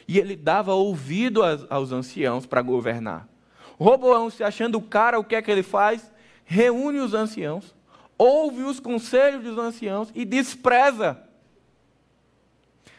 E 0.06 0.20
ele 0.20 0.36
dava 0.36 0.72
ouvido 0.72 1.40
aos 1.68 1.90
anciãos 1.90 2.46
para 2.46 2.62
governar. 2.62 3.28
Roboão, 3.76 4.30
se 4.30 4.44
achando 4.44 4.78
o 4.78 4.82
cara, 4.82 5.18
o 5.18 5.24
que 5.24 5.34
é 5.34 5.42
que 5.42 5.50
ele 5.50 5.64
faz? 5.64 6.08
Reúne 6.44 7.00
os 7.00 7.12
anciãos, 7.12 7.74
ouve 8.16 8.62
os 8.62 8.78
conselhos 8.78 9.42
dos 9.42 9.58
anciãos 9.58 10.12
e 10.14 10.24
despreza. 10.24 11.20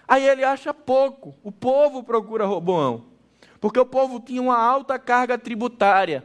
Aí 0.05 0.27
ele 0.27 0.43
acha 0.43 0.73
pouco. 0.73 1.33
O 1.41 1.51
povo 1.51 2.03
procura 2.03 2.45
Roboão. 2.45 3.15
Porque 3.59 3.79
o 3.79 3.85
povo 3.85 4.19
tinha 4.19 4.41
uma 4.41 4.57
alta 4.57 4.99
carga 4.99 5.37
tributária. 5.37 6.23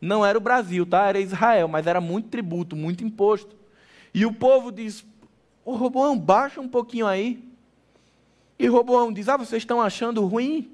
Não 0.00 0.24
era 0.24 0.38
o 0.38 0.40
Brasil, 0.40 0.86
tá? 0.86 1.06
Era 1.06 1.20
Israel, 1.20 1.68
mas 1.68 1.86
era 1.86 2.00
muito 2.00 2.28
tributo, 2.28 2.76
muito 2.76 3.04
imposto. 3.04 3.56
E 4.14 4.24
o 4.24 4.32
povo 4.32 4.70
diz: 4.70 5.04
Ô 5.64 5.74
Roboão, 5.74 6.18
baixa 6.18 6.60
um 6.60 6.68
pouquinho 6.68 7.06
aí. 7.06 7.42
E 8.58 8.66
Roboão 8.66 9.12
diz: 9.12 9.28
Ah, 9.28 9.36
vocês 9.36 9.62
estão 9.62 9.80
achando 9.80 10.24
ruim? 10.24 10.70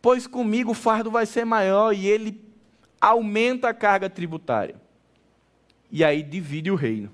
Pois 0.00 0.26
comigo 0.26 0.72
o 0.72 0.74
fardo 0.74 1.10
vai 1.10 1.26
ser 1.26 1.44
maior. 1.44 1.92
E 1.92 2.06
ele 2.06 2.40
aumenta 3.00 3.68
a 3.68 3.74
carga 3.74 4.08
tributária. 4.08 4.76
E 5.90 6.02
aí 6.02 6.22
divide 6.22 6.70
o 6.70 6.74
reino. 6.74 7.10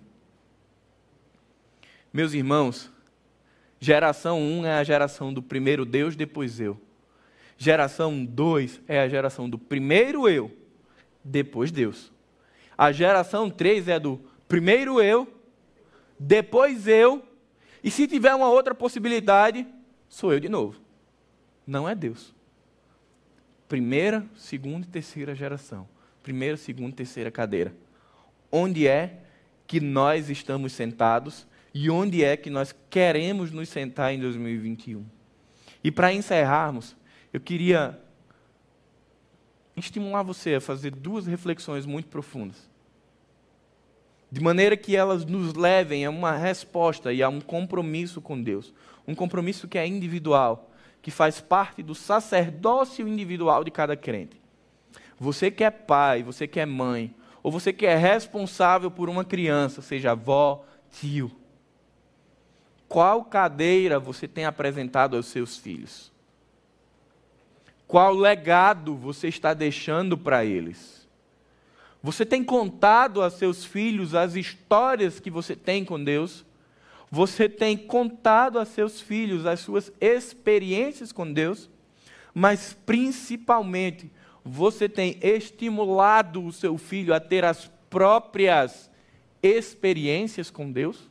Meus 2.12 2.32
irmãos, 2.32 2.90
geração 3.80 4.40
1 4.40 4.66
é 4.66 4.78
a 4.78 4.84
geração 4.84 5.32
do 5.32 5.42
primeiro 5.42 5.84
Deus, 5.84 6.14
depois 6.14 6.60
eu. 6.60 6.80
Geração 7.58 8.24
2 8.24 8.80
é 8.86 9.00
a 9.00 9.08
geração 9.08 9.50
do 9.50 9.58
primeiro 9.58 10.28
eu, 10.28 10.56
depois 11.24 11.72
Deus. 11.72 12.12
A 12.76 12.92
geração 12.92 13.50
3 13.50 13.88
é 13.88 13.98
do 13.98 14.20
Primeiro 14.48 14.98
eu, 15.02 15.30
depois 16.18 16.88
eu, 16.88 17.22
e 17.84 17.90
se 17.90 18.06
tiver 18.06 18.34
uma 18.34 18.48
outra 18.48 18.74
possibilidade, 18.74 19.66
sou 20.08 20.32
eu 20.32 20.40
de 20.40 20.48
novo. 20.48 20.80
Não 21.66 21.86
é 21.86 21.94
Deus. 21.94 22.34
Primeira, 23.68 24.24
segunda 24.34 24.86
e 24.86 24.90
terceira 24.90 25.34
geração. 25.34 25.86
Primeira, 26.22 26.56
segunda 26.56 26.90
e 26.90 26.94
terceira 26.94 27.30
cadeira. 27.30 27.74
Onde 28.50 28.86
é 28.86 29.18
que 29.66 29.80
nós 29.80 30.30
estamos 30.30 30.72
sentados 30.72 31.46
e 31.74 31.90
onde 31.90 32.24
é 32.24 32.36
que 32.36 32.48
nós 32.48 32.74
queremos 32.88 33.50
nos 33.50 33.68
sentar 33.68 34.14
em 34.14 34.18
2021? 34.18 35.04
E 35.84 35.90
para 35.90 36.12
encerrarmos, 36.12 36.96
eu 37.32 37.40
queria 37.40 37.98
estimular 39.76 40.22
você 40.22 40.56
a 40.56 40.60
fazer 40.60 40.90
duas 40.90 41.26
reflexões 41.26 41.86
muito 41.86 42.08
profundas 42.08 42.68
de 44.30 44.40
maneira 44.40 44.76
que 44.76 44.94
elas 44.94 45.24
nos 45.24 45.54
levem 45.54 46.04
a 46.04 46.10
uma 46.10 46.36
resposta 46.36 47.12
e 47.12 47.22
a 47.22 47.28
um 47.28 47.40
compromisso 47.40 48.20
com 48.20 48.40
Deus. 48.40 48.74
Um 49.06 49.14
compromisso 49.14 49.66
que 49.66 49.78
é 49.78 49.86
individual, 49.86 50.70
que 51.00 51.10
faz 51.10 51.40
parte 51.40 51.82
do 51.82 51.94
sacerdócio 51.94 53.08
individual 53.08 53.64
de 53.64 53.70
cada 53.70 53.96
crente. 53.96 54.38
Você 55.18 55.50
que 55.50 55.64
é 55.64 55.70
pai, 55.70 56.22
você 56.22 56.46
que 56.46 56.60
é 56.60 56.66
mãe, 56.66 57.14
ou 57.42 57.50
você 57.50 57.72
que 57.72 57.86
é 57.86 57.96
responsável 57.96 58.90
por 58.90 59.08
uma 59.08 59.24
criança, 59.24 59.80
seja 59.80 60.12
avó, 60.12 60.64
tio. 60.92 61.30
qual 62.86 63.24
cadeira 63.24 63.98
você 63.98 64.28
tem 64.28 64.44
apresentado 64.44 65.16
aos 65.16 65.26
seus 65.26 65.56
filhos? 65.56 66.12
Qual 67.88 68.12
legado 68.12 68.94
você 68.94 69.28
está 69.28 69.54
deixando 69.54 70.18
para 70.18 70.44
eles? 70.44 71.08
Você 72.02 72.26
tem 72.26 72.44
contado 72.44 73.22
a 73.22 73.30
seus 73.30 73.64
filhos 73.64 74.14
as 74.14 74.36
histórias 74.36 75.18
que 75.18 75.30
você 75.30 75.56
tem 75.56 75.86
com 75.86 76.02
Deus? 76.04 76.44
Você 77.10 77.48
tem 77.48 77.78
contado 77.78 78.58
a 78.58 78.66
seus 78.66 79.00
filhos 79.00 79.46
as 79.46 79.60
suas 79.60 79.90
experiências 80.02 81.12
com 81.12 81.32
Deus? 81.32 81.70
Mas 82.34 82.76
principalmente, 82.84 84.12
você 84.44 84.86
tem 84.86 85.18
estimulado 85.22 86.44
o 86.44 86.52
seu 86.52 86.76
filho 86.76 87.14
a 87.14 87.18
ter 87.18 87.42
as 87.42 87.70
próprias 87.88 88.90
experiências 89.42 90.50
com 90.50 90.70
Deus? 90.70 91.10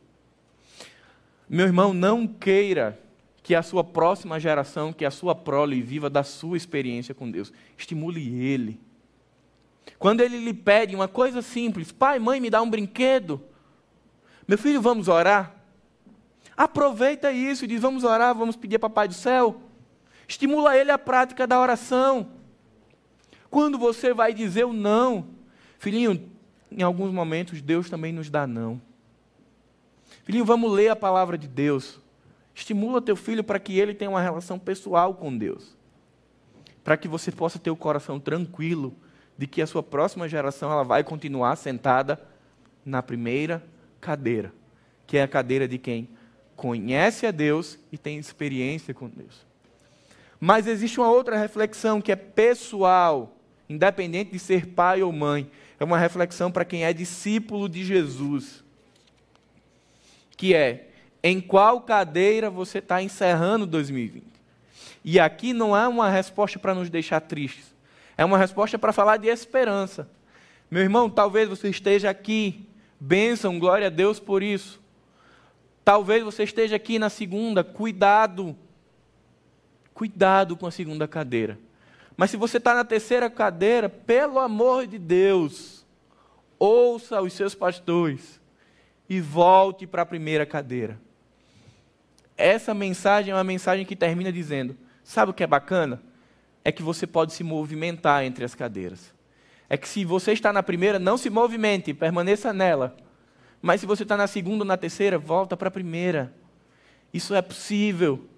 Meu 1.48 1.66
irmão, 1.66 1.92
não 1.92 2.24
queira 2.24 2.96
que 3.48 3.54
a 3.54 3.62
sua 3.62 3.82
próxima 3.82 4.38
geração, 4.38 4.92
que 4.92 5.06
a 5.06 5.10
sua 5.10 5.34
prole 5.34 5.80
viva 5.80 6.10
da 6.10 6.22
sua 6.22 6.54
experiência 6.54 7.14
com 7.14 7.30
Deus. 7.30 7.50
Estimule 7.78 8.44
ele. 8.44 8.78
Quando 9.98 10.20
ele 10.20 10.36
lhe 10.36 10.52
pede 10.52 10.94
uma 10.94 11.08
coisa 11.08 11.40
simples, 11.40 11.90
pai, 11.90 12.18
mãe, 12.18 12.40
me 12.40 12.50
dá 12.50 12.60
um 12.60 12.68
brinquedo. 12.68 13.42
Meu 14.46 14.58
filho, 14.58 14.82
vamos 14.82 15.08
orar? 15.08 15.54
Aproveita 16.54 17.32
isso 17.32 17.64
e 17.64 17.68
diz: 17.68 17.80
vamos 17.80 18.04
orar, 18.04 18.34
vamos 18.34 18.54
pedir 18.54 18.76
a 18.76 18.80
Papai 18.80 19.08
do 19.08 19.14
céu. 19.14 19.62
Estimula 20.28 20.76
ele 20.76 20.90
a 20.90 20.98
prática 20.98 21.46
da 21.46 21.58
oração. 21.58 22.28
Quando 23.48 23.78
você 23.78 24.12
vai 24.12 24.34
dizer 24.34 24.66
o 24.66 24.74
não, 24.74 25.26
filhinho, 25.78 26.30
em 26.70 26.82
alguns 26.82 27.10
momentos 27.10 27.62
Deus 27.62 27.88
também 27.88 28.12
nos 28.12 28.28
dá 28.28 28.46
não. 28.46 28.78
Filhinho, 30.24 30.44
vamos 30.44 30.70
ler 30.70 30.90
a 30.90 30.96
palavra 30.96 31.38
de 31.38 31.48
Deus. 31.48 31.98
Estimula 32.58 33.00
teu 33.00 33.14
filho 33.14 33.44
para 33.44 33.60
que 33.60 33.78
ele 33.78 33.94
tenha 33.94 34.10
uma 34.10 34.20
relação 34.20 34.58
pessoal 34.58 35.14
com 35.14 35.38
Deus. 35.38 35.76
Para 36.82 36.96
que 36.96 37.06
você 37.06 37.30
possa 37.30 37.56
ter 37.56 37.70
o 37.70 37.76
coração 37.76 38.18
tranquilo 38.18 38.92
de 39.38 39.46
que 39.46 39.62
a 39.62 39.66
sua 39.66 39.80
próxima 39.80 40.28
geração 40.28 40.68
ela 40.72 40.82
vai 40.82 41.04
continuar 41.04 41.54
sentada 41.54 42.20
na 42.84 43.00
primeira 43.00 43.64
cadeira, 44.00 44.52
que 45.06 45.16
é 45.16 45.22
a 45.22 45.28
cadeira 45.28 45.68
de 45.68 45.78
quem 45.78 46.08
conhece 46.56 47.26
a 47.28 47.30
Deus 47.30 47.78
e 47.92 47.96
tem 47.96 48.18
experiência 48.18 48.92
com 48.92 49.08
Deus. 49.08 49.46
Mas 50.40 50.66
existe 50.66 50.98
uma 50.98 51.10
outra 51.10 51.38
reflexão 51.38 52.00
que 52.00 52.10
é 52.10 52.16
pessoal, 52.16 53.36
independente 53.68 54.32
de 54.32 54.38
ser 54.40 54.66
pai 54.66 55.00
ou 55.00 55.12
mãe. 55.12 55.48
É 55.78 55.84
uma 55.84 55.96
reflexão 55.96 56.50
para 56.50 56.64
quem 56.64 56.84
é 56.84 56.92
discípulo 56.92 57.68
de 57.68 57.84
Jesus. 57.84 58.64
Que 60.36 60.54
é: 60.54 60.87
em 61.22 61.40
qual 61.40 61.80
cadeira 61.80 62.50
você 62.50 62.78
está 62.78 63.02
encerrando 63.02 63.66
2020? 63.66 64.24
E 65.04 65.18
aqui 65.18 65.52
não 65.52 65.76
é 65.76 65.86
uma 65.88 66.08
resposta 66.10 66.58
para 66.58 66.74
nos 66.74 66.90
deixar 66.90 67.20
tristes, 67.20 67.74
é 68.16 68.24
uma 68.24 68.38
resposta 68.38 68.78
para 68.78 68.92
falar 68.92 69.16
de 69.16 69.28
esperança. 69.28 70.08
Meu 70.70 70.82
irmão, 70.82 71.08
talvez 71.08 71.48
você 71.48 71.68
esteja 71.68 72.10
aqui, 72.10 72.66
bênção, 73.00 73.58
glória 73.58 73.86
a 73.86 73.90
Deus 73.90 74.20
por 74.20 74.42
isso. 74.42 74.80
Talvez 75.84 76.22
você 76.22 76.42
esteja 76.42 76.76
aqui 76.76 76.98
na 76.98 77.08
segunda, 77.08 77.64
cuidado 77.64 78.56
Cuidado 79.98 80.56
com 80.56 80.64
a 80.64 80.70
segunda 80.70 81.08
cadeira. 81.08 81.58
Mas 82.16 82.30
se 82.30 82.36
você 82.36 82.58
está 82.58 82.72
na 82.72 82.84
terceira 82.84 83.28
cadeira, 83.28 83.88
pelo 83.88 84.38
amor 84.38 84.86
de 84.86 84.96
Deus, 84.96 85.84
ouça 86.56 87.20
os 87.20 87.32
seus 87.32 87.52
pastores 87.52 88.40
e 89.08 89.20
volte 89.20 89.88
para 89.88 90.02
a 90.02 90.06
primeira 90.06 90.46
cadeira. 90.46 91.00
Essa 92.38 92.72
mensagem 92.72 93.32
é 93.32 93.34
uma 93.34 93.42
mensagem 93.42 93.84
que 93.84 93.96
termina 93.96 94.32
dizendo: 94.32 94.76
sabe 95.02 95.32
o 95.32 95.34
que 95.34 95.42
é 95.42 95.46
bacana? 95.46 96.00
É 96.64 96.70
que 96.70 96.82
você 96.82 97.06
pode 97.06 97.32
se 97.32 97.42
movimentar 97.42 98.24
entre 98.24 98.44
as 98.44 98.54
cadeiras. 98.54 99.12
É 99.68 99.76
que 99.76 99.88
se 99.88 100.04
você 100.04 100.32
está 100.32 100.52
na 100.52 100.62
primeira, 100.62 100.98
não 100.98 101.18
se 101.18 101.28
movimente, 101.28 101.92
permaneça 101.92 102.52
nela. 102.52 102.96
Mas 103.60 103.80
se 103.80 103.86
você 103.86 104.04
está 104.04 104.16
na 104.16 104.28
segunda 104.28 104.62
ou 104.62 104.68
na 104.68 104.76
terceira, 104.76 105.18
volta 105.18 105.56
para 105.56 105.68
a 105.68 105.72
primeira. 105.72 106.32
Isso 107.12 107.34
é 107.34 107.42
possível 107.42 108.28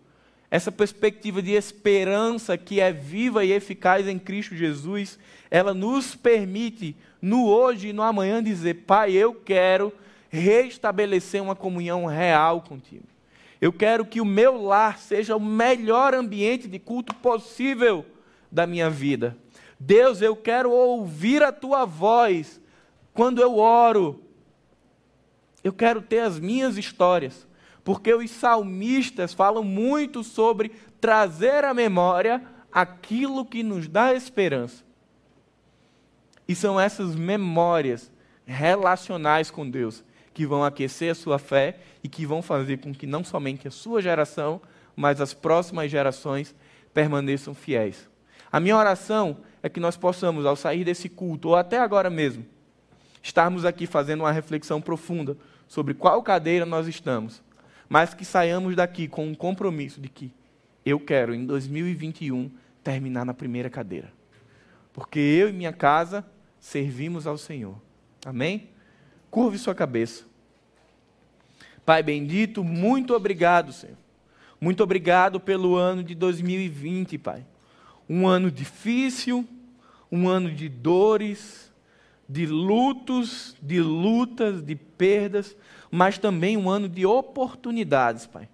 essa 0.50 0.72
perspectiva 0.72 1.40
de 1.40 1.52
esperança 1.52 2.58
que 2.58 2.80
é 2.80 2.90
viva 2.90 3.44
e 3.44 3.52
eficaz 3.52 4.08
em 4.08 4.18
Cristo 4.18 4.56
Jesus, 4.56 5.18
ela 5.48 5.72
nos 5.72 6.16
permite, 6.16 6.96
no 7.22 7.46
hoje 7.46 7.88
e 7.88 7.92
no 7.92 8.02
amanhã, 8.02 8.42
dizer: 8.42 8.74
Pai, 8.86 9.12
eu 9.12 9.32
quero 9.32 9.92
restabelecer 10.28 11.40
uma 11.40 11.54
comunhão 11.54 12.06
real 12.06 12.62
contigo. 12.62 13.04
Eu 13.60 13.72
quero 13.72 14.06
que 14.06 14.20
o 14.20 14.24
meu 14.24 14.60
lar 14.62 14.98
seja 14.98 15.36
o 15.36 15.40
melhor 15.40 16.14
ambiente 16.14 16.66
de 16.66 16.78
culto 16.78 17.14
possível 17.16 18.06
da 18.50 18.66
minha 18.66 18.88
vida. 18.88 19.36
Deus, 19.78 20.22
eu 20.22 20.34
quero 20.34 20.70
ouvir 20.70 21.42
a 21.42 21.52
tua 21.52 21.84
voz 21.84 22.60
quando 23.12 23.40
eu 23.40 23.58
oro. 23.58 24.22
Eu 25.62 25.72
quero 25.72 26.00
ter 26.00 26.20
as 26.20 26.38
minhas 26.38 26.78
histórias 26.78 27.46
porque 27.84 28.12
os 28.14 28.30
salmistas 28.30 29.34
falam 29.34 29.64
muito 29.64 30.22
sobre 30.22 30.70
trazer 31.00 31.64
à 31.64 31.72
memória 31.74 32.42
aquilo 32.70 33.44
que 33.44 33.62
nos 33.62 33.88
dá 33.88 34.14
esperança. 34.14 34.84
E 36.46 36.54
são 36.54 36.78
essas 36.78 37.14
memórias 37.14 38.10
relacionais 38.44 39.50
com 39.50 39.68
Deus 39.68 40.04
que 40.40 40.46
vão 40.46 40.64
aquecer 40.64 41.12
a 41.12 41.14
sua 41.14 41.38
fé 41.38 41.78
e 42.02 42.08
que 42.08 42.24
vão 42.24 42.40
fazer 42.40 42.78
com 42.78 42.94
que 42.94 43.06
não 43.06 43.22
somente 43.22 43.68
a 43.68 43.70
sua 43.70 44.00
geração, 44.00 44.58
mas 44.96 45.20
as 45.20 45.34
próximas 45.34 45.90
gerações 45.90 46.54
permaneçam 46.94 47.54
fiéis. 47.54 48.08
A 48.50 48.58
minha 48.58 48.76
oração 48.76 49.36
é 49.62 49.68
que 49.68 49.78
nós 49.78 49.98
possamos, 49.98 50.46
ao 50.46 50.56
sair 50.56 50.82
desse 50.82 51.10
culto, 51.10 51.48
ou 51.48 51.56
até 51.56 51.78
agora 51.78 52.08
mesmo, 52.08 52.46
estarmos 53.22 53.66
aqui 53.66 53.86
fazendo 53.86 54.20
uma 54.20 54.32
reflexão 54.32 54.80
profunda 54.80 55.36
sobre 55.68 55.92
qual 55.92 56.22
cadeira 56.22 56.64
nós 56.64 56.88
estamos 56.88 57.42
mas 57.90 58.14
que 58.14 58.24
saiamos 58.24 58.76
daqui 58.76 59.08
com 59.08 59.26
um 59.26 59.34
compromisso 59.34 60.00
de 60.00 60.08
que 60.08 60.32
eu 60.86 61.00
quero, 61.00 61.34
em 61.34 61.44
2021, 61.44 62.48
terminar 62.84 63.26
na 63.26 63.34
primeira 63.34 63.68
cadeira. 63.68 64.12
Porque 64.92 65.18
eu 65.18 65.48
e 65.48 65.52
minha 65.52 65.72
casa 65.72 66.24
servimos 66.60 67.26
ao 67.26 67.36
Senhor. 67.36 67.74
Amém? 68.24 68.68
Curve 69.28 69.58
sua 69.58 69.74
cabeça. 69.74 70.29
Pai 71.84 72.02
bendito, 72.02 72.62
muito 72.62 73.14
obrigado, 73.14 73.72
Senhor. 73.72 73.96
Muito 74.60 74.82
obrigado 74.82 75.40
pelo 75.40 75.76
ano 75.76 76.02
de 76.04 76.14
2020, 76.14 77.16
Pai. 77.16 77.46
Um 78.08 78.28
ano 78.28 78.50
difícil, 78.50 79.46
um 80.12 80.28
ano 80.28 80.50
de 80.50 80.68
dores, 80.68 81.72
de 82.28 82.46
lutos, 82.46 83.56
de 83.62 83.80
lutas, 83.80 84.62
de 84.62 84.76
perdas, 84.76 85.56
mas 85.90 86.18
também 86.18 86.56
um 86.56 86.68
ano 86.68 86.88
de 86.88 87.06
oportunidades, 87.06 88.26
Pai. 88.26 88.48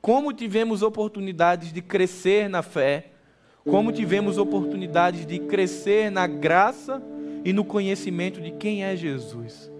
Como 0.00 0.32
tivemos 0.32 0.82
oportunidades 0.82 1.72
de 1.72 1.82
crescer 1.82 2.48
na 2.48 2.62
fé, 2.62 3.10
como 3.64 3.92
tivemos 3.92 4.38
oportunidades 4.38 5.26
de 5.26 5.38
crescer 5.38 6.10
na 6.10 6.26
graça 6.26 7.02
e 7.44 7.52
no 7.52 7.64
conhecimento 7.64 8.40
de 8.40 8.50
quem 8.52 8.84
é 8.84 8.96
Jesus. 8.96 9.70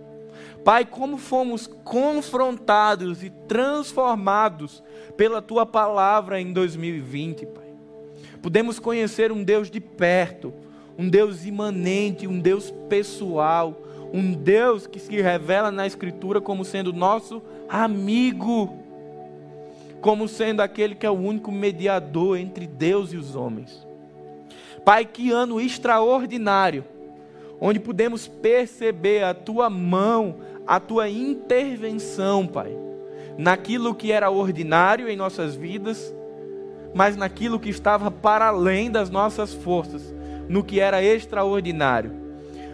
Pai, 0.65 0.85
como 0.85 1.19
fomos 1.19 1.67
confrontados 1.67 3.23
e 3.23 3.31
transformados 3.31 4.83
pela 5.17 5.43
tua 5.43 5.67
palavra 5.67 6.41
em 6.41 6.53
2020, 6.53 7.47
Pai. 7.47 7.63
Pudemos 8.41 8.79
conhecer 8.79 9.33
um 9.33 9.43
Deus 9.43 9.71
de 9.71 9.81
perto, 9.81 10.53
um 10.97 11.09
Deus 11.09 11.45
imanente, 11.45 12.27
um 12.27 12.39
Deus 12.39 12.73
pessoal, 12.89 13.77
um 14.13 14.33
Deus 14.33 14.87
que 14.87 15.01
se 15.01 15.21
revela 15.21 15.71
na 15.71 15.87
Escritura 15.87 16.41
como 16.41 16.65
sendo 16.65 16.93
nosso 16.93 17.43
amigo, 17.69 18.79
como 20.01 20.29
sendo 20.29 20.61
aquele 20.61 20.95
que 20.95 21.07
é 21.07 21.11
o 21.11 21.15
único 21.15 21.51
mediador 21.51 22.37
entre 22.37 22.67
Deus 22.67 23.13
e 23.13 23.17
os 23.17 23.35
homens. 23.35 23.87
Pai, 24.85 25.05
que 25.05 25.31
ano 25.31 25.61
extraordinário, 25.61 26.85
onde 27.61 27.79
podemos 27.79 28.27
perceber 28.27 29.23
a 29.23 29.33
tua 29.33 29.71
mão, 29.71 30.41
a 30.67 30.79
tua 30.79 31.09
intervenção, 31.09 32.47
Pai, 32.47 32.77
naquilo 33.37 33.95
que 33.95 34.13
era 34.13 34.31
ordinário 34.31 35.09
em 35.09 35.17
nossas 35.17 35.55
vidas, 35.55 36.15
mas 36.95 37.17
naquilo 37.17 37.59
que 37.59 37.71
estava 37.71 38.11
para 38.11 38.47
além 38.47 38.91
das 38.91 39.11
nossas 39.11 39.53
forças, 39.53 40.15
no 40.49 40.63
que 40.63 40.81
era 40.81 41.03
extraordinário. 41.03 42.13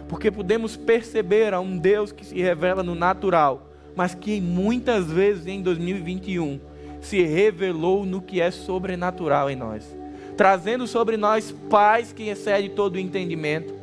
Porque 0.07 0.31
podemos 0.31 0.75
perceber 0.75 1.53
a 1.53 1.59
um 1.59 1.77
Deus 1.77 2.11
que 2.11 2.25
se 2.25 2.41
revela 2.41 2.83
no 2.83 2.95
natural, 2.95 3.69
mas 3.95 4.13
que 4.13 4.41
muitas 4.41 5.05
vezes 5.05 5.47
em 5.47 5.61
2021 5.61 6.59
se 7.01 7.21
revelou 7.23 8.05
no 8.05 8.21
que 8.21 8.41
é 8.41 8.51
sobrenatural 8.51 9.49
em 9.49 9.55
nós, 9.55 9.95
trazendo 10.35 10.85
sobre 10.87 11.15
nós 11.15 11.53
paz 11.69 12.11
que 12.11 12.27
excede 12.27 12.69
todo 12.69 12.95
o 12.95 12.99
entendimento, 12.99 13.73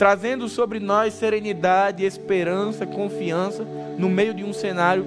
trazendo 0.00 0.48
sobre 0.48 0.80
nós 0.80 1.12
serenidade, 1.12 2.06
esperança, 2.06 2.86
confiança 2.86 3.66
no 3.98 4.08
meio 4.08 4.32
de 4.32 4.42
um 4.42 4.50
cenário 4.50 5.04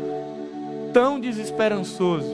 tão 0.94 1.20
desesperançoso. 1.20 2.30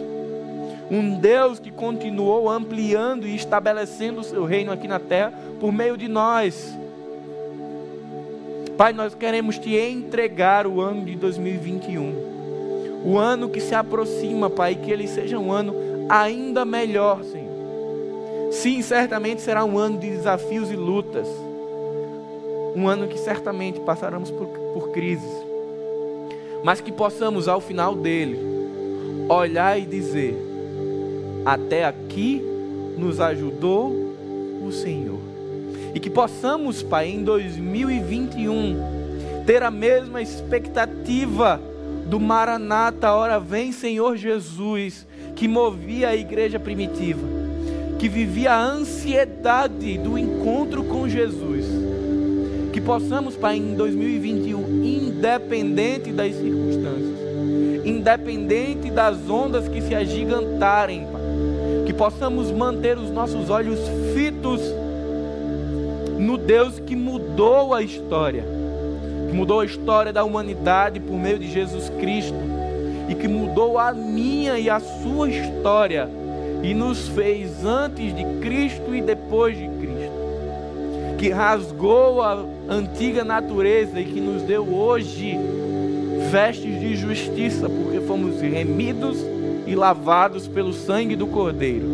Um 0.91 1.17
Deus 1.17 1.57
que 1.57 1.71
continuou 1.71 2.49
ampliando 2.49 3.25
e 3.25 3.33
estabelecendo 3.33 4.19
o 4.19 4.25
seu 4.25 4.43
reino 4.43 4.73
aqui 4.73 4.89
na 4.89 4.99
terra 4.99 5.31
por 5.57 5.71
meio 5.71 5.95
de 5.95 6.09
nós. 6.09 6.77
Pai, 8.77 8.91
nós 8.91 9.15
queremos 9.15 9.57
te 9.57 9.73
entregar 9.77 10.67
o 10.67 10.81
ano 10.81 11.05
de 11.05 11.15
2021. 11.15 13.05
O 13.05 13.17
ano 13.17 13.47
que 13.47 13.61
se 13.61 13.73
aproxima, 13.73 14.49
Pai, 14.49 14.75
que 14.75 14.91
ele 14.91 15.07
seja 15.07 15.39
um 15.39 15.49
ano 15.49 15.73
ainda 16.09 16.65
melhor, 16.65 17.23
Senhor. 17.23 18.51
Sim, 18.51 18.81
certamente 18.81 19.41
será 19.41 19.63
um 19.63 19.77
ano 19.77 19.97
de 19.97 20.09
desafios 20.09 20.69
e 20.69 20.75
lutas. 20.75 21.47
Um 22.75 22.87
ano 22.87 23.07
que 23.07 23.17
certamente 23.17 23.79
passaremos 23.79 24.31
por, 24.31 24.47
por 24.73 24.91
crises. 24.91 25.49
Mas 26.63 26.81
que 26.81 26.91
possamos, 26.91 27.47
ao 27.47 27.61
final 27.61 27.95
dele, 27.95 28.39
olhar 29.27 29.79
e 29.79 29.85
dizer: 29.85 30.35
Até 31.45 31.85
aqui 31.85 32.43
nos 32.97 33.19
ajudou 33.19 33.91
o 34.65 34.71
Senhor. 34.71 35.19
E 35.93 35.99
que 35.99 36.09
possamos, 36.09 36.83
Pai, 36.83 37.09
em 37.09 37.23
2021, 37.23 39.43
ter 39.45 39.63
a 39.63 39.71
mesma 39.71 40.21
expectativa 40.21 41.59
do 42.05 42.19
Maranata, 42.19 43.11
hora 43.11 43.39
vem 43.39 43.71
Senhor 43.71 44.17
Jesus, 44.17 45.07
que 45.35 45.47
movia 45.47 46.09
a 46.09 46.15
igreja 46.15 46.59
primitiva, 46.59 47.25
que 47.97 48.09
vivia 48.09 48.51
a 48.51 48.63
ansiedade 48.63 49.97
do 49.97 50.17
encontro 50.17 50.83
com 50.83 51.07
Jesus. 51.07 51.88
Que 52.79 52.85
possamos, 52.85 53.35
Pai, 53.35 53.57
em 53.57 53.75
2021, 53.75 54.85
independente 54.85 56.13
das 56.13 56.33
circunstâncias, 56.33 57.19
independente 57.83 58.89
das 58.89 59.29
ondas 59.29 59.67
que 59.67 59.81
se 59.81 59.93
agigantarem, 59.93 61.05
Pai, 61.11 61.21
que 61.85 61.91
possamos 61.91 62.49
manter 62.53 62.97
os 62.97 63.11
nossos 63.11 63.49
olhos 63.49 63.77
fitos 64.15 64.61
no 66.17 66.37
Deus 66.37 66.79
que 66.79 66.95
mudou 66.95 67.73
a 67.73 67.83
história, 67.83 68.45
que 69.29 69.35
mudou 69.35 69.59
a 69.59 69.65
história 69.65 70.13
da 70.13 70.23
humanidade 70.23 71.01
por 71.01 71.17
meio 71.17 71.37
de 71.37 71.51
Jesus 71.51 71.89
Cristo 71.99 72.39
e 73.09 73.15
que 73.15 73.27
mudou 73.27 73.77
a 73.77 73.91
minha 73.91 74.57
e 74.57 74.69
a 74.69 74.79
sua 74.79 75.29
história 75.29 76.09
e 76.63 76.73
nos 76.73 77.09
fez 77.09 77.65
antes 77.65 78.15
de 78.15 78.23
Cristo 78.39 78.95
e 78.95 79.01
depois 79.01 79.57
de 79.57 79.67
Cristo, 79.67 81.17
que 81.17 81.29
rasgou 81.29 82.21
a 82.21 82.58
antiga 82.69 83.23
natureza 83.23 83.99
e 83.99 84.05
que 84.05 84.21
nos 84.21 84.43
deu 84.43 84.63
hoje 84.63 85.35
vestes 86.31 86.79
de 86.79 86.95
justiça, 86.95 87.67
porque 87.67 87.99
fomos 88.01 88.39
remidos 88.39 89.17
e 89.65 89.75
lavados 89.75 90.47
pelo 90.47 90.71
sangue 90.71 91.15
do 91.15 91.25
Cordeiro. 91.25 91.87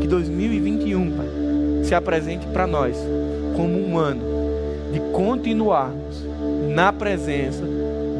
Que 0.00 0.06
2021, 0.06 1.10
Pai, 1.10 1.26
se 1.82 1.94
apresente 1.94 2.46
para 2.46 2.66
nós 2.66 2.96
como 3.56 3.76
um 3.78 3.98
ano 3.98 4.22
de 4.92 5.00
continuarmos 5.12 6.24
na 6.72 6.92
presença 6.92 7.64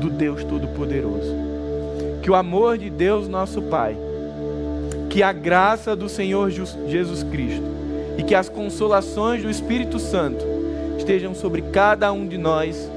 do 0.01 0.11
Deus 0.11 0.43
Todo-Poderoso. 0.43 1.35
Que 2.21 2.31
o 2.31 2.35
amor 2.35 2.79
de 2.79 2.91
Deus, 2.91 3.29
nosso 3.29 3.63
Pai, 3.63 3.97
que 5.09 5.23
a 5.23 5.33
graça 5.33 5.95
do 5.95 6.09
Senhor 6.09 6.51
Jesus 6.51 7.23
Cristo 7.23 7.63
e 8.19 8.23
que 8.25 8.35
as 8.35 8.49
consolações 8.49 9.43
do 9.43 9.51
Espírito 9.51 10.01
Santo 10.01 10.54
estejam 11.05 11.35
sobre 11.35 11.61
cada 11.61 12.11
um 12.13 12.27
de 12.27 12.39
nós, 12.39 12.91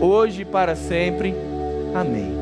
hoje 0.00 0.42
e 0.42 0.44
para 0.44 0.74
sempre. 0.74 1.32
Amém. 1.94 2.41